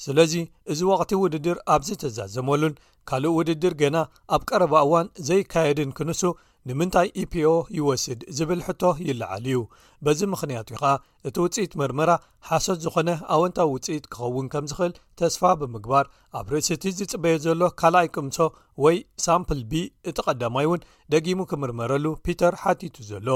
ስለዚ 0.06 0.34
እዚ 0.72 0.80
ወቅቲ 0.92 1.12
ውድድር 1.24 1.58
ኣብዝተዛዘመሉን 1.76 2.78
ካልእ 3.10 3.34
ውድድር 3.38 3.74
ገና 3.82 3.98
ኣብ 4.36 4.42
ቀረባ 4.50 4.74
እዋን 4.86 5.08
ዘይካየድን 5.30 5.92
ክንሱ 5.98 6.22
ንምንታይ 6.70 7.08
ኢፒኦ 7.22 7.52
ይወስድ 7.76 8.20
ዝብል 8.38 8.60
ሕቶ 8.66 8.82
ይለዓል 9.08 9.46
እዩ 9.48 9.60
በዚ 10.06 10.20
ምኽንያቱ 10.34 10.68
ኢ 10.74 10.76
ከኣ 10.82 10.92
እቲ 11.28 11.36
ውፅኢት 11.46 11.72
ምርምራ 11.80 12.12
ሓሶት 12.50 12.80
ዝኾነ 12.84 13.10
ኣወንታዊ 13.36 13.70
ውፅኢት 13.76 14.06
ክኸውን 14.14 14.48
ከም 14.54 14.66
ዝኽእል 14.72 14.94
ተስፋ 15.20 15.42
ብምግባር 15.62 16.06
ኣብ 16.40 16.46
ርእሲቲ 16.54 16.84
ዝፅበየ 17.00 17.36
ዘሎ 17.46 17.62
ካልኣይ 17.82 18.08
ቅምሶ 18.16 18.38
ወይ 18.84 18.98
ሳምፕል 19.26 19.60
b 19.72 19.84
እቲ 20.12 20.18
ቀዳማይ 20.28 20.68
እውን 20.70 20.86
ደጊሙ 21.14 21.40
ክምርመረሉ 21.54 22.06
ፒተር 22.28 22.54
ሓቲቱ 22.64 22.96
ዘሎ 23.12 23.30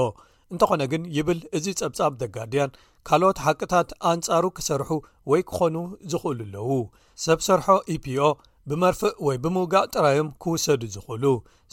እንተኾነ 0.54 0.82
ግን 0.92 1.02
ይብል 1.16 1.40
እዚ 1.58 1.66
ጸብጻብ 1.80 2.12
ደጋድያን 2.22 2.76
ካልኦት 3.08 3.38
ሓቅታት 3.46 3.88
ኣንጻሩ 4.10 4.44
ክሰርሑ 4.58 4.90
ወይ 5.32 5.42
ክኾኑ 5.50 5.76
ዝኽእሉ 6.12 6.34
ኣለዉ 6.50 6.78
ሰብ 7.24 7.40
ሰርሖ 7.46 7.66
ፒኦ 8.04 8.28
ብመርፍእ 8.70 9.18
ወይ 9.24 9.36
ብምውጋእ 9.42 9.88
ጥራዮም 9.94 10.28
ክውሰዱ 10.42 10.82
ዝኽእሉ 10.94 11.24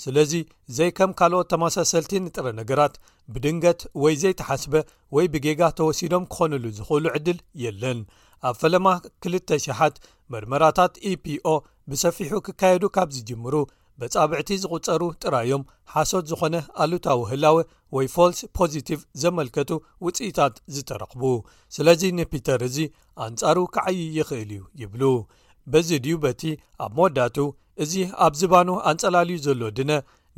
ስለዚ 0.01 0.31
ዘይ 0.77 0.89
ከም 0.97 1.11
ካልኦት 1.19 1.47
ተመሳሰልቲ 1.53 2.11
ንጥረ 2.25 2.45
ነገራት 2.59 2.95
ብድንገት 3.33 3.79
ወይ 4.03 4.15
ዘይተሓስበ 4.21 4.73
ወይ 5.15 5.25
ብጌጋ 5.33 5.61
ተወሲዶም 5.79 6.25
ክኾነሉ 6.31 6.63
ዝኽእሉ 6.77 7.05
ዕድል 7.17 7.39
የለን 7.63 7.99
ኣብ 8.49 8.55
ፈለማ 8.61 8.85
2 9.29 9.55
00ሓት 9.63 9.95
መርመራታት 10.33 10.93
ኢፒኦ 11.11 11.47
ብሰፊሑ 11.89 12.31
ክካየዱ 12.47 12.83
ካብ 12.95 13.09
ዝጅምሩ 13.17 13.55
በጻብዕቲ 14.01 14.49
ዝቝጸሩ 14.63 15.01
ጥራዮም 15.23 15.63
ሓሶት 15.93 16.25
ዝኾነ 16.31 16.55
ኣሉታዊ 16.83 17.19
ህላዊ 17.31 17.57
ወይ 17.95 18.07
ፋልስ 18.15 18.39
ፖዚቲቭ 18.57 18.99
ዘመልከቱ 19.23 19.71
ውፅኢታት 20.05 20.55
ዝተረኽቡ 20.75 21.23
ስለዚ 21.77 22.01
ንፒተር 22.19 22.61
እዚ 22.69 22.77
ኣንጻሩ 23.25 23.57
ክዓይ 23.77 23.97
ይኽእል 24.19 24.51
እዩ 24.57 24.61
ይብሉ 24.83 25.03
በዚ 25.73 25.89
ድዩ 26.05 26.15
በቲ 26.25 26.41
ኣብ 26.85 26.91
መወዳቱ 26.97 27.37
እዚ 27.83 27.93
ኣብ 28.25 28.33
ዝባኑ 28.39 28.69
ኣንጸላልዩ 28.89 29.37
ዘሎ 29.45 29.61
ድነ 29.77 29.91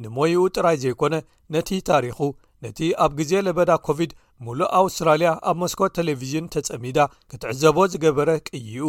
ንሞይኡ 0.03 0.41
ጥራይ 0.55 0.77
ዘይኮነ 0.83 1.15
ነቲ 1.53 1.69
ታሪኹ 1.89 2.19
ነቲ 2.63 2.79
ኣብ 3.03 3.11
ግዜ 3.19 3.31
ለበዳ 3.47 3.71
ኮቪድ 3.87 4.11
ሙሉእ 4.45 4.71
ኣውስትራልያ 4.79 5.29
ኣብ 5.49 5.57
መስኮ 5.63 5.81
ቴሌቭዥን 5.97 6.45
ተጸሚዳ 6.53 6.99
ክትዕዘቦ 7.31 7.77
ዝገበረ 7.93 8.29
ቅይኡ 8.49 8.85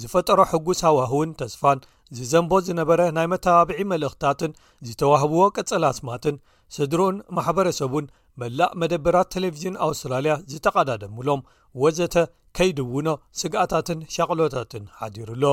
ዝፈጠሮ 0.00 0.40
ሕጉስ 0.52 0.80
ሃዋህውን 0.86 1.30
ተስፋን 1.42 1.78
ዝዘንቦ 2.16 2.52
ዝነበረ 2.66 3.00
ናይ 3.16 3.26
መተባብዒ 3.32 3.78
መልእኽትታትን 3.92 4.52
ዝተዋህብዎ 4.88 5.40
ቅጸላስማትን 5.56 6.36
ስድሩኡን 6.76 7.16
ማሕበረሰቡን 7.36 8.06
መላእ 8.40 8.74
መደበራት 8.80 9.30
ቴሌቭዥን 9.34 9.76
ኣውስትራልያ 9.86 10.34
ዝተቐዳደምሎም 10.52 11.40
ወዘተ 11.82 12.14
ከይድውኖ 12.56 13.08
ስግኣታትን 13.40 13.98
ሸቅሎታትን 14.14 14.84
ሓዲሩሎ 15.00 15.44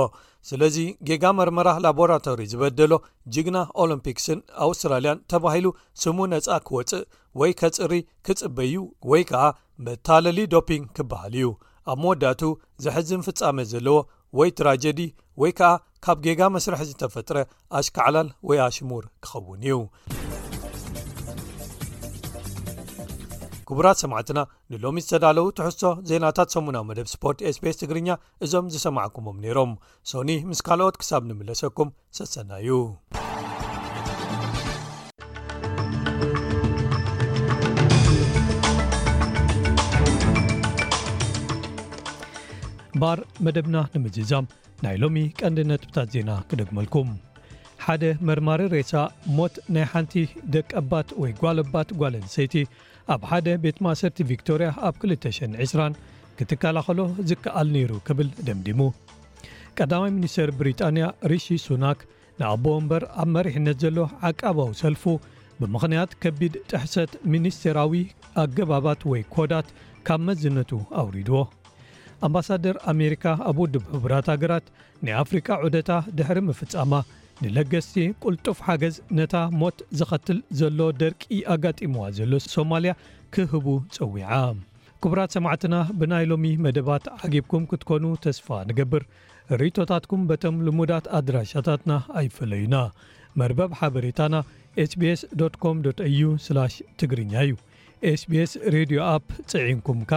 ስለዚ 0.50 0.78
ጌጋ 1.08 1.24
መርመራ 1.39 1.70
ላቦራቶሪ 1.86 2.39
ዝበደሎ 2.52 2.93
ጅግና 3.36 3.58
ኦሎምፒክስን 3.84 4.39
ኣውስትራልያን 4.66 5.22
ተባሂሉ 5.34 5.68
ስሙ 6.04 6.18
ነፃ 6.34 6.48
ክወፅእ 6.68 7.06
ወይ 7.41 7.54
ከፅሪ 7.62 7.93
ክፅበዩ 8.28 8.76
ወይ 9.14 9.24
ከዓ 9.32 9.45
መታለሊ 9.88 10.39
ዶፒንግ 10.56 10.86
ክበሃል 11.00 11.36
እዩ 11.39 11.50
ኣብ 11.91 12.00
መወዳእቱ 12.04 12.43
ዘሕዚ 12.86 13.10
ንፍፃመ 13.22 13.58
ዘለዎ 13.74 14.00
ወይ 14.39 14.50
ትራጀዲ 14.60 15.00
ወይ 15.41 15.52
ከዓ 15.60 15.72
ካብ 16.06 16.18
ጌጋ 16.26 16.41
መስርሒ 16.56 16.82
ዝተፈጥረ 16.89 17.38
ኣሽከዕላል 17.80 18.30
ወይ 18.50 18.58
ኣሽሙር 18.68 19.06
ክኸውን 19.26 19.62
እዩ 19.68 19.78
ክቡራት 23.70 23.97
ሰማዕትና 24.01 24.39
ንሎሚ 24.72 24.97
ዝተዳለዉ 25.05 25.45
ትሕሶ 25.57 25.82
ዜናታት 26.09 26.49
ሰሙናዊ 26.55 26.84
መደብ 26.89 27.07
ስፖርት 27.13 27.39
ኤስፔስ 27.49 27.80
ትግርኛ 27.82 28.09
እዞም 28.45 28.70
ዝሰማዐኩሞም 28.74 29.41
ነይሮም 29.45 29.72
ሶኒ 30.11 30.30
ምስ 30.49 30.61
ካልኦት 30.68 30.97
ክሳብ 31.01 31.24
ንምለሰኩም 31.30 31.89
ሰሰና 32.20 32.51
እዩ 32.63 32.74
ባር 43.01 43.20
መደብና 43.45 43.76
ንምዝዛም 43.93 44.45
ናይ 44.84 44.95
ሎሚ 45.01 45.18
ቀንዲ 45.39 45.59
ነጥብታት 45.72 46.07
ዜና 46.18 46.32
ክደግመልኩም 46.51 47.09
ሓደ 47.88 48.03
መርማሪ 48.28 48.61
ሬሳ 48.80 48.93
ሞት 49.39 49.55
ናይ 49.76 49.86
ሓንቲ 49.91 50.13
ደቂ 50.55 50.70
ኣባት 50.82 51.09
ወይ 51.24 51.32
ጓልኣባት 51.41 51.89
ጓል 51.99 52.15
ንሰይቲ 52.26 52.55
ኣብ 53.14 53.22
ሓደ 53.30 53.47
ቤት 53.64 53.78
ማእሰርቲ 53.86 54.20
ቪክቶርያ 54.30 54.68
ኣብ 54.88 54.95
2020 55.10 55.99
ክትከላኸሎ 56.39 56.99
ዝከኣል 57.30 57.68
ነይሩ 57.76 57.91
ክብል 58.08 58.30
ደምዲሙ 58.47 58.80
ቀዳማይ 59.78 60.12
ሚኒስተር 60.18 60.49
ብሪጣንያ 60.60 61.05
ርሺ 61.32 61.45
ሱናክ 61.66 61.99
ንኣቦ 62.39 62.64
እንበር 62.80 63.03
ኣብ 63.22 63.28
መሪሕነት 63.38 63.78
ዘሎ 63.84 63.97
ዓቃባዊ 64.30 64.70
ሰልፉ 64.82 65.03
ብምኽንያት 65.60 66.12
ከቢድ 66.24 66.55
ጥሕሰት 66.72 67.14
ሚኒስቴራዊ 67.34 67.93
ኣገባባት 68.43 69.01
ወይ 69.12 69.22
ኮዳት 69.36 69.70
ካብ 70.10 70.22
መዝነቱ 70.30 70.72
ኣውሪድዎ 71.03 71.38
ኣምባሳደር 72.28 72.76
ኣሜሪካ 72.93 73.26
ኣብ 73.51 73.58
ውድብ 73.64 73.86
ሕቡራት 73.95 74.28
ሃገራት 74.34 74.68
ናይኣፍሪካ 75.05 75.47
ዑደታ 75.66 75.91
ድሕሪ 76.20 76.38
ምፍጻማ 76.49 76.91
ንለገስቲ 77.46 77.96
ቁልጡፍ 78.28 78.60
ሓገዝ 78.68 78.96
ነታ 79.18 79.36
ሞት 79.62 79.80
ዝኸትል 79.98 80.38
ዘሎ 80.60 80.78
ደርቂ 81.02 81.22
ኣጋጢምዋ 81.54 82.04
ዘሎ 82.18 82.32
ሶማልያ 82.54 82.92
ክህቡ 83.34 83.66
ፀዊዓ 83.96 84.30
ክቡራት 85.04 85.36
ሰማዕትና 85.36 85.76
ብናይ 86.00 86.26
ሎሚ 86.32 86.52
መደባት 86.66 87.06
ዓጊብኩም 87.22 87.68
ክትኮኑ 87.72 88.04
ተስፋ 88.26 88.48
ንገብር 88.70 89.04
ርእቶታትኩም 89.62 90.22
በቶም 90.32 90.56
ልሙዳት 90.68 91.06
ኣድራሻታትና 91.20 91.92
ኣይፈለዩና 92.22 92.78
መርበብ 93.42 93.72
ሓበሬታና 93.82 94.36
sbsኮ 94.90 95.66
au 95.92 96.36
ትግርኛ 97.00 97.34
እዩ 97.46 97.56
sbs 98.20 98.52
ሬድዮ 98.76 98.98
ኣፕ 99.14 99.28
ፅዒንኩም 99.52 100.00
ከ 100.10 100.14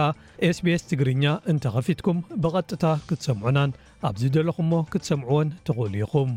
ስbስ 0.57 0.81
ትግርኛ 0.91 1.23
እንተኸፊትኩም 1.53 2.17
ብቐጥታ 2.43 2.83
ክትሰምዑናን 3.09 3.71
ኣብዚ 4.09 4.23
ደለኹ 4.37 4.57
ሞ 4.71 4.81
ክትሰምዕዎን 4.95 5.49
ትኽእሉ 5.67 5.93
ኢኹም 6.05 6.31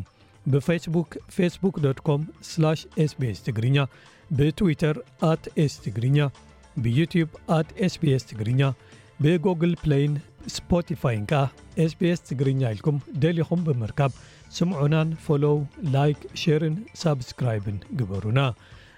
ብፌስቡክ 0.52 1.10
ፌስቡክ 1.36 1.76
ኮም 2.06 2.22
sbስ 3.10 3.36
ትግርኛ 3.46 3.76
ብትዊተር 4.38 4.96
ኣት 5.30 5.44
ስ 5.70 5.74
ትግርኛ 5.84 6.18
ብዩትዩብ 6.84 7.30
ኣት 7.56 7.68
ስቢስ 7.94 8.22
ትግርኛ 8.30 8.60
ብጉግል 9.24 9.72
ፕላይን 9.82 10.14
ስፖቲፋይን 10.56 11.22
ከዓ 11.30 11.42
ስቢስ 11.92 12.18
ትግርኛ 12.30 12.62
ኢልኩም 12.76 12.96
ደሊኹም 13.22 13.60
ብምርካብ 13.68 14.12
ስምዑናን 14.56 15.10
ፎሎው 15.26 15.58
ላይክ 15.94 16.20
ሸርን 16.42 16.74
ሳብስክራይብን 17.02 17.78
ግበሩና 18.00 18.40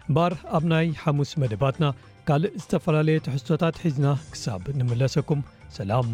እምባር 0.08 0.34
ኣብ 0.58 0.64
ናይ 0.74 0.88
ሓሙስ 1.02 1.32
መደባትና 1.42 1.84
ካልእ 2.30 2.56
ዝተፈላለየ 2.62 3.24
ትሕዝቶታት 3.28 3.80
ሒዝና 3.84 4.08
ክሳብ 4.34 4.64
ንምለሰኩም 4.80 5.42
ሰላም 5.78 6.10